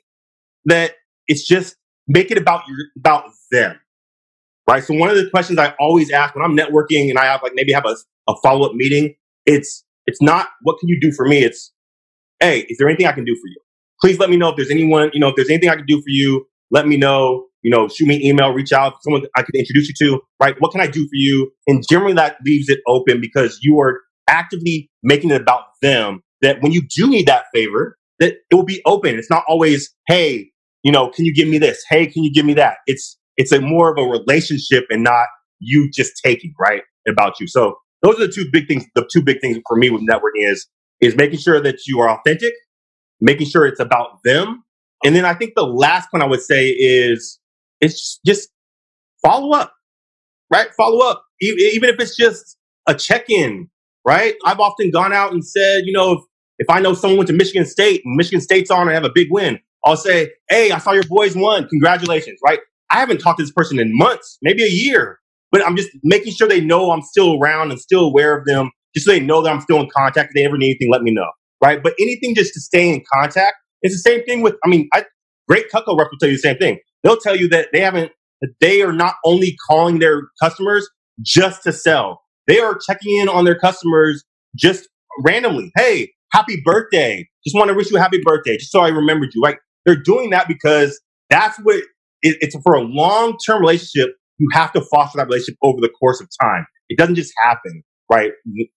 that 0.66 0.94
it's 1.28 1.46
just 1.46 1.76
make 2.08 2.32
it 2.32 2.38
about 2.38 2.68
your, 2.68 2.78
about 2.98 3.26
them, 3.52 3.80
right? 4.70 4.84
So 4.84 4.94
one 4.94 5.10
of 5.10 5.16
the 5.16 5.30
questions 5.30 5.60
I 5.60 5.74
always 5.80 6.12
ask 6.12 6.36
when 6.36 6.44
I'm 6.44 6.56
networking 6.56 7.10
and 7.10 7.18
I 7.18 7.26
have 7.26 7.42
like 7.44 7.54
maybe 7.56 7.72
have 7.74 7.86
a, 7.86 7.96
a 8.28 8.36
follow 8.44 8.68
up 8.68 8.76
meeting, 8.76 9.16
it's, 9.46 9.84
it's 10.06 10.22
not 10.22 10.48
what 10.62 10.80
can 10.80 10.90
you 10.90 11.00
do 11.00 11.12
for 11.12 11.26
me? 11.26 11.44
It's 11.44 11.72
hey, 12.40 12.66
is 12.70 12.78
there 12.78 12.88
anything 12.88 13.08
I 13.08 13.12
can 13.12 13.26
do 13.26 13.36
for 13.36 13.48
you? 13.48 13.58
Please 14.02 14.20
let 14.20 14.30
me 14.30 14.38
know 14.38 14.50
if 14.50 14.56
there's 14.56 14.72
anyone, 14.72 15.10
you 15.14 15.20
know, 15.20 15.30
if 15.30 15.36
there's 15.36 15.50
anything 15.50 15.70
I 15.70 15.76
can 15.76 15.86
do 15.86 15.98
for 15.98 16.10
you, 16.10 16.46
let 16.70 16.88
me 16.88 16.98
know, 16.98 17.46
you 17.62 17.72
know, 17.72 17.88
shoot 17.88 18.08
me 18.08 18.16
an 18.16 18.22
email, 18.24 18.52
reach 18.52 18.74
out, 18.74 19.02
someone 19.02 19.24
I 19.36 19.42
can 19.42 19.56
introduce 19.56 19.88
you 19.88 19.96
to, 20.00 20.22
right? 20.40 20.56
What 20.60 20.72
can 20.72 20.82
I 20.82 20.88
do 20.88 21.04
for 21.04 21.16
you? 21.16 21.52
And 21.68 21.84
generally 21.90 22.14
that 22.14 22.38
leaves 22.46 22.70
it 22.70 22.80
open 22.88 23.22
because 23.22 23.60
you 23.62 23.80
are 23.80 24.02
actively 24.28 24.90
making 25.02 25.32
it 25.32 25.42
about 25.42 25.64
them 25.82 26.22
that 26.42 26.62
when 26.62 26.72
you 26.72 26.82
do 26.96 27.10
need 27.10 27.28
that 27.28 27.46
favor, 27.54 27.98
that 28.20 28.34
it 28.50 28.56
will 28.56 28.66
be 28.66 28.82
open. 28.86 29.16
It's 29.16 29.30
not 29.30 29.44
always, 29.48 29.94
hey, 30.08 30.52
you 30.86 30.92
know, 30.92 31.10
can 31.10 31.26
you 31.26 31.34
give 31.34 31.48
me 31.48 31.58
this? 31.58 31.84
Hey, 31.90 32.06
can 32.06 32.24
you 32.24 32.32
give 32.32 32.46
me 32.46 32.54
that? 32.54 32.78
It's, 32.86 33.18
it's 33.38 33.52
a 33.52 33.60
more 33.60 33.92
of 33.92 33.98
a 33.98 34.08
relationship 34.08 34.86
and 34.92 35.04
not 35.04 35.26
you 35.60 35.90
just 35.92 36.14
taking, 36.24 36.54
right? 36.60 36.84
About 37.10 37.40
you. 37.40 37.48
So 37.48 37.76
those 38.04 38.16
are 38.18 38.28
the 38.28 38.32
two 38.32 38.46
big 38.54 38.68
things. 38.68 38.86
The 38.94 39.08
two 39.12 39.24
big 39.24 39.42
things 39.42 39.58
for 39.68 39.76
me 39.76 39.90
with 39.90 40.04
networking 40.08 40.52
is 40.52 40.68
is 41.02 41.16
making 41.16 41.40
sure 41.40 41.60
that 41.62 41.88
you 41.88 42.00
are 42.00 42.10
authentic, 42.10 42.54
making 43.20 43.48
sure 43.48 43.66
it's 43.66 43.80
about 43.80 44.20
them. 44.24 44.64
And 45.04 45.16
then 45.16 45.26
I 45.26 45.34
think 45.34 45.54
the 45.56 45.66
last 45.66 46.10
point 46.12 46.24
I 46.24 46.28
would 46.28 46.42
say 46.42 46.70
is 46.70 47.40
it's 47.82 48.20
just 48.26 48.50
follow 49.24 49.56
up, 49.56 49.74
right? 50.52 50.68
Follow 50.78 51.06
up. 51.06 51.24
Even 51.42 51.90
if 51.90 52.00
it's 52.00 52.16
just 52.16 52.58
a 52.88 52.96
check 52.96 53.26
in, 53.30 53.70
right? 54.06 54.36
I've 54.46 54.60
often 54.60 54.92
gone 54.92 55.14
out 55.14 55.34
and 55.34 55.46
said, 55.46 55.84
you 55.86 55.94
know, 55.94 56.14
if, 56.14 56.20
if 56.60 56.70
I 56.70 56.80
know 56.80 56.94
someone 56.94 57.18
went 57.18 57.28
to 57.28 57.34
Michigan 57.36 57.66
State 57.66 58.02
and 58.06 58.16
Michigan 58.16 58.42
State's 58.42 58.72
on 58.72 58.88
and 58.88 58.92
have 58.92 59.04
a 59.04 59.12
big 59.14 59.28
win, 59.32 59.60
I'll 59.86 59.98
say, 59.98 60.32
hey, 60.50 60.72
I 60.72 60.80
saw 60.80 60.92
your 60.92 61.04
boys 61.08 61.36
won. 61.36 61.68
Congratulations, 61.68 62.40
right? 62.46 62.60
I 62.92 63.00
haven't 63.00 63.20
talked 63.20 63.40
to 63.40 63.44
this 63.44 63.52
person 63.52 63.80
in 63.80 63.92
months, 63.96 64.38
maybe 64.42 64.64
a 64.64 64.70
year, 64.70 65.20
but 65.52 65.66
I'm 65.66 65.76
just 65.76 65.90
making 66.04 66.34
sure 66.34 66.48
they 66.48 66.62
know 66.62 66.92
I'm 66.92 67.02
still 67.02 67.40
around 67.40 67.72
and 67.72 67.80
still 67.80 68.06
aware 68.06 68.38
of 68.38 68.46
them 68.46 68.72
just 68.96 69.06
so 69.06 69.12
they 69.12 69.20
know 69.20 69.42
that 69.42 69.52
I'm 69.52 69.62
still 69.62 69.80
in 69.82 69.90
contact. 69.96 70.30
If 70.32 70.36
they 70.36 70.46
ever 70.46 70.58
need 70.58 70.68
anything, 70.72 70.90
let 70.92 71.02
me 71.02 71.12
know. 71.12 71.30
Right. 71.64 71.82
But 71.82 71.94
anything 72.00 72.36
just 72.36 72.54
to 72.54 72.60
stay 72.62 72.90
in 72.94 73.04
contact. 73.14 73.56
It's 73.82 73.94
the 73.96 74.10
same 74.10 74.24
thing 74.26 74.42
with, 74.42 74.56
I 74.66 74.70
mean, 74.70 74.88
I, 74.94 75.06
great 75.48 75.66
Cutco 75.72 75.98
reps 75.98 76.12
will 76.12 76.20
tell 76.20 76.30
you 76.30 76.36
the 76.36 76.40
same 76.40 76.58
thing. 76.58 76.80
They'll 77.04 77.18
tell 77.18 77.36
you 77.36 77.48
that 77.50 77.70
they 77.74 77.82
haven't, 77.82 78.12
that 78.42 78.54
they 78.62 78.82
are 78.82 78.94
not 78.94 79.16
only 79.26 79.56
calling 79.68 80.00
their 80.00 80.24
customers 80.42 80.88
just 81.22 81.64
to 81.64 81.72
sell. 81.72 82.22
They 82.48 82.60
are 82.60 82.78
checking 82.78 83.18
in 83.18 83.30
on 83.30 83.46
their 83.46 83.58
customers 83.58 84.24
just 84.56 84.88
randomly. 85.24 85.72
Hey, 85.78 86.12
happy 86.32 86.62
birthday. 86.64 87.28
Just 87.46 87.56
want 87.56 87.70
to 87.70 87.76
wish 87.76 87.92
you 87.92 87.98
a 87.98 88.02
happy 88.02 88.20
birthday. 88.24 88.58
Just 88.58 88.72
so 88.72 88.82
I 88.82 88.90
remembered 88.90 89.30
you. 89.34 89.42
Right. 89.44 89.58
They're 89.86 90.02
doing 90.02 90.32
that 90.32 90.48
because 90.48 91.00
that's 91.30 91.58
what 91.60 91.76
it, 92.22 92.38
it's 92.42 92.56
for 92.64 92.74
a 92.76 92.82
long 92.82 93.38
term 93.46 93.62
relationship. 93.62 94.16
You 94.38 94.48
have 94.52 94.74
to 94.74 94.82
foster 94.82 95.18
that 95.18 95.28
relationship 95.28 95.58
over 95.64 95.80
the 95.80 95.90
course 95.90 96.22
of 96.22 96.28
time. 96.42 96.66
It 96.90 96.98
doesn't 96.98 97.16
just 97.16 97.34
happen, 97.44 97.84
right? 98.12 98.32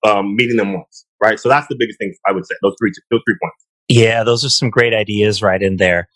Um, 0.06 0.36
meeting 0.36 0.56
them 0.56 0.72
once, 0.72 1.06
right? 1.22 1.38
So 1.38 1.48
that's 1.48 1.66
the 1.68 1.76
biggest 1.78 1.98
thing 1.98 2.14
I 2.26 2.32
would 2.32 2.46
say. 2.46 2.54
Those 2.62 2.74
three, 2.80 2.92
those 3.10 3.20
three 3.26 3.36
points. 3.42 3.66
Yeah, 3.88 4.22
those 4.22 4.44
are 4.44 4.50
some 4.50 4.70
great 4.70 4.94
ideas 4.94 5.42
right 5.42 5.60
in 5.60 5.76
there. 5.76 6.08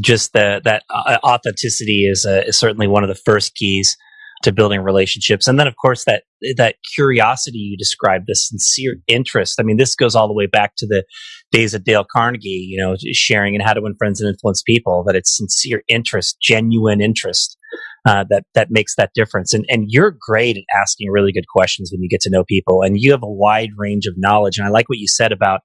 Just 0.00 0.32
the, 0.32 0.60
that 0.64 0.84
uh, 0.90 1.18
authenticity 1.24 2.06
is, 2.06 2.26
uh, 2.26 2.42
is 2.46 2.58
certainly 2.58 2.86
one 2.86 3.02
of 3.02 3.08
the 3.08 3.14
first 3.14 3.54
keys 3.54 3.96
to 4.44 4.52
building 4.52 4.80
relationships. 4.80 5.48
And 5.48 5.58
then, 5.58 5.66
of 5.66 5.74
course, 5.76 6.04
that 6.04 6.24
that 6.56 6.76
curiosity 6.94 7.58
you 7.58 7.76
described, 7.76 8.24
the 8.26 8.34
sincere 8.34 8.96
interest. 9.08 9.58
I 9.58 9.62
mean, 9.62 9.76
this 9.76 9.94
goes 9.94 10.14
all 10.14 10.28
the 10.28 10.34
way 10.34 10.46
back 10.46 10.74
to 10.78 10.86
the 10.86 11.04
days 11.50 11.74
of 11.74 11.84
Dale 11.84 12.04
Carnegie, 12.10 12.66
you 12.68 12.78
know, 12.78 12.96
sharing 13.12 13.54
and 13.54 13.64
how 13.64 13.72
to 13.72 13.80
win 13.80 13.96
friends 13.98 14.20
and 14.20 14.28
influence 14.28 14.62
people. 14.62 15.04
That 15.06 15.16
it's 15.16 15.36
sincere 15.36 15.82
interest, 15.88 16.36
genuine 16.40 17.00
interest. 17.00 17.58
Uh, 18.06 18.24
that 18.28 18.44
that 18.54 18.68
makes 18.70 18.94
that 18.96 19.10
difference, 19.14 19.54
and 19.54 19.64
and 19.68 19.86
you're 19.88 20.14
great 20.20 20.56
at 20.58 20.64
asking 20.78 21.10
really 21.10 21.32
good 21.32 21.48
questions 21.48 21.90
when 21.90 22.02
you 22.02 22.08
get 22.08 22.20
to 22.20 22.30
know 22.30 22.44
people, 22.44 22.82
and 22.82 23.00
you 23.00 23.10
have 23.10 23.22
a 23.22 23.30
wide 23.30 23.70
range 23.76 24.06
of 24.06 24.14
knowledge. 24.16 24.58
And 24.58 24.66
I 24.66 24.70
like 24.70 24.88
what 24.88 24.98
you 24.98 25.08
said 25.08 25.32
about 25.32 25.60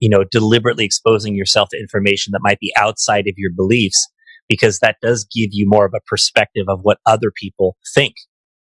you 0.00 0.10
know, 0.10 0.24
deliberately 0.30 0.84
exposing 0.84 1.34
yourself 1.34 1.68
to 1.70 1.78
information 1.78 2.32
that 2.32 2.42
might 2.42 2.58
be 2.58 2.72
outside 2.76 3.26
of 3.26 3.34
your 3.36 3.50
beliefs, 3.54 4.08
because 4.48 4.78
that 4.80 4.96
does 5.02 5.24
give 5.24 5.50
you 5.52 5.66
more 5.68 5.86
of 5.86 5.92
a 5.94 6.00
perspective 6.06 6.66
of 6.68 6.80
what 6.82 6.98
other 7.06 7.30
people 7.34 7.76
think. 7.94 8.14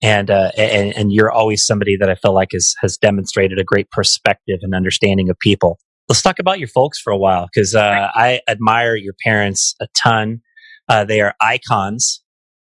And, 0.00 0.30
uh, 0.30 0.52
and, 0.56 0.96
and 0.96 1.12
you're 1.12 1.30
always 1.30 1.66
somebody 1.66 1.96
that 1.98 2.08
I 2.08 2.14
feel 2.14 2.32
like 2.32 2.50
has, 2.52 2.74
has 2.80 2.96
demonstrated 2.96 3.58
a 3.58 3.64
great 3.64 3.90
perspective 3.90 4.60
and 4.62 4.74
understanding 4.74 5.28
of 5.28 5.38
people. 5.40 5.78
Let's 6.08 6.22
talk 6.22 6.38
about 6.38 6.58
your 6.58 6.68
folks 6.68 7.00
for 7.00 7.12
a 7.12 7.18
while, 7.18 7.48
because, 7.52 7.74
uh, 7.74 8.08
I 8.14 8.40
admire 8.48 8.96
your 8.96 9.14
parents 9.24 9.74
a 9.80 9.88
ton. 10.02 10.40
Uh, 10.88 11.04
they 11.04 11.20
are 11.20 11.34
icons 11.40 12.22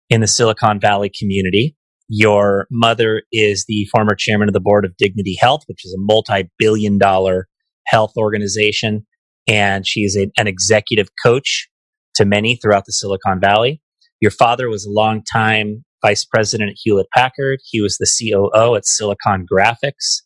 in 0.09 0.21
the 0.21 0.27
Silicon 0.27 0.79
Valley 0.79 1.11
community. 1.17 1.75
Your 2.07 2.67
mother 2.69 3.23
is 3.31 3.65
the 3.67 3.85
former 3.91 4.15
chairman 4.15 4.47
of 4.47 4.53
the 4.53 4.59
board 4.59 4.85
of 4.85 4.95
Dignity 4.97 5.35
Health, 5.39 5.63
which 5.67 5.83
is 5.83 5.93
a 5.93 5.99
multi 5.99 6.49
billion 6.59 6.97
dollar 6.99 7.47
health 7.87 8.13
organization. 8.15 9.05
And 9.47 9.87
she's 9.87 10.15
a, 10.15 10.29
an 10.37 10.47
executive 10.47 11.09
coach 11.25 11.67
to 12.15 12.25
many 12.25 12.55
throughout 12.55 12.85
the 12.85 12.93
Silicon 12.93 13.39
Valley. 13.39 13.81
Your 14.19 14.31
father 14.31 14.69
was 14.69 14.85
a 14.85 14.91
long 14.91 15.23
time 15.23 15.83
vice 16.03 16.25
president 16.25 16.71
at 16.71 16.77
Hewlett 16.83 17.07
Packard. 17.15 17.59
He 17.65 17.81
was 17.81 17.97
the 17.97 18.07
COO 18.07 18.75
at 18.75 18.85
Silicon 18.85 19.45
Graphics. 19.51 20.21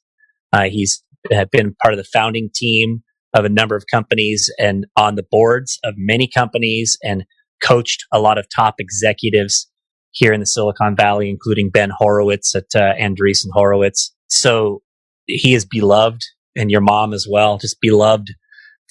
Uh, 0.51 0.69
he's 0.69 1.03
been 1.51 1.75
part 1.81 1.93
of 1.93 1.97
the 1.97 2.09
founding 2.11 2.49
team 2.53 3.03
of 3.33 3.45
a 3.45 3.49
number 3.49 3.75
of 3.75 3.85
companies 3.91 4.51
and 4.57 4.85
on 4.95 5.15
the 5.15 5.25
boards 5.29 5.79
of 5.83 5.93
many 5.97 6.27
companies 6.27 6.97
and 7.03 7.25
coached 7.63 8.05
a 8.11 8.19
lot 8.19 8.37
of 8.37 8.47
top 8.53 8.75
executives 8.79 9.69
here 10.11 10.33
in 10.33 10.39
the 10.39 10.45
Silicon 10.45 10.95
Valley, 10.95 11.29
including 11.29 11.69
Ben 11.69 11.91
Horowitz 11.95 12.55
at 12.55 12.65
uh, 12.75 12.93
Andreessen 12.99 13.49
Horowitz. 13.51 14.15
So 14.29 14.81
he 15.25 15.53
is 15.53 15.65
beloved 15.65 16.21
and 16.55 16.71
your 16.71 16.81
mom 16.81 17.13
as 17.13 17.27
well, 17.29 17.57
just 17.57 17.77
beloved 17.81 18.33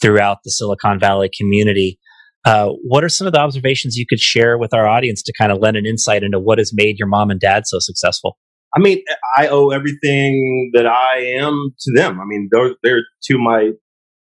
throughout 0.01 0.39
the 0.45 0.51
Silicon 0.51 1.01
Valley 1.01 1.31
community. 1.37 1.99
Uh, 2.47 2.69
what 2.85 3.03
are 3.03 3.09
some 3.09 3.27
of 3.27 3.33
the 3.33 3.41
observations 3.41 3.97
you 3.97 4.07
could 4.09 4.21
share 4.21 4.57
with 4.57 4.73
our 4.73 4.87
audience 4.87 5.21
to 5.21 5.33
kind 5.37 5.51
of 5.51 5.59
lend 5.59 5.77
an 5.77 5.85
insight 5.85 6.23
into 6.23 6.39
what 6.39 6.59
has 6.59 6.71
made 6.73 6.97
your 6.97 7.09
mom 7.09 7.29
and 7.29 7.41
dad 7.41 7.67
so 7.67 7.81
successful? 7.81 8.39
I 8.77 8.79
mean, 8.79 9.03
I 9.37 9.49
owe 9.49 9.71
everything 9.71 10.71
that 10.75 10.87
I 10.87 11.19
am 11.39 11.75
to 11.81 11.93
them. 11.93 12.21
I 12.21 12.25
mean, 12.25 12.49
they're, 12.53 12.77
they're 12.85 13.03
two 13.27 13.35
of 13.35 13.41
my 13.41 13.71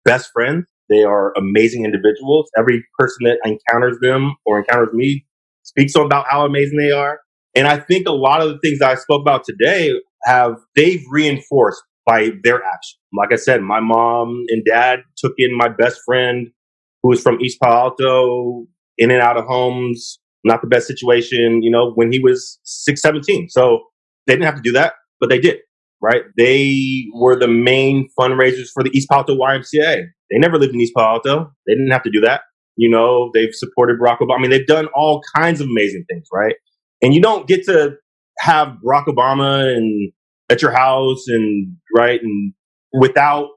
best 0.06 0.30
friends. 0.32 0.64
They 0.88 1.02
are 1.02 1.34
amazing 1.36 1.84
individuals. 1.84 2.48
Every 2.56 2.82
person 2.98 3.24
that 3.24 3.40
encounters 3.44 3.98
them 4.00 4.36
or 4.46 4.60
encounters 4.60 4.94
me 4.94 5.26
speaks 5.64 5.94
about 5.94 6.24
how 6.30 6.46
amazing 6.46 6.78
they 6.78 6.92
are. 6.92 7.20
And 7.54 7.66
I 7.66 7.78
think 7.78 8.08
a 8.08 8.12
lot 8.12 8.40
of 8.40 8.48
the 8.48 8.58
things 8.60 8.78
that 8.78 8.90
I 8.90 8.94
spoke 8.94 9.20
about 9.20 9.44
today 9.44 9.92
have, 10.24 10.56
they've 10.74 11.02
reinforced 11.10 11.82
by 12.06 12.30
their 12.42 12.64
action. 12.64 12.98
Like 13.12 13.32
I 13.32 13.36
said, 13.36 13.60
my 13.60 13.80
mom 13.80 14.44
and 14.48 14.64
dad 14.64 15.00
took 15.18 15.34
in 15.36 15.54
my 15.54 15.68
best 15.68 16.00
friend 16.06 16.48
who 17.02 17.10
was 17.10 17.22
from 17.22 17.40
East 17.40 17.58
Palo 17.62 17.76
Alto, 17.76 18.66
in 18.96 19.10
and 19.10 19.22
out 19.22 19.36
of 19.36 19.44
homes, 19.44 20.18
not 20.44 20.60
the 20.60 20.66
best 20.66 20.86
situation, 20.86 21.62
you 21.62 21.70
know, 21.70 21.92
when 21.94 22.12
he 22.12 22.18
was 22.18 22.58
6, 22.64 23.00
17. 23.00 23.48
So 23.48 23.80
they 24.26 24.34
didn't 24.34 24.46
have 24.46 24.56
to 24.56 24.62
do 24.62 24.72
that, 24.72 24.94
but 25.20 25.30
they 25.30 25.38
did, 25.38 25.58
right? 26.02 26.22
They 26.36 27.06
were 27.14 27.38
the 27.38 27.48
main 27.48 28.08
fundraisers 28.18 28.68
for 28.72 28.82
the 28.82 28.90
East 28.92 29.08
Palo 29.08 29.20
Alto 29.20 29.36
YMCA. 29.36 30.06
They 30.30 30.38
never 30.38 30.58
lived 30.58 30.74
in 30.74 30.80
East 30.80 30.94
Palo 30.96 31.14
Alto. 31.14 31.52
They 31.66 31.74
didn't 31.74 31.90
have 31.90 32.02
to 32.02 32.10
do 32.10 32.20
that. 32.20 32.42
You 32.76 32.90
know, 32.90 33.30
they've 33.34 33.52
supported 33.52 33.98
Barack 33.98 34.18
Obama. 34.18 34.38
I 34.38 34.42
mean, 34.42 34.50
they've 34.50 34.66
done 34.66 34.86
all 34.94 35.20
kinds 35.36 35.60
of 35.60 35.68
amazing 35.68 36.04
things, 36.08 36.28
right? 36.32 36.54
And 37.02 37.14
you 37.14 37.20
don't 37.20 37.48
get 37.48 37.64
to 37.64 37.96
have 38.38 38.76
Barack 38.84 39.06
Obama 39.06 39.76
and 39.76 40.12
at 40.50 40.62
your 40.62 40.70
house 40.70 41.24
and 41.26 41.76
right 41.94 42.20
and 42.22 42.54
without 42.92 43.48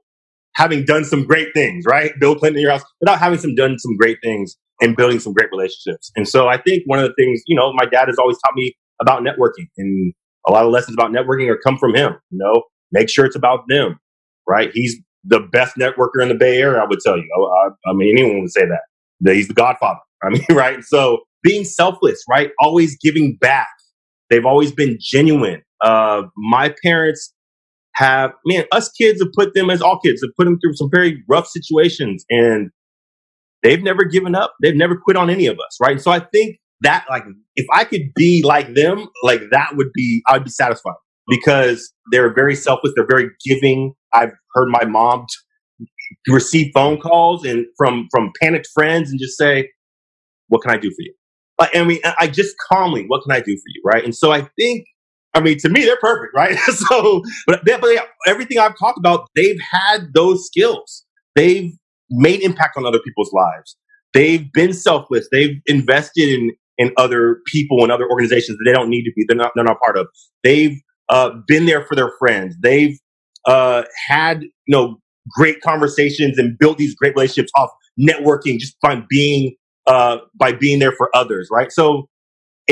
having 0.54 0.84
done 0.84 1.04
some 1.04 1.24
great 1.24 1.48
things, 1.54 1.84
right? 1.86 2.12
Bill 2.20 2.34
Clinton 2.34 2.58
in 2.58 2.62
your 2.62 2.72
house 2.72 2.84
without 3.00 3.18
having 3.18 3.38
some 3.38 3.54
done 3.54 3.78
some 3.78 3.96
great 3.96 4.18
things 4.22 4.56
and 4.80 4.96
building 4.96 5.20
some 5.20 5.32
great 5.32 5.50
relationships. 5.50 6.10
And 6.16 6.28
so 6.28 6.48
I 6.48 6.58
think 6.58 6.82
one 6.86 6.98
of 6.98 7.06
the 7.06 7.14
things, 7.18 7.42
you 7.46 7.56
know, 7.56 7.72
my 7.74 7.86
dad 7.86 8.08
has 8.08 8.18
always 8.18 8.36
taught 8.44 8.54
me 8.54 8.74
about 9.00 9.22
networking 9.22 9.66
and 9.78 10.12
a 10.46 10.52
lot 10.52 10.64
of 10.64 10.72
lessons 10.72 10.94
about 10.94 11.10
networking 11.12 11.48
are 11.48 11.58
come 11.58 11.78
from 11.78 11.94
him, 11.94 12.14
you 12.30 12.38
know, 12.38 12.62
make 12.90 13.08
sure 13.08 13.24
it's 13.24 13.36
about 13.36 13.60
them, 13.68 13.98
right? 14.46 14.70
He's 14.72 14.96
the 15.24 15.40
best 15.40 15.76
networker 15.76 16.20
in 16.20 16.28
the 16.28 16.34
Bay 16.34 16.58
Area, 16.58 16.80
I 16.80 16.86
would 16.86 16.98
tell 17.00 17.16
you. 17.16 17.28
I, 17.64 17.90
I 17.90 17.94
mean, 17.94 18.18
anyone 18.18 18.40
would 18.40 18.50
say 18.50 18.66
that. 18.66 19.32
He's 19.32 19.48
the 19.48 19.54
godfather. 19.54 20.00
I 20.22 20.30
mean, 20.30 20.46
right? 20.50 20.82
So 20.84 21.20
being 21.42 21.64
selfless, 21.64 22.22
right? 22.28 22.50
Always 22.60 22.96
giving 22.98 23.36
back. 23.40 23.68
They've 24.30 24.46
always 24.46 24.72
been 24.72 24.98
genuine. 25.00 25.62
Uh, 25.84 26.22
my 26.36 26.74
parents 26.82 27.32
have, 27.94 28.32
man, 28.46 28.64
us 28.72 28.90
kids 28.90 29.20
have 29.20 29.32
put 29.32 29.54
them 29.54 29.70
as 29.70 29.82
all 29.82 29.98
kids 30.00 30.22
have 30.22 30.34
put 30.36 30.44
them 30.44 30.58
through 30.60 30.74
some 30.74 30.88
very 30.90 31.22
rough 31.28 31.46
situations 31.46 32.24
and 32.30 32.70
they've 33.62 33.82
never 33.82 34.04
given 34.04 34.34
up. 34.34 34.54
They've 34.62 34.76
never 34.76 34.96
quit 34.96 35.16
on 35.16 35.30
any 35.30 35.46
of 35.46 35.56
us. 35.56 35.78
Right. 35.80 36.00
So 36.00 36.10
I 36.10 36.20
think 36.20 36.56
that 36.80 37.04
like, 37.10 37.24
if 37.54 37.66
I 37.72 37.84
could 37.84 38.12
be 38.14 38.42
like 38.44 38.74
them, 38.74 39.06
like 39.22 39.42
that 39.50 39.76
would 39.76 39.92
be, 39.94 40.22
I'd 40.26 40.44
be 40.44 40.50
satisfied 40.50 40.94
because 41.28 41.92
they're 42.10 42.34
very 42.34 42.54
selfless. 42.54 42.92
They're 42.96 43.06
very 43.06 43.30
giving. 43.46 43.94
I've 44.12 44.32
heard 44.54 44.68
my 44.68 44.84
mom 44.84 45.26
t- 45.78 45.86
receive 46.32 46.72
phone 46.74 46.98
calls 47.00 47.44
and 47.44 47.66
from, 47.76 48.08
from 48.10 48.32
panicked 48.42 48.68
friends 48.74 49.10
and 49.10 49.20
just 49.20 49.38
say, 49.38 49.70
what 50.48 50.62
can 50.62 50.70
I 50.70 50.76
do 50.76 50.88
for 50.88 51.00
you? 51.00 51.14
Like, 51.58 51.76
I 51.76 51.84
mean, 51.84 52.00
I 52.18 52.26
just 52.26 52.56
calmly, 52.68 53.04
what 53.06 53.22
can 53.22 53.32
I 53.32 53.40
do 53.40 53.54
for 53.54 53.68
you? 53.68 53.82
Right. 53.84 54.04
And 54.04 54.14
so 54.14 54.32
I 54.32 54.48
think 54.58 54.86
I 55.34 55.40
mean, 55.40 55.58
to 55.58 55.68
me, 55.68 55.82
they're 55.82 55.96
perfect, 56.00 56.34
right? 56.34 56.56
so, 56.88 57.22
but, 57.46 57.64
but 57.64 58.08
everything 58.26 58.58
I've 58.58 58.78
talked 58.78 58.98
about, 58.98 59.28
they've 59.34 59.60
had 59.70 60.12
those 60.14 60.46
skills. 60.46 61.04
They've 61.34 61.72
made 62.10 62.40
impact 62.42 62.76
on 62.76 62.84
other 62.86 63.00
people's 63.00 63.32
lives. 63.32 63.76
They've 64.12 64.52
been 64.52 64.72
selfless. 64.72 65.28
They've 65.32 65.60
invested 65.66 66.28
in 66.28 66.52
in 66.78 66.90
other 66.96 67.38
people 67.46 67.82
and 67.82 67.92
other 67.92 68.08
organizations 68.08 68.58
that 68.58 68.64
they 68.66 68.72
don't 68.72 68.88
need 68.88 69.04
to 69.04 69.12
be. 69.14 69.24
They're 69.26 69.36
not. 69.36 69.52
They're 69.54 69.64
not 69.64 69.78
part 69.80 69.96
of. 69.96 70.08
They've 70.42 70.76
uh, 71.08 71.30
been 71.46 71.66
there 71.66 71.84
for 71.84 71.94
their 71.94 72.10
friends. 72.18 72.56
They've 72.60 72.98
uh, 73.46 73.84
had 74.08 74.42
you 74.42 74.50
know 74.68 74.96
great 75.30 75.60
conversations 75.60 76.38
and 76.38 76.58
built 76.58 76.78
these 76.78 76.94
great 76.94 77.14
relationships 77.14 77.52
off 77.56 77.70
networking 77.98 78.58
just 78.58 78.76
by 78.80 79.02
being 79.08 79.54
uh, 79.86 80.18
by 80.34 80.52
being 80.52 80.78
there 80.78 80.92
for 80.92 81.14
others, 81.14 81.48
right? 81.50 81.72
So 81.72 82.08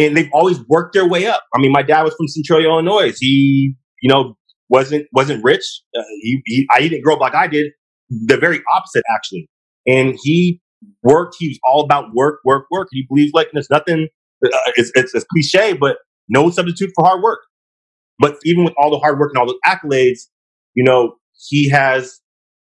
and 0.06 0.16
they've 0.16 0.30
always 0.32 0.60
worked 0.68 0.94
their 0.94 1.08
way 1.08 1.26
up. 1.26 1.44
I 1.54 1.60
mean, 1.60 1.72
my 1.72 1.82
dad 1.82 2.02
was 2.02 2.14
from 2.14 2.28
Centralia, 2.28 2.68
Illinois. 2.68 3.12
He, 3.18 3.74
you 4.02 4.08
know, 4.08 4.36
wasn't 4.68 5.06
wasn't 5.12 5.42
rich. 5.44 5.64
Uh, 5.96 6.02
he, 6.22 6.42
he, 6.46 6.68
I, 6.70 6.80
he 6.82 6.88
didn't 6.88 7.04
grow 7.04 7.14
up 7.14 7.20
like 7.20 7.34
I 7.34 7.46
did. 7.46 7.72
The 8.10 8.36
very 8.36 8.60
opposite, 8.74 9.04
actually. 9.14 9.48
And 9.86 10.16
he 10.22 10.60
worked. 11.02 11.36
He 11.38 11.48
was 11.48 11.58
all 11.68 11.84
about 11.84 12.06
work, 12.14 12.40
work, 12.44 12.66
work. 12.70 12.88
He 12.90 13.06
believes 13.08 13.32
like 13.34 13.48
there's 13.52 13.70
nothing. 13.70 14.08
Uh, 14.44 14.48
it's, 14.76 14.90
it's 14.94 15.14
it's 15.14 15.24
cliche, 15.32 15.74
but 15.74 15.98
no 16.28 16.50
substitute 16.50 16.90
for 16.94 17.04
hard 17.04 17.22
work. 17.22 17.40
But 18.18 18.38
even 18.44 18.64
with 18.64 18.74
all 18.78 18.90
the 18.90 18.98
hard 18.98 19.18
work 19.18 19.32
and 19.34 19.38
all 19.38 19.46
the 19.46 19.58
accolades, 19.66 20.20
you 20.74 20.84
know, 20.84 21.14
he 21.48 21.68
has 21.70 22.20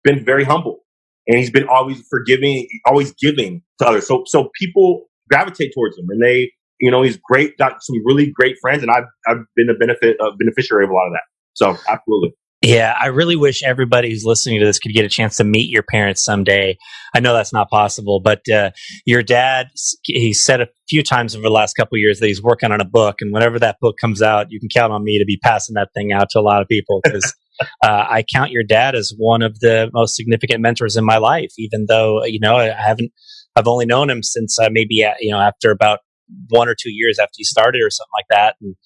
been 0.04 0.24
very 0.24 0.44
humble, 0.44 0.80
and 1.26 1.38
he's 1.38 1.50
been 1.50 1.68
always 1.68 2.02
forgiving, 2.08 2.66
always 2.86 3.12
giving 3.20 3.62
to 3.78 3.86
others. 3.86 4.06
So 4.06 4.24
so 4.26 4.50
people 4.58 5.04
gravitate 5.28 5.72
towards 5.74 5.98
him, 5.98 6.06
and 6.08 6.22
they 6.22 6.50
you 6.80 6.90
know, 6.90 7.02
he's 7.02 7.18
great, 7.18 7.56
got 7.58 7.82
some 7.82 7.96
really 8.04 8.30
great 8.30 8.56
friends, 8.60 8.82
and 8.82 8.90
I've 8.90 9.04
I've 9.28 9.44
been 9.56 9.68
a 9.68 9.74
benefit 9.74 10.16
a 10.20 10.30
beneficiary 10.36 10.84
of 10.84 10.90
a 10.90 10.94
lot 10.94 11.06
of 11.06 11.12
that. 11.12 11.22
So 11.54 11.76
absolutely. 11.88 12.34
Yeah, 12.62 12.94
I 13.00 13.06
really 13.06 13.36
wish 13.36 13.62
everybody 13.62 14.10
who's 14.10 14.24
listening 14.26 14.60
to 14.60 14.66
this 14.66 14.78
could 14.78 14.92
get 14.92 15.06
a 15.06 15.08
chance 15.08 15.38
to 15.38 15.44
meet 15.44 15.70
your 15.70 15.82
parents 15.82 16.22
someday. 16.22 16.76
I 17.14 17.20
know 17.20 17.32
that's 17.32 17.54
not 17.54 17.70
possible, 17.70 18.20
but 18.22 18.46
uh, 18.50 18.72
your 19.06 19.22
dad, 19.22 19.68
he 20.04 20.34
said 20.34 20.60
a 20.60 20.68
few 20.86 21.02
times 21.02 21.34
over 21.34 21.42
the 21.42 21.48
last 21.48 21.72
couple 21.72 21.96
years 21.96 22.20
that 22.20 22.26
he's 22.26 22.42
working 22.42 22.70
on 22.70 22.82
a 22.82 22.84
book, 22.84 23.16
and 23.20 23.32
whenever 23.32 23.58
that 23.60 23.76
book 23.80 23.96
comes 23.98 24.20
out, 24.20 24.48
you 24.50 24.60
can 24.60 24.68
count 24.68 24.92
on 24.92 25.02
me 25.02 25.18
to 25.18 25.24
be 25.24 25.38
passing 25.42 25.74
that 25.74 25.88
thing 25.94 26.12
out 26.12 26.28
to 26.30 26.38
a 26.38 26.42
lot 26.42 26.60
of 26.60 26.68
people 26.68 27.00
because 27.02 27.34
uh, 27.82 28.04
I 28.10 28.24
count 28.30 28.50
your 28.50 28.62
dad 28.62 28.94
as 28.94 29.14
one 29.16 29.40
of 29.40 29.58
the 29.60 29.88
most 29.94 30.14
significant 30.14 30.60
mentors 30.60 30.98
in 30.98 31.04
my 31.04 31.16
life. 31.16 31.52
Even 31.56 31.86
though 31.88 32.24
you 32.26 32.40
know 32.40 32.56
I 32.56 32.74
haven't, 32.78 33.10
I've 33.56 33.68
only 33.68 33.86
known 33.86 34.10
him 34.10 34.22
since 34.22 34.58
uh, 34.58 34.68
maybe 34.70 35.02
uh, 35.02 35.14
you 35.18 35.30
know 35.30 35.40
after 35.40 35.70
about 35.70 36.00
one 36.48 36.68
or 36.68 36.74
two 36.74 36.90
years 36.90 37.18
after 37.18 37.34
you 37.38 37.44
started 37.44 37.82
or 37.82 37.90
something 37.90 38.10
like 38.14 38.26
that. 38.30 38.56
And, 38.60 38.76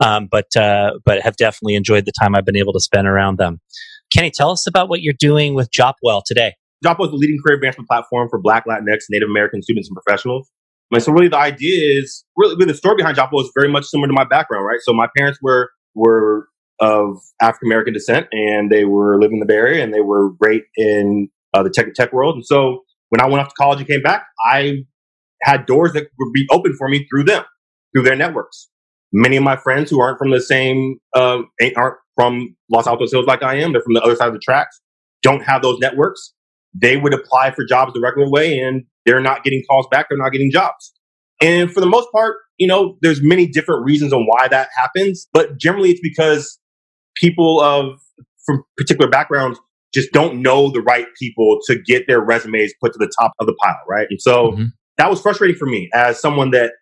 um, 0.00 0.28
but 0.30 0.56
uh, 0.56 0.92
but 1.04 1.20
have 1.20 1.36
definitely 1.36 1.74
enjoyed 1.74 2.06
the 2.06 2.12
time 2.20 2.34
I've 2.34 2.46
been 2.46 2.56
able 2.56 2.72
to 2.72 2.80
spend 2.80 3.06
around 3.06 3.38
them. 3.38 3.60
Kenny, 4.14 4.30
tell 4.30 4.50
us 4.50 4.66
about 4.66 4.88
what 4.88 5.02
you're 5.02 5.14
doing 5.18 5.54
with 5.54 5.70
Jopwell 5.70 6.22
today. 6.24 6.54
Jopwell 6.82 7.08
is 7.08 7.12
the 7.12 7.18
leading 7.18 7.38
career 7.44 7.56
advancement 7.56 7.88
platform 7.88 8.28
for 8.28 8.40
Black, 8.40 8.64
Latinx, 8.66 9.04
Native 9.10 9.28
American 9.28 9.62
students 9.62 9.88
and 9.88 9.96
professionals. 10.02 10.50
So 10.98 11.12
really 11.12 11.28
the 11.28 11.36
idea 11.36 12.00
is 12.00 12.24
really, 12.36 12.54
really 12.56 12.72
the 12.72 12.74
story 12.74 12.96
behind 12.96 13.16
Jopwell 13.16 13.42
is 13.42 13.52
very 13.54 13.70
much 13.70 13.84
similar 13.84 14.08
to 14.08 14.12
my 14.12 14.24
background, 14.24 14.66
right? 14.66 14.80
So 14.82 14.92
my 14.92 15.06
parents 15.16 15.38
were 15.40 15.70
were 15.94 16.48
of 16.80 17.18
African 17.40 17.68
American 17.68 17.92
descent 17.92 18.26
and 18.32 18.70
they 18.70 18.84
were 18.84 19.20
living 19.20 19.36
in 19.36 19.40
the 19.40 19.46
Bay 19.46 19.54
Area 19.54 19.84
and 19.84 19.94
they 19.94 20.00
were 20.00 20.30
great 20.32 20.64
in 20.76 21.28
uh, 21.54 21.62
the 21.62 21.70
tech 21.70 21.94
tech 21.94 22.12
world. 22.12 22.34
And 22.36 22.44
so 22.44 22.82
when 23.10 23.20
I 23.20 23.26
went 23.26 23.40
off 23.40 23.48
to 23.48 23.54
college 23.56 23.78
and 23.78 23.88
came 23.88 24.02
back, 24.02 24.26
I 24.44 24.84
had 25.42 25.66
doors 25.66 25.92
that 25.92 26.08
would 26.18 26.32
be 26.32 26.46
open 26.50 26.74
for 26.76 26.88
me 26.88 27.06
through 27.10 27.24
them, 27.24 27.44
through 27.92 28.02
their 28.02 28.16
networks. 28.16 28.68
Many 29.12 29.36
of 29.36 29.42
my 29.42 29.56
friends 29.56 29.90
who 29.90 30.00
aren't 30.00 30.18
from 30.18 30.30
the 30.30 30.40
same, 30.40 30.98
uh, 31.14 31.42
aren't 31.76 31.96
from 32.14 32.56
Los 32.70 32.86
Altos 32.86 33.10
Hills 33.10 33.26
like 33.26 33.42
I 33.42 33.56
am, 33.56 33.72
they're 33.72 33.82
from 33.82 33.94
the 33.94 34.02
other 34.02 34.14
side 34.14 34.28
of 34.28 34.34
the 34.34 34.40
tracks, 34.40 34.80
don't 35.22 35.42
have 35.42 35.62
those 35.62 35.78
networks. 35.80 36.32
They 36.74 36.96
would 36.96 37.12
apply 37.12 37.50
for 37.50 37.64
jobs 37.64 37.92
the 37.94 38.00
regular 38.00 38.30
way 38.30 38.58
and 38.58 38.84
they're 39.06 39.20
not 39.20 39.42
getting 39.42 39.62
calls 39.68 39.86
back. 39.90 40.06
They're 40.08 40.18
not 40.18 40.30
getting 40.30 40.50
jobs. 40.52 40.92
And 41.40 41.72
for 41.72 41.80
the 41.80 41.86
most 41.86 42.08
part, 42.12 42.36
you 42.58 42.66
know, 42.66 42.96
there's 43.00 43.22
many 43.22 43.46
different 43.46 43.84
reasons 43.84 44.12
on 44.12 44.26
why 44.26 44.48
that 44.48 44.68
happens, 44.78 45.26
but 45.32 45.58
generally 45.58 45.90
it's 45.90 46.00
because 46.02 46.58
people 47.16 47.60
of 47.60 47.98
from 48.44 48.62
particular 48.76 49.10
backgrounds 49.10 49.58
just 49.92 50.12
don't 50.12 50.42
know 50.42 50.70
the 50.70 50.80
right 50.82 51.06
people 51.18 51.58
to 51.66 51.76
get 51.76 52.06
their 52.06 52.20
resumes 52.20 52.72
put 52.80 52.92
to 52.92 52.98
the 52.98 53.10
top 53.20 53.32
of 53.40 53.46
the 53.46 53.54
pile, 53.54 53.80
right? 53.88 54.06
And 54.10 54.20
so 54.20 54.52
mm-hmm. 54.52 54.64
That 55.00 55.08
was 55.08 55.20
frustrating 55.22 55.56
for 55.56 55.64
me 55.64 55.88
as 55.94 56.20
someone 56.20 56.50
that 56.50 56.72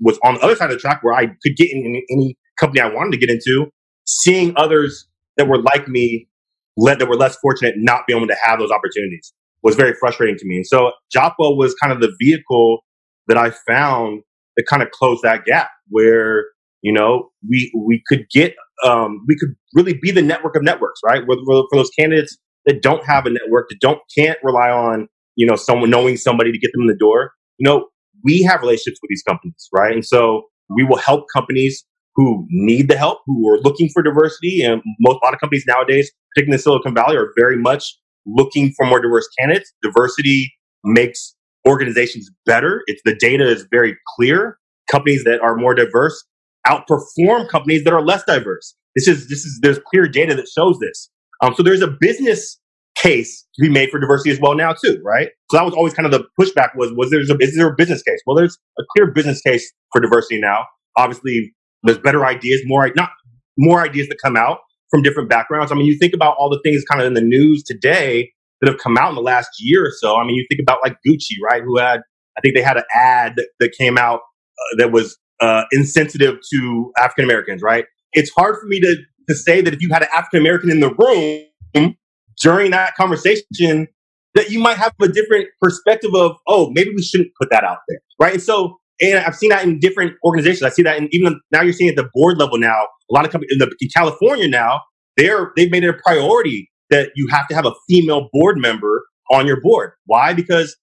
was 0.00 0.18
on 0.24 0.34
the 0.34 0.40
other 0.40 0.56
side 0.56 0.70
of 0.70 0.76
the 0.76 0.80
track 0.80 0.98
where 1.02 1.14
I 1.14 1.26
could 1.26 1.56
get 1.56 1.70
in 1.70 2.02
any 2.10 2.36
company 2.58 2.80
I 2.80 2.92
wanted 2.92 3.12
to 3.12 3.18
get 3.18 3.30
into, 3.30 3.66
seeing 4.04 4.52
others 4.56 5.06
that 5.36 5.46
were 5.46 5.62
like 5.62 5.86
me, 5.86 6.28
that 6.76 7.08
were 7.08 7.14
less 7.14 7.36
fortunate, 7.36 7.74
not 7.76 8.02
be 8.08 8.16
able 8.16 8.26
to 8.26 8.36
have 8.42 8.58
those 8.58 8.72
opportunities 8.72 9.32
was 9.62 9.76
very 9.76 9.94
frustrating 9.94 10.36
to 10.36 10.46
me. 10.46 10.56
And 10.56 10.66
so 10.66 10.92
Jopwell 11.14 11.56
was 11.56 11.74
kind 11.80 11.92
of 11.92 12.00
the 12.00 12.12
vehicle 12.20 12.80
that 13.28 13.36
I 13.36 13.50
found 13.50 14.22
that 14.56 14.66
kind 14.66 14.82
of 14.82 14.90
closed 14.90 15.22
that 15.22 15.44
gap 15.44 15.70
where, 15.88 16.46
you 16.82 16.92
know, 16.92 17.30
we, 17.48 17.72
we 17.76 18.02
could 18.08 18.28
get, 18.30 18.54
um, 18.84 19.24
we 19.28 19.36
could 19.36 19.54
really 19.74 19.94
be 19.94 20.10
the 20.10 20.22
network 20.22 20.56
of 20.56 20.62
networks, 20.62 21.00
right? 21.04 21.22
For, 21.26 21.36
for 21.46 21.76
those 21.76 21.90
candidates 21.90 22.36
that 22.66 22.82
don't 22.82 23.04
have 23.04 23.26
a 23.26 23.30
network, 23.30 23.68
that 23.68 23.78
don't, 23.80 24.00
can't 24.16 24.38
rely 24.42 24.70
on, 24.70 25.08
you 25.36 25.46
know, 25.46 25.56
someone 25.56 25.90
knowing 25.90 26.16
somebody 26.16 26.52
to 26.52 26.58
get 26.58 26.72
them 26.72 26.82
in 26.82 26.86
the 26.88 26.96
door, 26.96 27.32
you 27.58 27.68
know, 27.68 27.86
we 28.24 28.42
have 28.42 28.60
relationships 28.60 28.98
with 29.02 29.08
these 29.08 29.22
companies, 29.22 29.68
right? 29.72 29.92
And 29.92 30.04
so 30.04 30.44
we 30.68 30.84
will 30.84 30.96
help 30.96 31.26
companies 31.34 31.84
who 32.16 32.46
need 32.50 32.88
the 32.88 32.96
help, 32.96 33.20
who 33.26 33.48
are 33.48 33.60
looking 33.60 33.88
for 33.92 34.02
diversity. 34.02 34.62
And 34.62 34.82
most, 35.00 35.18
a 35.22 35.24
lot 35.24 35.34
of 35.34 35.40
companies 35.40 35.64
nowadays, 35.68 36.10
particularly 36.34 36.56
in 36.56 36.62
Silicon 36.62 36.94
Valley, 36.94 37.16
are 37.16 37.28
very 37.38 37.56
much 37.56 37.84
looking 38.26 38.72
for 38.76 38.86
more 38.86 39.00
diverse 39.00 39.28
candidates. 39.38 39.72
Diversity 39.82 40.52
makes 40.84 41.34
organizations 41.66 42.30
better. 42.44 42.82
It's 42.86 43.00
the 43.04 43.14
data 43.14 43.48
is 43.48 43.66
very 43.70 43.96
clear. 44.16 44.58
Companies 44.90 45.22
that 45.24 45.40
are 45.40 45.54
more 45.54 45.74
diverse 45.74 46.24
outperform 46.66 47.48
companies 47.48 47.84
that 47.84 47.92
are 47.92 48.02
less 48.02 48.22
diverse. 48.24 48.74
This 48.94 49.08
is 49.08 49.28
this 49.28 49.44
is 49.44 49.58
there's 49.62 49.78
clear 49.90 50.08
data 50.08 50.34
that 50.34 50.48
shows 50.48 50.78
this. 50.80 51.10
Um, 51.42 51.54
so 51.54 51.62
there's 51.62 51.82
a 51.82 51.94
business 52.00 52.58
case 53.02 53.46
to 53.54 53.62
be 53.62 53.68
made 53.68 53.90
for 53.90 53.98
diversity 53.98 54.30
as 54.30 54.40
well 54.40 54.54
now 54.54 54.72
too, 54.72 55.00
right? 55.04 55.28
So 55.50 55.56
that 55.56 55.64
was 55.64 55.74
always 55.74 55.94
kind 55.94 56.06
of 56.06 56.12
the 56.12 56.24
pushback 56.40 56.70
was 56.76 56.92
was 56.92 57.10
there's 57.10 57.30
a 57.30 57.36
is 57.38 57.56
there 57.56 57.68
a 57.68 57.74
business 57.74 58.02
case? 58.02 58.20
Well, 58.26 58.36
there's 58.36 58.58
a 58.78 58.82
clear 58.94 59.10
business 59.12 59.40
case 59.40 59.72
for 59.92 60.00
diversity 60.00 60.40
now. 60.40 60.64
Obviously, 60.96 61.54
there's 61.84 61.98
better 61.98 62.26
ideas, 62.26 62.62
more 62.64 62.90
not 62.96 63.10
more 63.56 63.82
ideas 63.82 64.08
that 64.08 64.18
come 64.22 64.36
out 64.36 64.58
from 64.90 65.02
different 65.02 65.28
backgrounds. 65.28 65.70
I 65.70 65.74
mean, 65.74 65.86
you 65.86 65.98
think 65.98 66.14
about 66.14 66.36
all 66.38 66.50
the 66.50 66.60
things 66.64 66.82
kind 66.90 67.00
of 67.00 67.06
in 67.06 67.14
the 67.14 67.20
news 67.20 67.62
today 67.62 68.32
that 68.60 68.68
have 68.70 68.78
come 68.78 68.96
out 68.96 69.10
in 69.10 69.14
the 69.14 69.22
last 69.22 69.50
year 69.60 69.84
or 69.84 69.92
so. 70.00 70.16
I 70.16 70.24
mean, 70.24 70.36
you 70.36 70.46
think 70.48 70.60
about 70.60 70.78
like 70.82 70.96
Gucci, 71.06 71.34
right? 71.44 71.62
Who 71.62 71.78
had, 71.78 72.00
I 72.36 72.40
think 72.40 72.54
they 72.54 72.62
had 72.62 72.76
an 72.76 72.84
ad 72.94 73.34
that, 73.36 73.48
that 73.60 73.72
came 73.78 73.98
out 73.98 74.20
uh, 74.20 74.76
that 74.78 74.92
was 74.92 75.16
uh, 75.40 75.64
insensitive 75.72 76.38
to 76.52 76.92
African 76.98 77.24
Americans, 77.24 77.62
right? 77.62 77.84
It's 78.12 78.30
hard 78.30 78.56
for 78.60 78.66
me 78.66 78.80
to, 78.80 78.96
to 79.28 79.34
say 79.34 79.60
that 79.60 79.74
if 79.74 79.82
you 79.82 79.90
had 79.90 80.02
an 80.02 80.08
African 80.14 80.40
American 80.40 80.70
in 80.70 80.80
the 80.80 80.90
room 80.94 81.94
during 82.42 82.70
that 82.72 82.94
conversation, 82.94 83.88
that 84.34 84.50
you 84.50 84.60
might 84.60 84.76
have 84.76 84.92
a 85.00 85.08
different 85.08 85.48
perspective 85.60 86.10
of, 86.14 86.36
oh, 86.46 86.70
maybe 86.72 86.90
we 86.94 87.02
shouldn't 87.02 87.30
put 87.40 87.50
that 87.50 87.64
out 87.64 87.78
there, 87.88 87.98
right? 88.20 88.34
And 88.34 88.42
so, 88.42 88.78
and 89.00 89.18
I've 89.18 89.36
seen 89.36 89.50
that 89.50 89.64
in 89.64 89.78
different 89.78 90.14
organizations. 90.24 90.62
I 90.62 90.70
see 90.70 90.82
that 90.82 90.98
in 90.98 91.08
even 91.12 91.40
now 91.52 91.62
you're 91.62 91.72
seeing 91.72 91.90
at 91.90 91.96
the 91.96 92.08
board 92.12 92.38
level 92.38 92.58
now, 92.58 92.86
a 93.10 93.14
lot 93.14 93.24
of 93.24 93.32
companies 93.32 93.56
in, 93.58 93.68
in 93.80 93.88
California 93.94 94.48
now, 94.48 94.82
they're, 95.16 95.52
they've 95.56 95.70
made 95.70 95.84
it 95.84 95.90
a 95.90 95.98
priority 96.04 96.70
that 96.90 97.10
you 97.14 97.28
have 97.30 97.46
to 97.48 97.54
have 97.54 97.66
a 97.66 97.72
female 97.88 98.28
board 98.32 98.58
member 98.58 99.04
on 99.30 99.46
your 99.46 99.60
board. 99.60 99.92
Why? 100.06 100.32
Because 100.34 100.76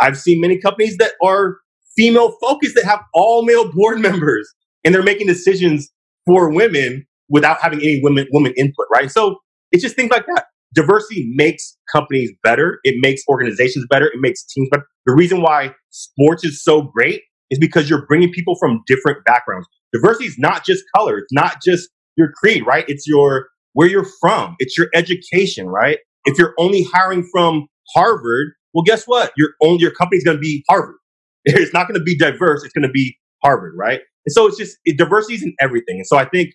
I've 0.00 0.18
seen 0.18 0.40
many 0.40 0.58
companies 0.58 0.96
that 0.98 1.12
are 1.22 1.58
female 1.96 2.36
focused 2.40 2.74
that 2.76 2.84
have 2.84 3.00
all 3.14 3.44
male 3.44 3.70
board 3.72 4.00
members 4.00 4.48
and 4.84 4.94
they're 4.94 5.02
making 5.02 5.26
decisions 5.26 5.90
for 6.26 6.50
women 6.50 7.06
without 7.28 7.60
having 7.60 7.80
any 7.80 8.00
women 8.02 8.26
women 8.32 8.52
input, 8.56 8.86
right? 8.92 9.10
So 9.10 9.38
it's 9.70 9.82
just 9.82 9.96
things 9.96 10.10
like 10.10 10.26
that. 10.26 10.46
Diversity 10.74 11.30
makes 11.34 11.76
companies 11.92 12.30
better. 12.42 12.78
It 12.84 12.96
makes 13.00 13.22
organizations 13.28 13.86
better. 13.90 14.06
It 14.06 14.20
makes 14.20 14.44
teams 14.44 14.68
better. 14.70 14.86
The 15.06 15.14
reason 15.14 15.42
why 15.42 15.74
sports 15.90 16.44
is 16.44 16.62
so 16.62 16.82
great 16.82 17.22
is 17.50 17.58
because 17.58 17.90
you're 17.90 18.06
bringing 18.06 18.30
people 18.30 18.54
from 18.58 18.82
different 18.86 19.24
backgrounds. 19.24 19.66
Diversity 19.92 20.26
is 20.26 20.38
not 20.38 20.64
just 20.64 20.84
color. 20.96 21.18
It's 21.18 21.32
not 21.32 21.62
just 21.62 21.90
your 22.16 22.32
creed, 22.32 22.64
right? 22.66 22.84
It's 22.88 23.06
your 23.06 23.48
where 23.74 23.88
you're 23.88 24.06
from. 24.20 24.56
It's 24.58 24.76
your 24.78 24.88
education, 24.94 25.66
right? 25.68 25.98
If 26.24 26.38
you're 26.38 26.54
only 26.58 26.84
hiring 26.92 27.28
from 27.32 27.66
Harvard, 27.94 28.52
well, 28.74 28.84
guess 28.84 29.04
what? 29.04 29.32
Your 29.36 29.50
own 29.62 29.78
your 29.78 29.90
company's 29.90 30.24
going 30.24 30.36
to 30.36 30.40
be 30.40 30.64
Harvard. 30.68 30.96
It's 31.44 31.74
not 31.74 31.88
going 31.88 31.98
to 31.98 32.04
be 32.04 32.16
diverse. 32.16 32.62
It's 32.62 32.72
going 32.72 32.86
to 32.86 32.92
be 32.92 33.16
Harvard, 33.42 33.74
right? 33.76 34.00
And 34.26 34.32
so 34.32 34.46
it's 34.46 34.56
just 34.56 34.76
it, 34.84 34.96
diversity 34.96 35.34
is 35.34 35.42
in 35.42 35.54
everything. 35.60 35.96
And 35.96 36.06
so 36.06 36.16
I 36.16 36.24
think 36.24 36.50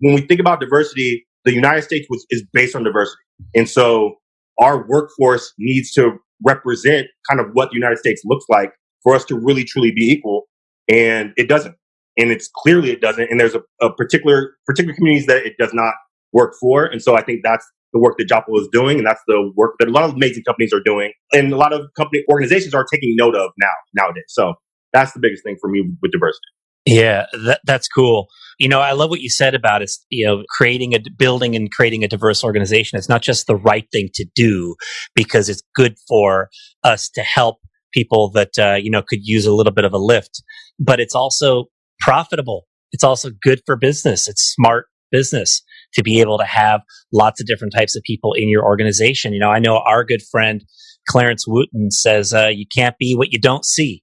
when 0.00 0.14
we 0.14 0.20
think 0.20 0.40
about 0.40 0.60
diversity, 0.60 1.26
the 1.46 1.52
United 1.54 1.82
States 1.82 2.06
was, 2.10 2.26
is 2.28 2.44
based 2.52 2.76
on 2.76 2.84
diversity. 2.84 3.22
And 3.54 3.68
so 3.68 4.16
our 4.60 4.86
workforce 4.86 5.54
needs 5.58 5.92
to 5.92 6.18
represent 6.44 7.06
kind 7.30 7.40
of 7.40 7.46
what 7.54 7.70
the 7.70 7.76
United 7.76 7.98
States 7.98 8.20
looks 8.24 8.44
like 8.50 8.72
for 9.02 9.14
us 9.14 9.24
to 9.26 9.38
really 9.38 9.64
truly 9.64 9.92
be 9.92 10.02
equal. 10.10 10.42
And 10.88 11.32
it 11.36 11.48
doesn't. 11.48 11.76
And 12.18 12.30
it's 12.30 12.50
clearly 12.54 12.90
it 12.90 13.00
doesn't. 13.00 13.30
And 13.30 13.40
there's 13.40 13.54
a, 13.54 13.62
a 13.80 13.92
particular 13.92 14.56
particular 14.66 14.94
communities 14.94 15.26
that 15.26 15.46
it 15.46 15.54
does 15.58 15.72
not 15.72 15.94
work 16.32 16.54
for. 16.60 16.84
And 16.84 17.00
so 17.00 17.16
I 17.16 17.22
think 17.22 17.40
that's 17.42 17.66
the 17.92 18.00
work 18.00 18.16
that 18.18 18.28
Jopwell 18.28 18.60
is 18.60 18.68
doing, 18.72 18.98
and 18.98 19.06
that's 19.06 19.22
the 19.26 19.52
work 19.54 19.76
that 19.78 19.88
a 19.88 19.90
lot 19.90 20.04
of 20.04 20.14
amazing 20.14 20.42
companies 20.44 20.72
are 20.72 20.82
doing, 20.82 21.12
and 21.32 21.52
a 21.52 21.56
lot 21.56 21.72
of 21.72 21.86
company 21.96 22.22
organizations 22.30 22.74
are 22.74 22.84
taking 22.84 23.14
note 23.16 23.34
of 23.34 23.50
now 23.58 23.72
nowadays. 23.94 24.24
So 24.28 24.54
that's 24.92 25.12
the 25.12 25.20
biggest 25.20 25.44
thing 25.44 25.56
for 25.60 25.70
me 25.70 25.82
with 26.02 26.12
diversity. 26.12 26.55
Yeah, 26.86 27.26
that, 27.46 27.60
that's 27.64 27.88
cool. 27.88 28.28
You 28.58 28.68
know, 28.68 28.80
I 28.80 28.92
love 28.92 29.10
what 29.10 29.20
you 29.20 29.30
said 29.30 29.54
about 29.54 29.82
it's, 29.82 30.04
You 30.10 30.26
know, 30.26 30.44
creating 30.50 30.94
a 30.94 31.00
building 31.18 31.56
and 31.56 31.70
creating 31.72 32.04
a 32.04 32.08
diverse 32.08 32.44
organization. 32.44 32.98
It's 32.98 33.08
not 33.08 33.22
just 33.22 33.48
the 33.48 33.56
right 33.56 33.86
thing 33.92 34.10
to 34.14 34.26
do 34.36 34.76
because 35.16 35.48
it's 35.48 35.62
good 35.74 35.96
for 36.08 36.50
us 36.84 37.10
to 37.10 37.22
help 37.22 37.58
people 37.94 38.30
that 38.32 38.58
uh, 38.58 38.76
you 38.76 38.90
know 38.90 39.02
could 39.02 39.20
use 39.22 39.46
a 39.46 39.54
little 39.54 39.72
bit 39.72 39.84
of 39.84 39.94
a 39.94 39.98
lift, 39.98 40.42
but 40.80 41.00
it's 41.00 41.14
also 41.14 41.66
profitable. 42.00 42.66
It's 42.92 43.04
also 43.04 43.30
good 43.42 43.62
for 43.66 43.76
business. 43.76 44.28
It's 44.28 44.42
smart 44.42 44.86
business 45.12 45.62
to 45.94 46.02
be 46.02 46.20
able 46.20 46.38
to 46.38 46.44
have 46.44 46.82
lots 47.12 47.40
of 47.40 47.46
different 47.46 47.74
types 47.76 47.96
of 47.96 48.02
people 48.04 48.34
in 48.34 48.48
your 48.48 48.64
organization. 48.64 49.32
You 49.34 49.40
know, 49.40 49.50
I 49.50 49.60
know 49.60 49.78
our 49.78 50.04
good 50.04 50.22
friend 50.30 50.64
Clarence 51.08 51.46
Wooten 51.48 51.90
says 51.90 52.34
uh, 52.34 52.48
you 52.48 52.66
can't 52.74 52.96
be 52.98 53.14
what 53.16 53.32
you 53.32 53.40
don't 53.40 53.64
see, 53.64 54.02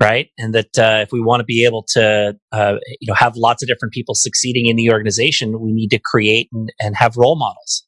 right? 0.00 0.28
And 0.38 0.54
that 0.54 0.78
uh, 0.78 1.02
if 1.02 1.10
we 1.12 1.20
want 1.20 1.40
to 1.40 1.44
be 1.44 1.64
able 1.64 1.84
to, 1.94 2.36
uh, 2.52 2.74
you 3.00 3.06
know, 3.06 3.14
have 3.14 3.36
lots 3.36 3.62
of 3.62 3.68
different 3.68 3.92
people 3.92 4.14
succeeding 4.14 4.66
in 4.66 4.76
the 4.76 4.90
organization, 4.90 5.60
we 5.60 5.72
need 5.72 5.88
to 5.88 6.00
create 6.04 6.48
and, 6.52 6.70
and 6.80 6.96
have 6.96 7.16
role 7.16 7.36
models 7.38 7.86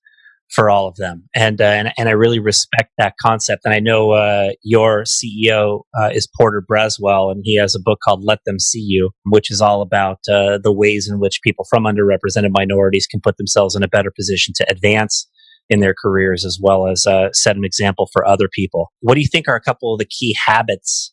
for 0.48 0.70
all 0.70 0.86
of 0.86 0.94
them. 0.96 1.28
And, 1.34 1.61
uh, 1.61 1.64
and, 1.64 1.92
and 1.98 2.09
I 2.09 2.12
really 2.12 2.38
respect 2.38 2.92
that 2.98 3.14
concept. 3.20 3.62
And 3.64 3.74
I 3.74 3.80
know 3.80 4.12
uh, 4.12 4.50
your 4.62 5.02
CEO 5.02 5.82
uh, 5.98 6.11
is 6.12 6.28
Porter 6.38 6.62
Braswell, 6.62 7.32
and 7.32 7.40
he 7.44 7.59
has 7.59 7.74
a 7.74 7.80
book 7.80 7.98
called 8.04 8.24
Let 8.24 8.38
Them 8.46 8.61
See 8.61 8.80
You, 8.80 9.11
which 9.24 9.50
is 9.50 9.61
all 9.61 9.82
about 9.82 10.20
uh, 10.30 10.59
the 10.62 10.72
ways 10.72 11.09
in 11.11 11.18
which 11.18 11.40
people 11.42 11.66
from 11.68 11.84
underrepresented 11.84 12.50
minorities 12.50 13.09
can 13.09 13.20
put 13.20 13.36
themselves 13.38 13.74
in 13.74 13.82
a 13.82 13.88
better 13.88 14.12
position 14.16 14.54
to 14.57 14.70
advance 14.70 15.28
in 15.68 15.80
their 15.80 15.94
careers 16.00 16.44
as 16.44 16.61
well 16.62 16.86
as 16.86 17.07
uh, 17.09 17.32
set 17.32 17.57
an 17.57 17.64
example 17.64 18.09
for 18.12 18.24
other 18.24 18.48
people. 18.52 18.92
What 19.00 19.14
do 19.14 19.20
you 19.20 19.26
think 19.26 19.48
are 19.48 19.57
a 19.57 19.61
couple 19.61 19.92
of 19.92 19.98
the 19.98 20.07
key 20.07 20.36
habits 20.46 21.12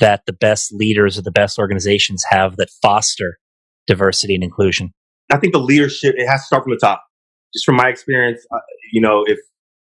that 0.00 0.22
the 0.26 0.32
best 0.32 0.72
leaders 0.72 1.18
or 1.18 1.22
the 1.22 1.30
best 1.30 1.58
organizations 1.58 2.24
have 2.30 2.56
that 2.56 2.70
foster 2.82 3.38
diversity 3.86 4.34
and 4.34 4.44
inclusion? 4.44 4.92
I 5.32 5.38
think 5.38 5.52
the 5.52 5.60
leadership, 5.60 6.14
it 6.18 6.26
has 6.26 6.42
to 6.42 6.46
start 6.46 6.64
from 6.64 6.72
the 6.72 6.78
top 6.78 7.04
just 7.54 7.64
from 7.64 7.76
my 7.76 7.88
experience, 7.88 8.44
uh, 8.52 8.58
you 8.92 9.00
know, 9.00 9.24
if 9.26 9.38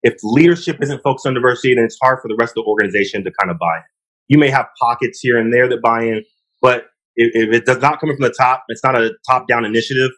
if 0.02 0.14
leadership 0.22 0.78
isn't 0.82 1.02
focused 1.02 1.26
on 1.26 1.32
diversity, 1.32 1.74
then 1.74 1.84
it's 1.84 1.96
hard 2.02 2.18
for 2.20 2.28
the 2.28 2.36
rest 2.38 2.50
of 2.50 2.64
the 2.64 2.68
organization 2.68 3.24
to 3.24 3.32
kind 3.40 3.50
of 3.50 3.58
buy 3.58 3.76
in. 3.78 3.82
You 4.28 4.38
may 4.38 4.50
have 4.50 4.66
pockets 4.78 5.20
here 5.20 5.38
and 5.38 5.52
there 5.52 5.66
that 5.68 5.80
buy 5.82 6.02
in, 6.02 6.24
but 6.60 6.84
if, 7.16 7.48
if 7.48 7.54
it 7.54 7.64
does 7.64 7.78
not 7.78 8.00
come 8.00 8.10
from 8.10 8.20
the 8.20 8.34
top, 8.38 8.64
it's 8.68 8.84
not 8.84 8.94
a 8.94 9.12
top 9.28 9.48
down 9.48 9.64
initiative. 9.64 10.10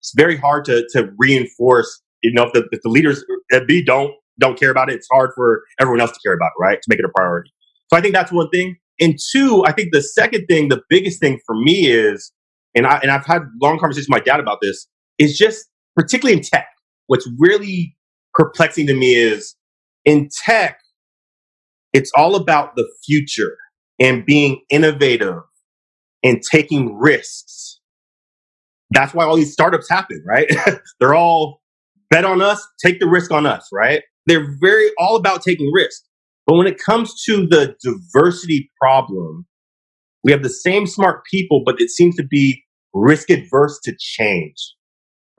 It's 0.00 0.12
very 0.14 0.36
hard 0.36 0.64
to 0.66 0.86
to 0.92 1.10
reinforce. 1.18 2.02
You 2.22 2.32
know, 2.34 2.44
if 2.44 2.52
the, 2.52 2.68
if 2.70 2.82
the 2.82 2.90
leaders 2.90 3.24
at 3.50 3.66
B 3.66 3.82
don't 3.82 4.12
don't 4.38 4.58
care 4.58 4.70
about 4.70 4.90
it, 4.90 4.96
it's 4.96 5.08
hard 5.10 5.30
for 5.34 5.62
everyone 5.80 6.00
else 6.00 6.12
to 6.12 6.20
care 6.22 6.34
about 6.34 6.50
it, 6.56 6.60
right? 6.60 6.80
To 6.80 6.86
make 6.88 6.98
it 6.98 7.04
a 7.04 7.10
priority. 7.14 7.50
So 7.88 7.96
I 7.96 8.00
think 8.00 8.14
that's 8.14 8.30
one 8.30 8.48
thing. 8.50 8.76
And 9.00 9.18
two, 9.32 9.64
I 9.66 9.72
think 9.72 9.90
the 9.92 10.02
second 10.02 10.46
thing, 10.46 10.68
the 10.68 10.82
biggest 10.88 11.20
thing 11.20 11.40
for 11.46 11.54
me 11.54 11.88
is, 11.88 12.32
and 12.74 12.86
I 12.86 12.98
and 12.98 13.10
I've 13.10 13.26
had 13.26 13.42
long 13.60 13.78
conversations 13.78 14.08
with 14.08 14.18
my 14.18 14.20
dad 14.20 14.40
about 14.40 14.58
this, 14.62 14.86
is 15.18 15.36
just 15.36 15.66
particularly 15.96 16.36
in 16.38 16.44
tech. 16.44 16.68
What's 17.06 17.28
really 17.38 17.96
perplexing 18.34 18.86
to 18.86 18.94
me 18.94 19.14
is 19.14 19.56
in 20.04 20.28
tech, 20.44 20.78
it's 21.92 22.10
all 22.16 22.36
about 22.36 22.76
the 22.76 22.88
future 23.04 23.56
and 23.98 24.24
being 24.24 24.62
innovative 24.70 25.38
and 26.22 26.42
taking 26.42 26.96
risks. 26.96 27.80
That's 28.90 29.14
why 29.14 29.24
all 29.24 29.36
these 29.36 29.52
startups 29.52 29.88
happen, 29.88 30.22
right? 30.26 30.50
They're 31.00 31.14
all 31.14 31.60
bet 32.10 32.24
on 32.24 32.42
us, 32.42 32.66
take 32.84 33.00
the 33.00 33.08
risk 33.08 33.30
on 33.30 33.46
us, 33.46 33.68
right? 33.72 34.02
They're 34.26 34.56
very 34.60 34.90
all 34.98 35.16
about 35.16 35.42
taking 35.42 35.70
risks. 35.72 36.02
But 36.50 36.56
when 36.56 36.66
it 36.66 36.80
comes 36.84 37.14
to 37.26 37.46
the 37.46 37.76
diversity 37.80 38.72
problem, 38.82 39.46
we 40.24 40.32
have 40.32 40.42
the 40.42 40.50
same 40.50 40.84
smart 40.84 41.22
people, 41.30 41.62
but 41.64 41.80
it 41.80 41.90
seems 41.90 42.16
to 42.16 42.24
be 42.24 42.64
risk 42.92 43.30
adverse 43.30 43.78
to 43.84 43.94
change, 43.96 44.56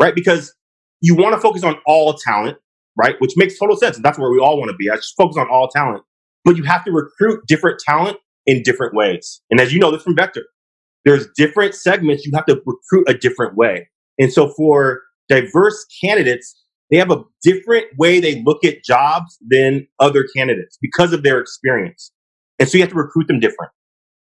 right? 0.01 0.15
Because 0.15 0.53
you 1.01 1.13
want 1.13 1.35
to 1.35 1.41
focus 1.41 1.65
on 1.65 1.75
all 1.85 2.13
talent, 2.13 2.59
right? 2.97 3.15
Which 3.19 3.33
makes 3.35 3.59
total 3.59 3.75
sense. 3.75 3.97
And 3.97 4.05
that's 4.05 4.17
where 4.17 4.31
we 4.31 4.39
all 4.39 4.57
want 4.57 4.71
to 4.71 4.77
be. 4.77 4.89
I 4.89 4.95
just 4.95 5.13
focus 5.17 5.35
on 5.35 5.49
all 5.49 5.67
talent, 5.67 6.01
but 6.45 6.55
you 6.55 6.63
have 6.63 6.85
to 6.85 6.91
recruit 6.93 7.41
different 7.45 7.81
talent 7.85 8.15
in 8.45 8.63
different 8.63 8.95
ways. 8.95 9.41
And 9.51 9.59
as 9.59 9.73
you 9.73 9.79
know 9.79 9.91
this 9.91 10.03
from 10.03 10.15
Vector, 10.15 10.45
there's 11.03 11.27
different 11.35 11.75
segments 11.75 12.25
you 12.25 12.31
have 12.35 12.45
to 12.45 12.61
recruit 12.65 13.09
a 13.09 13.13
different 13.13 13.57
way. 13.57 13.89
And 14.17 14.31
so 14.31 14.47
for 14.55 15.01
diverse 15.27 15.85
candidates, 16.01 16.55
they 16.91 16.97
have 16.97 17.09
a 17.09 17.23
different 17.41 17.85
way 17.97 18.19
they 18.19 18.43
look 18.43 18.63
at 18.65 18.83
jobs 18.83 19.37
than 19.49 19.87
other 19.99 20.25
candidates 20.35 20.77
because 20.81 21.13
of 21.13 21.23
their 21.23 21.39
experience. 21.39 22.11
And 22.59 22.67
so 22.69 22.77
you 22.77 22.83
have 22.83 22.91
to 22.91 22.97
recruit 22.97 23.27
them 23.27 23.39
different. 23.39 23.71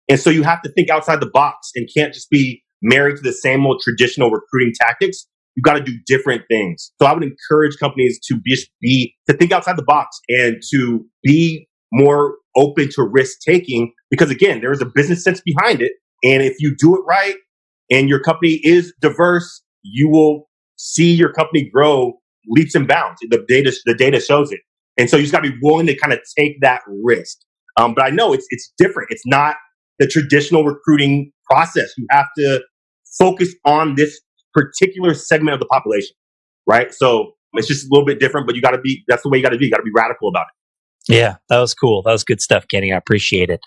And 0.09 0.19
so 0.19 0.29
you 0.29 0.43
have 0.43 0.61
to 0.63 0.71
think 0.71 0.89
outside 0.89 1.19
the 1.19 1.29
box 1.29 1.71
and 1.75 1.87
can't 1.95 2.13
just 2.13 2.29
be 2.29 2.63
married 2.81 3.17
to 3.17 3.21
the 3.21 3.33
same 3.33 3.65
old 3.65 3.81
traditional 3.81 4.29
recruiting 4.31 4.73
tactics. 4.79 5.27
You've 5.55 5.63
got 5.63 5.73
to 5.75 5.83
do 5.83 5.93
different 6.05 6.43
things. 6.49 6.91
So 7.01 7.07
I 7.07 7.13
would 7.13 7.23
encourage 7.23 7.77
companies 7.77 8.19
to 8.27 8.39
be, 8.43 8.57
be 8.81 9.15
to 9.29 9.37
think 9.37 9.51
outside 9.51 9.77
the 9.77 9.83
box 9.83 10.19
and 10.27 10.61
to 10.71 11.05
be 11.23 11.67
more 11.93 12.35
open 12.57 12.89
to 12.91 13.03
risk 13.03 13.37
taking 13.47 13.93
because 14.09 14.29
again, 14.29 14.61
there 14.61 14.71
is 14.71 14.81
a 14.81 14.85
business 14.85 15.23
sense 15.23 15.41
behind 15.41 15.81
it. 15.81 15.93
And 16.23 16.43
if 16.43 16.55
you 16.59 16.75
do 16.75 16.95
it 16.95 17.01
right 17.07 17.35
and 17.91 18.09
your 18.09 18.19
company 18.19 18.59
is 18.63 18.93
diverse, 18.99 19.61
you 19.83 20.09
will 20.09 20.49
see 20.77 21.13
your 21.13 21.31
company 21.31 21.69
grow 21.71 22.15
leaps 22.47 22.75
and 22.75 22.87
bounds. 22.87 23.19
The 23.29 23.43
data, 23.47 23.73
the 23.85 23.95
data 23.95 24.19
shows 24.19 24.51
it. 24.51 24.59
And 24.97 25.09
so 25.09 25.17
you 25.17 25.23
just 25.23 25.33
got 25.33 25.43
to 25.43 25.51
be 25.51 25.57
willing 25.61 25.87
to 25.87 25.95
kind 25.95 26.13
of 26.13 26.19
take 26.37 26.61
that 26.61 26.81
risk. 27.03 27.37
Um, 27.77 27.93
but 27.93 28.05
I 28.05 28.09
know 28.09 28.33
it's, 28.33 28.47
it's 28.49 28.71
different. 28.77 29.09
It's 29.11 29.25
not 29.25 29.55
the 29.99 30.07
traditional 30.07 30.63
recruiting 30.63 31.31
process. 31.49 31.93
You 31.97 32.07
have 32.11 32.27
to 32.37 32.61
focus 33.17 33.53
on 33.65 33.95
this 33.95 34.19
particular 34.53 35.13
segment 35.13 35.53
of 35.53 35.59
the 35.59 35.65
population, 35.65 36.15
right? 36.65 36.93
So 36.93 37.33
it's 37.53 37.67
just 37.67 37.85
a 37.85 37.87
little 37.91 38.05
bit 38.05 38.19
different, 38.19 38.47
but 38.47 38.55
you 38.55 38.61
got 38.61 38.71
to 38.71 38.79
be, 38.81 39.03
that's 39.07 39.23
the 39.23 39.29
way 39.29 39.37
you 39.37 39.43
got 39.43 39.49
to 39.49 39.57
be. 39.57 39.65
You 39.65 39.71
got 39.71 39.77
to 39.77 39.83
be 39.83 39.91
radical 39.93 40.29
about 40.29 40.43
it. 40.43 41.13
Yeah, 41.13 41.35
that 41.49 41.59
was 41.59 41.75
cool. 41.75 42.01
That 42.01 42.13
was 42.13 42.23
good 42.23 42.41
stuff, 42.41 42.65
Kenny. 42.67 42.91
I 42.91 42.97
appreciate 42.97 43.49
it. 43.49 43.59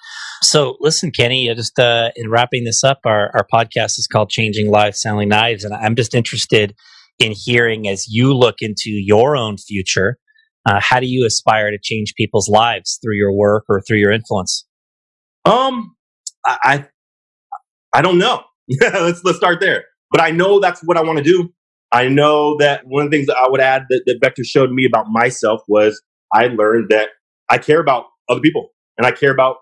So, 0.42 0.76
listen, 0.80 1.12
Kenny, 1.12 1.54
just 1.54 1.78
uh, 1.78 2.10
in 2.16 2.30
wrapping 2.30 2.64
this 2.64 2.82
up, 2.82 3.00
our, 3.04 3.30
our 3.32 3.46
podcast 3.52 3.98
is 3.98 4.08
called 4.10 4.28
Changing 4.28 4.70
Lives, 4.70 5.00
Selling 5.00 5.28
Knives. 5.28 5.62
And 5.62 5.72
I'm 5.72 5.94
just 5.94 6.14
interested 6.14 6.74
in 7.18 7.32
hearing 7.34 7.88
as 7.88 8.06
you 8.08 8.32
look 8.34 8.56
into 8.60 8.90
your 8.90 9.36
own 9.36 9.56
future. 9.56 10.18
Uh, 10.66 10.80
how 10.80 11.00
do 11.00 11.06
you 11.06 11.26
aspire 11.26 11.70
to 11.70 11.78
change 11.82 12.14
people's 12.16 12.48
lives 12.48 12.98
through 13.02 13.16
your 13.16 13.32
work 13.32 13.64
or 13.68 13.80
through 13.80 13.98
your 13.98 14.12
influence? 14.12 14.66
Um, 15.44 15.96
I, 16.46 16.86
I, 17.92 18.02
don't 18.02 18.18
know. 18.18 18.42
let's 18.80 19.24
let's 19.24 19.38
start 19.38 19.60
there. 19.60 19.84
But 20.10 20.20
I 20.20 20.30
know 20.30 20.60
that's 20.60 20.82
what 20.82 20.96
I 20.96 21.02
want 21.02 21.18
to 21.18 21.24
do. 21.24 21.52
I 21.90 22.08
know 22.08 22.56
that 22.58 22.82
one 22.86 23.04
of 23.04 23.10
the 23.10 23.16
things 23.16 23.26
that 23.28 23.36
I 23.36 23.48
would 23.48 23.60
add 23.60 23.84
that, 23.88 24.02
that 24.06 24.18
Vector 24.20 24.44
showed 24.44 24.70
me 24.70 24.84
about 24.84 25.06
myself 25.08 25.62
was 25.68 26.02
I 26.34 26.48
learned 26.48 26.90
that 26.90 27.08
I 27.48 27.58
care 27.58 27.80
about 27.80 28.06
other 28.28 28.40
people 28.40 28.70
and 28.98 29.06
I 29.06 29.10
care 29.10 29.30
about 29.30 29.56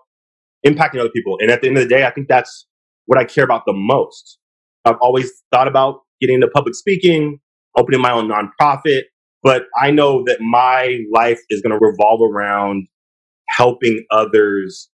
impacting 0.65 0.99
other 0.99 1.09
people. 1.09 1.37
And 1.39 1.51
at 1.51 1.61
the 1.61 1.67
end 1.67 1.77
of 1.77 1.83
the 1.83 1.89
day, 1.89 2.05
I 2.05 2.11
think 2.11 2.27
that's 2.27 2.67
what 3.05 3.17
I 3.17 3.23
care 3.23 3.45
about 3.45 3.63
the 3.65 3.73
most. 3.73 4.39
I've 4.83 4.97
always 4.99 5.31
thought 5.51 5.67
about 5.67 6.01
getting 6.19 6.35
into 6.35 6.47
public 6.47 6.75
speaking, 6.75 7.39
opening 7.77 8.01
my 8.01 8.11
own 8.11 8.29
nonprofit. 8.29 9.03
But 9.43 9.63
I 9.79 9.91
know 9.91 10.23
that 10.25 10.41
my 10.41 10.99
life 11.13 11.39
is 11.49 11.61
going 11.61 11.77
to 11.77 11.85
revolve 11.85 12.21
around 12.21 12.87
helping 13.49 14.05
others 14.11 14.89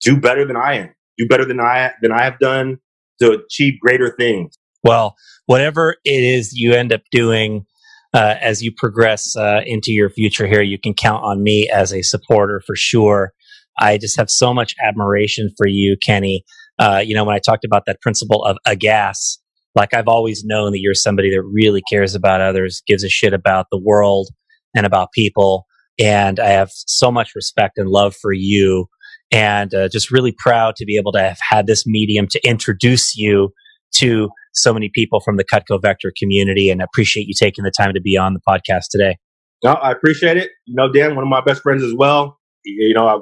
do 0.00 0.18
better 0.18 0.44
than 0.44 0.56
I 0.56 0.74
am, 0.78 0.94
do 1.18 1.26
better 1.28 1.44
than 1.44 1.60
I 1.60 1.92
than 2.02 2.12
I 2.12 2.24
have 2.24 2.38
done 2.38 2.78
to 3.20 3.32
achieve 3.32 3.74
greater 3.80 4.14
things. 4.18 4.56
Well, 4.82 5.16
whatever 5.46 5.96
it 6.04 6.22
is 6.22 6.52
you 6.54 6.72
end 6.72 6.92
up 6.92 7.02
doing 7.10 7.66
uh, 8.14 8.36
as 8.40 8.62
you 8.62 8.72
progress 8.72 9.36
uh, 9.36 9.60
into 9.66 9.92
your 9.92 10.08
future 10.08 10.46
here, 10.46 10.62
you 10.62 10.78
can 10.78 10.94
count 10.94 11.24
on 11.24 11.42
me 11.42 11.68
as 11.72 11.92
a 11.92 12.02
supporter 12.02 12.62
for 12.66 12.74
sure. 12.74 13.32
I 13.78 13.98
just 13.98 14.16
have 14.16 14.30
so 14.30 14.54
much 14.54 14.74
admiration 14.82 15.50
for 15.56 15.68
you, 15.68 15.96
Kenny. 16.02 16.44
Uh, 16.78 17.02
you 17.04 17.14
know, 17.14 17.24
when 17.24 17.34
I 17.34 17.38
talked 17.38 17.64
about 17.64 17.84
that 17.86 18.00
principle 18.00 18.44
of 18.44 18.56
a 18.64 18.76
gas, 18.76 19.38
like 19.78 19.94
I've 19.94 20.08
always 20.08 20.44
known 20.44 20.72
that 20.72 20.80
you're 20.80 20.92
somebody 20.92 21.30
that 21.30 21.42
really 21.42 21.82
cares 21.88 22.16
about 22.16 22.40
others, 22.40 22.82
gives 22.86 23.04
a 23.04 23.08
shit 23.08 23.32
about 23.32 23.66
the 23.70 23.78
world 23.78 24.28
and 24.74 24.84
about 24.84 25.12
people. 25.12 25.66
And 26.00 26.40
I 26.40 26.48
have 26.48 26.70
so 26.72 27.12
much 27.12 27.30
respect 27.36 27.78
and 27.78 27.88
love 27.88 28.14
for 28.20 28.32
you 28.32 28.88
and 29.30 29.72
uh, 29.72 29.88
just 29.88 30.10
really 30.10 30.34
proud 30.36 30.74
to 30.76 30.84
be 30.84 30.96
able 30.96 31.12
to 31.12 31.20
have 31.20 31.38
had 31.48 31.68
this 31.68 31.86
medium 31.86 32.26
to 32.28 32.40
introduce 32.44 33.16
you 33.16 33.50
to 33.96 34.30
so 34.52 34.74
many 34.74 34.90
people 34.92 35.20
from 35.20 35.36
the 35.36 35.44
Cutco 35.44 35.80
Vector 35.80 36.12
community 36.18 36.70
and 36.70 36.82
appreciate 36.82 37.28
you 37.28 37.34
taking 37.38 37.62
the 37.62 37.70
time 37.70 37.94
to 37.94 38.00
be 38.00 38.16
on 38.16 38.34
the 38.34 38.40
podcast 38.46 38.86
today. 38.90 39.16
No, 39.62 39.72
I 39.74 39.92
appreciate 39.92 40.36
it. 40.36 40.50
You 40.66 40.74
know, 40.74 40.90
Dan, 40.90 41.14
one 41.14 41.22
of 41.22 41.30
my 41.30 41.40
best 41.40 41.62
friends 41.62 41.84
as 41.84 41.94
well. 41.94 42.38
You 42.64 42.94
know, 42.94 43.06
uh, 43.06 43.20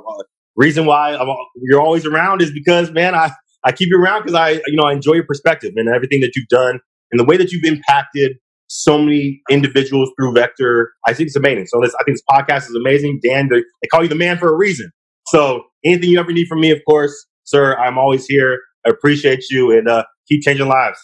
reason 0.55 0.87
why 0.87 1.15
I'm, 1.15 1.29
you're 1.57 1.83
always 1.83 2.07
around 2.07 2.41
is 2.41 2.51
because, 2.51 2.91
man, 2.91 3.15
I, 3.15 3.31
I 3.67 3.73
keep 3.73 3.89
you 3.91 4.01
around 4.01 4.23
because 4.23 4.37
I, 4.37 4.51
you 4.67 4.77
know, 4.77 4.85
I 4.85 4.93
enjoy 4.93 5.15
your 5.15 5.27
perspective 5.27 5.73
and 5.75 5.89
everything 5.89 6.21
that 6.21 6.37
you've 6.37 6.47
done 6.47 6.79
and 7.11 7.19
the 7.19 7.25
way 7.25 7.37
that 7.37 7.51
you've 7.51 7.65
impacted 7.65 8.37
so 8.69 8.97
many 8.97 9.43
individuals 9.51 10.13
through 10.17 10.35
Vector. 10.35 10.93
I 11.07 11.13
think 11.13 11.27
it's 11.27 11.37
amazing. 11.37 11.67
So 11.67 11.81
this, 11.83 11.93
I 12.01 12.05
think 12.05 12.17
this 12.17 12.23
podcast 12.31 12.71
is 12.71 12.77
amazing. 12.77 13.19
Dan, 13.25 13.49
they, 13.49 13.59
they 13.59 13.89
call 13.91 14.05
you 14.05 14.09
the 14.09 14.15
man 14.15 14.39
for 14.39 14.49
a 14.49 14.57
reason. 14.57 14.93
So 15.27 15.65
anything 15.85 16.11
you 16.11 16.21
ever 16.21 16.31
need 16.33 16.47
from 16.47 16.61
me, 16.61 16.71
of 16.71 16.79
course, 16.89 17.27
sir, 17.43 17.77
I'm 17.77 17.99
always 17.99 18.25
here. 18.27 18.61
I 18.87 18.91
appreciate 18.91 19.43
you 19.51 19.77
and 19.77 19.89
uh, 19.89 20.05
keep 20.29 20.43
changing 20.43 20.69
lives. 20.69 21.01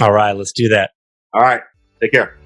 All 0.00 0.10
right, 0.10 0.32
let's 0.32 0.52
do 0.52 0.68
that. 0.70 0.90
All 1.32 1.42
right, 1.42 1.60
take 2.02 2.10
care. 2.10 2.36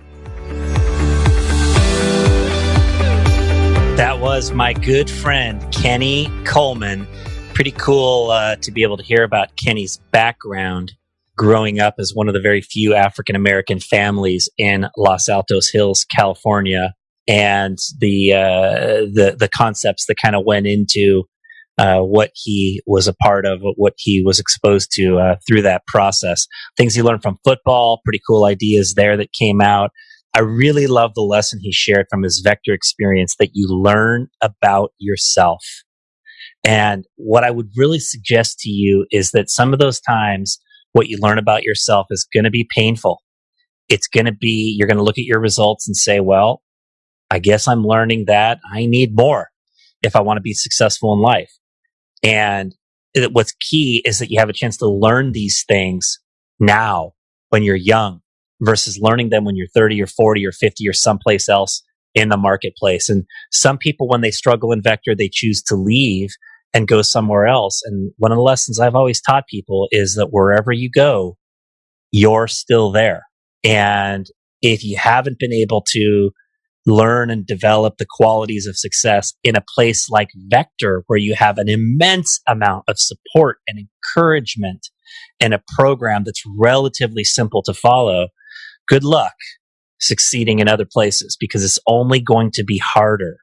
That 3.96 4.18
was 4.20 4.52
my 4.52 4.74
good 4.74 5.08
friend, 5.08 5.72
Kenny 5.72 6.30
Coleman 6.44 7.06
pretty 7.54 7.70
cool 7.70 8.30
uh, 8.30 8.56
to 8.56 8.72
be 8.72 8.82
able 8.82 8.96
to 8.96 9.04
hear 9.04 9.22
about 9.22 9.56
Kenny's 9.56 9.98
background 10.10 10.92
growing 11.36 11.78
up 11.78 11.94
as 11.98 12.12
one 12.12 12.26
of 12.26 12.34
the 12.34 12.40
very 12.40 12.60
few 12.60 12.94
African 12.94 13.36
American 13.36 13.78
families 13.78 14.50
in 14.58 14.88
Los 14.96 15.28
Altos 15.28 15.70
Hills, 15.70 16.04
California, 16.04 16.94
and 17.28 17.78
the 17.98 18.32
uh, 18.32 19.06
the 19.12 19.36
the 19.38 19.48
concepts 19.56 20.06
that 20.06 20.16
kind 20.16 20.34
of 20.34 20.44
went 20.44 20.66
into 20.66 21.24
uh, 21.78 22.00
what 22.00 22.32
he 22.34 22.82
was 22.86 23.06
a 23.06 23.14
part 23.14 23.46
of, 23.46 23.60
what 23.76 23.94
he 23.98 24.20
was 24.20 24.40
exposed 24.40 24.90
to 24.94 25.18
uh, 25.18 25.36
through 25.46 25.62
that 25.62 25.86
process. 25.86 26.46
Things 26.76 26.94
he 26.94 27.02
learned 27.02 27.22
from 27.22 27.38
football, 27.44 28.00
pretty 28.04 28.20
cool 28.26 28.44
ideas 28.44 28.94
there 28.94 29.16
that 29.16 29.32
came 29.32 29.60
out. 29.60 29.90
I 30.36 30.40
really 30.40 30.88
love 30.88 31.12
the 31.14 31.22
lesson 31.22 31.60
he 31.62 31.70
shared 31.70 32.06
from 32.10 32.24
his 32.24 32.40
vector 32.44 32.72
experience 32.72 33.36
that 33.38 33.50
you 33.52 33.68
learn 33.68 34.26
about 34.42 34.90
yourself 34.98 35.62
and 36.64 37.04
what 37.16 37.44
I 37.44 37.50
would 37.50 37.70
really 37.76 38.00
suggest 38.00 38.58
to 38.60 38.70
you 38.70 39.06
is 39.10 39.30
that 39.32 39.50
some 39.50 39.72
of 39.72 39.78
those 39.78 40.00
times, 40.00 40.58
what 40.92 41.08
you 41.08 41.18
learn 41.20 41.38
about 41.38 41.62
yourself 41.62 42.06
is 42.10 42.26
going 42.32 42.44
to 42.44 42.50
be 42.50 42.66
painful. 42.74 43.20
It's 43.88 44.06
going 44.06 44.26
to 44.26 44.32
be, 44.32 44.74
you're 44.76 44.88
going 44.88 44.96
to 44.96 45.04
look 45.04 45.18
at 45.18 45.24
your 45.24 45.40
results 45.40 45.86
and 45.86 45.96
say, 45.96 46.20
well, 46.20 46.62
I 47.30 47.38
guess 47.38 47.68
I'm 47.68 47.84
learning 47.84 48.24
that 48.28 48.60
I 48.72 48.86
need 48.86 49.14
more 49.14 49.50
if 50.02 50.16
I 50.16 50.20
want 50.20 50.38
to 50.38 50.42
be 50.42 50.54
successful 50.54 51.12
in 51.12 51.20
life. 51.20 51.50
And 52.22 52.74
what's 53.32 53.52
key 53.52 54.02
is 54.06 54.18
that 54.18 54.30
you 54.30 54.38
have 54.38 54.48
a 54.48 54.54
chance 54.54 54.78
to 54.78 54.88
learn 54.88 55.32
these 55.32 55.64
things 55.68 56.18
now 56.58 57.12
when 57.50 57.62
you're 57.62 57.76
young 57.76 58.20
versus 58.60 58.98
learning 59.00 59.28
them 59.28 59.44
when 59.44 59.56
you're 59.56 59.68
30 59.74 60.00
or 60.00 60.06
40 60.06 60.46
or 60.46 60.52
50 60.52 60.88
or 60.88 60.92
someplace 60.92 61.48
else 61.48 61.82
in 62.14 62.28
the 62.28 62.36
marketplace. 62.36 63.10
And 63.10 63.24
some 63.50 63.76
people, 63.76 64.08
when 64.08 64.20
they 64.20 64.30
struggle 64.30 64.72
in 64.72 64.80
vector, 64.80 65.14
they 65.14 65.28
choose 65.30 65.62
to 65.64 65.74
leave 65.74 66.30
and 66.74 66.88
go 66.88 67.00
somewhere 67.00 67.46
else. 67.46 67.80
And 67.84 68.12
one 68.18 68.32
of 68.32 68.36
the 68.36 68.42
lessons 68.42 68.80
I've 68.80 68.96
always 68.96 69.22
taught 69.22 69.46
people 69.46 69.88
is 69.92 70.16
that 70.16 70.28
wherever 70.30 70.72
you 70.72 70.90
go, 70.90 71.36
you're 72.10 72.48
still 72.48 72.90
there. 72.90 73.22
And 73.62 74.26
if 74.60 74.84
you 74.84 74.96
haven't 74.98 75.38
been 75.38 75.52
able 75.52 75.82
to 75.92 76.30
learn 76.86 77.30
and 77.30 77.46
develop 77.46 77.96
the 77.96 78.06
qualities 78.08 78.66
of 78.66 78.76
success 78.76 79.32
in 79.42 79.56
a 79.56 79.64
place 79.74 80.10
like 80.10 80.28
Vector, 80.48 81.04
where 81.06 81.18
you 81.18 81.34
have 81.34 81.56
an 81.58 81.68
immense 81.68 82.40
amount 82.46 82.84
of 82.88 82.96
support 82.98 83.58
and 83.66 83.78
encouragement 83.78 84.88
and 85.40 85.54
a 85.54 85.62
program 85.76 86.24
that's 86.24 86.42
relatively 86.58 87.24
simple 87.24 87.62
to 87.62 87.72
follow, 87.72 88.28
good 88.88 89.04
luck 89.04 89.34
succeeding 90.00 90.58
in 90.58 90.68
other 90.68 90.86
places 90.90 91.36
because 91.38 91.64
it's 91.64 91.78
only 91.86 92.20
going 92.20 92.50
to 92.52 92.64
be 92.64 92.78
harder. 92.78 93.38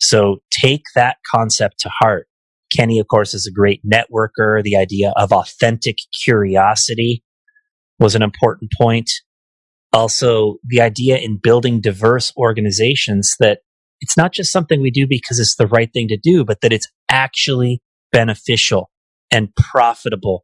So 0.00 0.38
take 0.50 0.84
that 0.94 1.16
concept 1.30 1.80
to 1.80 1.90
heart. 2.00 2.26
Kenny, 2.74 2.98
of 2.98 3.08
course, 3.08 3.34
is 3.34 3.46
a 3.46 3.52
great 3.52 3.80
networker. 3.84 4.62
The 4.62 4.76
idea 4.76 5.12
of 5.16 5.32
authentic 5.32 5.98
curiosity 6.24 7.22
was 7.98 8.14
an 8.14 8.22
important 8.22 8.72
point. 8.78 9.10
Also, 9.92 10.56
the 10.64 10.80
idea 10.80 11.18
in 11.18 11.38
building 11.42 11.80
diverse 11.80 12.32
organizations 12.36 13.36
that 13.40 13.60
it's 14.00 14.16
not 14.16 14.32
just 14.32 14.50
something 14.50 14.80
we 14.80 14.90
do 14.90 15.06
because 15.06 15.38
it's 15.38 15.56
the 15.56 15.66
right 15.66 15.92
thing 15.92 16.08
to 16.08 16.16
do, 16.16 16.44
but 16.44 16.60
that 16.62 16.72
it's 16.72 16.88
actually 17.10 17.82
beneficial 18.10 18.90
and 19.30 19.54
profitable 19.54 20.42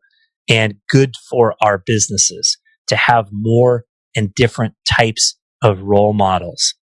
and 0.48 0.74
good 0.88 1.14
for 1.28 1.54
our 1.62 1.82
businesses 1.84 2.56
to 2.88 2.96
have 2.96 3.28
more 3.32 3.84
and 4.16 4.34
different 4.34 4.74
types 4.88 5.36
of 5.62 5.82
role 5.82 6.12
models. 6.12 6.74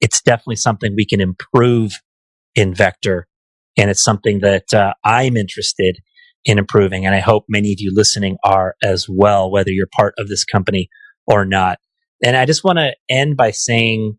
It's 0.00 0.22
definitely 0.22 0.56
something 0.56 0.94
we 0.94 1.06
can 1.06 1.20
improve 1.20 1.92
in 2.54 2.74
Vector. 2.74 3.26
And 3.76 3.90
it's 3.90 4.04
something 4.04 4.40
that 4.40 4.72
uh, 4.74 4.94
I'm 5.04 5.36
interested 5.36 5.98
in 6.44 6.58
improving. 6.58 7.06
And 7.06 7.14
I 7.14 7.20
hope 7.20 7.44
many 7.48 7.72
of 7.72 7.78
you 7.78 7.92
listening 7.94 8.36
are 8.44 8.74
as 8.82 9.06
well, 9.08 9.50
whether 9.50 9.70
you're 9.70 9.88
part 9.96 10.14
of 10.18 10.28
this 10.28 10.44
company 10.44 10.88
or 11.26 11.44
not. 11.44 11.78
And 12.24 12.36
I 12.36 12.46
just 12.46 12.64
want 12.64 12.78
to 12.78 12.94
end 13.08 13.36
by 13.36 13.50
saying 13.50 14.18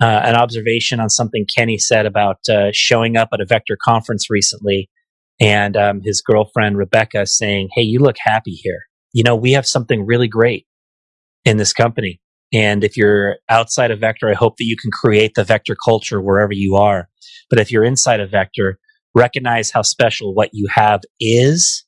uh, 0.00 0.20
an 0.24 0.34
observation 0.34 1.00
on 1.00 1.08
something 1.08 1.46
Kenny 1.54 1.78
said 1.78 2.06
about 2.06 2.38
uh, 2.48 2.70
showing 2.72 3.16
up 3.16 3.30
at 3.32 3.40
a 3.40 3.46
Vector 3.46 3.76
conference 3.82 4.28
recently 4.30 4.90
and 5.40 5.76
um, 5.76 6.00
his 6.04 6.22
girlfriend 6.22 6.78
Rebecca 6.78 7.26
saying, 7.26 7.68
Hey, 7.74 7.82
you 7.82 7.98
look 7.98 8.16
happy 8.18 8.52
here. 8.52 8.82
You 9.12 9.22
know, 9.22 9.36
we 9.36 9.52
have 9.52 9.66
something 9.66 10.04
really 10.04 10.28
great 10.28 10.66
in 11.44 11.56
this 11.56 11.72
company. 11.72 12.20
And 12.52 12.84
if 12.84 12.96
you're 12.96 13.36
outside 13.48 13.90
of 13.90 14.00
Vector, 14.00 14.28
I 14.28 14.34
hope 14.34 14.56
that 14.58 14.64
you 14.64 14.76
can 14.76 14.90
create 14.90 15.32
the 15.34 15.44
Vector 15.44 15.76
culture 15.82 16.20
wherever 16.20 16.52
you 16.52 16.76
are. 16.76 17.08
But 17.50 17.58
if 17.58 17.70
you're 17.70 17.84
inside 17.84 18.20
of 18.20 18.30
Vector, 18.30 18.78
recognize 19.16 19.70
how 19.70 19.82
special 19.82 20.34
what 20.34 20.50
you 20.52 20.68
have 20.72 21.00
is 21.18 21.84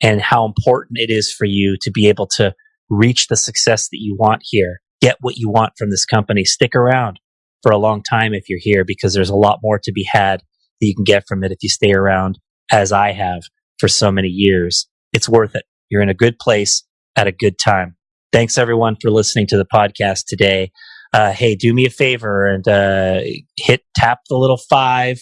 and 0.00 0.20
how 0.20 0.44
important 0.44 0.98
it 0.98 1.10
is 1.10 1.32
for 1.32 1.44
you 1.44 1.76
to 1.80 1.90
be 1.90 2.08
able 2.08 2.26
to 2.26 2.54
reach 2.88 3.26
the 3.26 3.36
success 3.36 3.88
that 3.88 3.98
you 3.98 4.16
want 4.18 4.42
here 4.44 4.80
get 5.00 5.16
what 5.20 5.36
you 5.36 5.48
want 5.48 5.72
from 5.76 5.90
this 5.90 6.04
company. 6.04 6.44
Stick 6.44 6.74
around 6.74 7.20
for 7.62 7.72
a 7.72 7.78
long 7.78 8.02
time 8.02 8.34
if 8.34 8.48
you're 8.48 8.60
here 8.60 8.84
because 8.84 9.14
there's 9.14 9.30
a 9.30 9.36
lot 9.36 9.60
more 9.62 9.78
to 9.82 9.92
be 9.92 10.04
had 10.10 10.40
that 10.80 10.86
you 10.86 10.94
can 10.94 11.04
get 11.04 11.24
from 11.26 11.44
it 11.44 11.52
if 11.52 11.58
you 11.62 11.68
stay 11.68 11.92
around 11.92 12.38
as 12.70 12.92
I 12.92 13.12
have 13.12 13.42
for 13.78 13.88
so 13.88 14.10
many 14.10 14.28
years. 14.28 14.88
It's 15.12 15.28
worth 15.28 15.54
it. 15.54 15.64
You're 15.88 16.02
in 16.02 16.08
a 16.08 16.14
good 16.14 16.38
place 16.38 16.84
at 17.16 17.26
a 17.26 17.32
good 17.32 17.58
time. 17.58 17.96
Thanks 18.32 18.58
everyone 18.58 18.96
for 19.00 19.10
listening 19.10 19.46
to 19.48 19.56
the 19.56 19.64
podcast 19.64 20.24
today. 20.26 20.70
Uh, 21.12 21.32
hey, 21.32 21.56
do 21.56 21.72
me 21.72 21.86
a 21.86 21.90
favor 21.90 22.46
and 22.46 22.68
uh, 22.68 23.20
hit 23.56 23.82
tap 23.96 24.20
the 24.28 24.36
little 24.36 24.60
five 24.68 25.18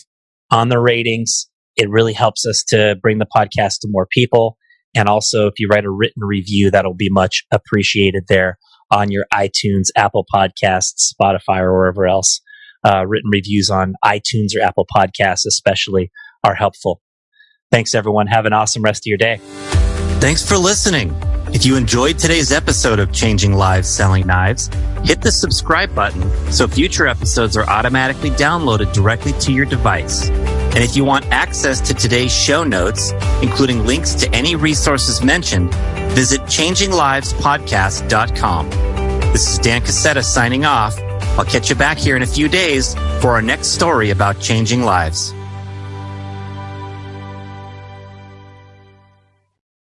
on 0.50 0.68
the 0.68 0.78
ratings. 0.78 1.48
It 1.76 1.90
really 1.90 2.12
helps 2.12 2.46
us 2.46 2.64
to 2.68 2.96
bring 3.02 3.18
the 3.18 3.26
podcast 3.26 3.80
to 3.80 3.88
more 3.90 4.06
people. 4.10 4.56
And 4.94 5.08
also, 5.08 5.46
if 5.46 5.54
you 5.58 5.68
write 5.70 5.84
a 5.84 5.90
written 5.90 6.22
review, 6.24 6.70
that'll 6.70 6.94
be 6.94 7.10
much 7.10 7.44
appreciated 7.52 8.24
there 8.28 8.58
on 8.90 9.10
your 9.10 9.26
iTunes, 9.32 9.88
Apple 9.96 10.24
Podcasts, 10.32 11.12
Spotify, 11.12 11.60
or 11.60 11.76
wherever 11.76 12.06
else. 12.06 12.40
Uh, 12.84 13.04
written 13.06 13.30
reviews 13.32 13.68
on 13.68 13.94
iTunes 14.04 14.56
or 14.56 14.62
Apple 14.62 14.86
Podcasts, 14.94 15.44
especially, 15.46 16.10
are 16.44 16.54
helpful. 16.54 17.02
Thanks, 17.70 17.94
everyone. 17.94 18.28
Have 18.28 18.46
an 18.46 18.52
awesome 18.52 18.82
rest 18.82 19.00
of 19.00 19.06
your 19.06 19.18
day. 19.18 19.38
Thanks 20.20 20.46
for 20.46 20.56
listening. 20.56 21.14
If 21.56 21.64
you 21.64 21.76
enjoyed 21.76 22.18
today's 22.18 22.52
episode 22.52 22.98
of 22.98 23.12
Changing 23.12 23.54
Lives 23.54 23.88
Selling 23.88 24.26
Knives, 24.26 24.68
hit 25.04 25.22
the 25.22 25.32
subscribe 25.32 25.94
button 25.94 26.30
so 26.52 26.68
future 26.68 27.06
episodes 27.06 27.56
are 27.56 27.64
automatically 27.64 28.28
downloaded 28.28 28.92
directly 28.92 29.32
to 29.40 29.54
your 29.54 29.64
device. 29.64 30.28
And 30.28 30.84
if 30.84 30.94
you 30.94 31.06
want 31.06 31.24
access 31.32 31.80
to 31.80 31.94
today's 31.94 32.30
show 32.30 32.62
notes, 32.62 33.12
including 33.40 33.86
links 33.86 34.12
to 34.16 34.30
any 34.34 34.54
resources 34.54 35.24
mentioned, 35.24 35.74
visit 36.12 36.42
changinglivespodcast.com. 36.42 38.70
This 39.32 39.50
is 39.50 39.58
Dan 39.58 39.80
Casetta 39.80 40.22
signing 40.22 40.66
off. 40.66 41.00
I'll 41.38 41.46
catch 41.46 41.70
you 41.70 41.74
back 41.74 41.96
here 41.96 42.16
in 42.16 42.22
a 42.22 42.26
few 42.26 42.50
days 42.50 42.92
for 43.22 43.30
our 43.30 43.40
next 43.40 43.68
story 43.68 44.10
about 44.10 44.40
changing 44.40 44.82
lives. 44.82 45.32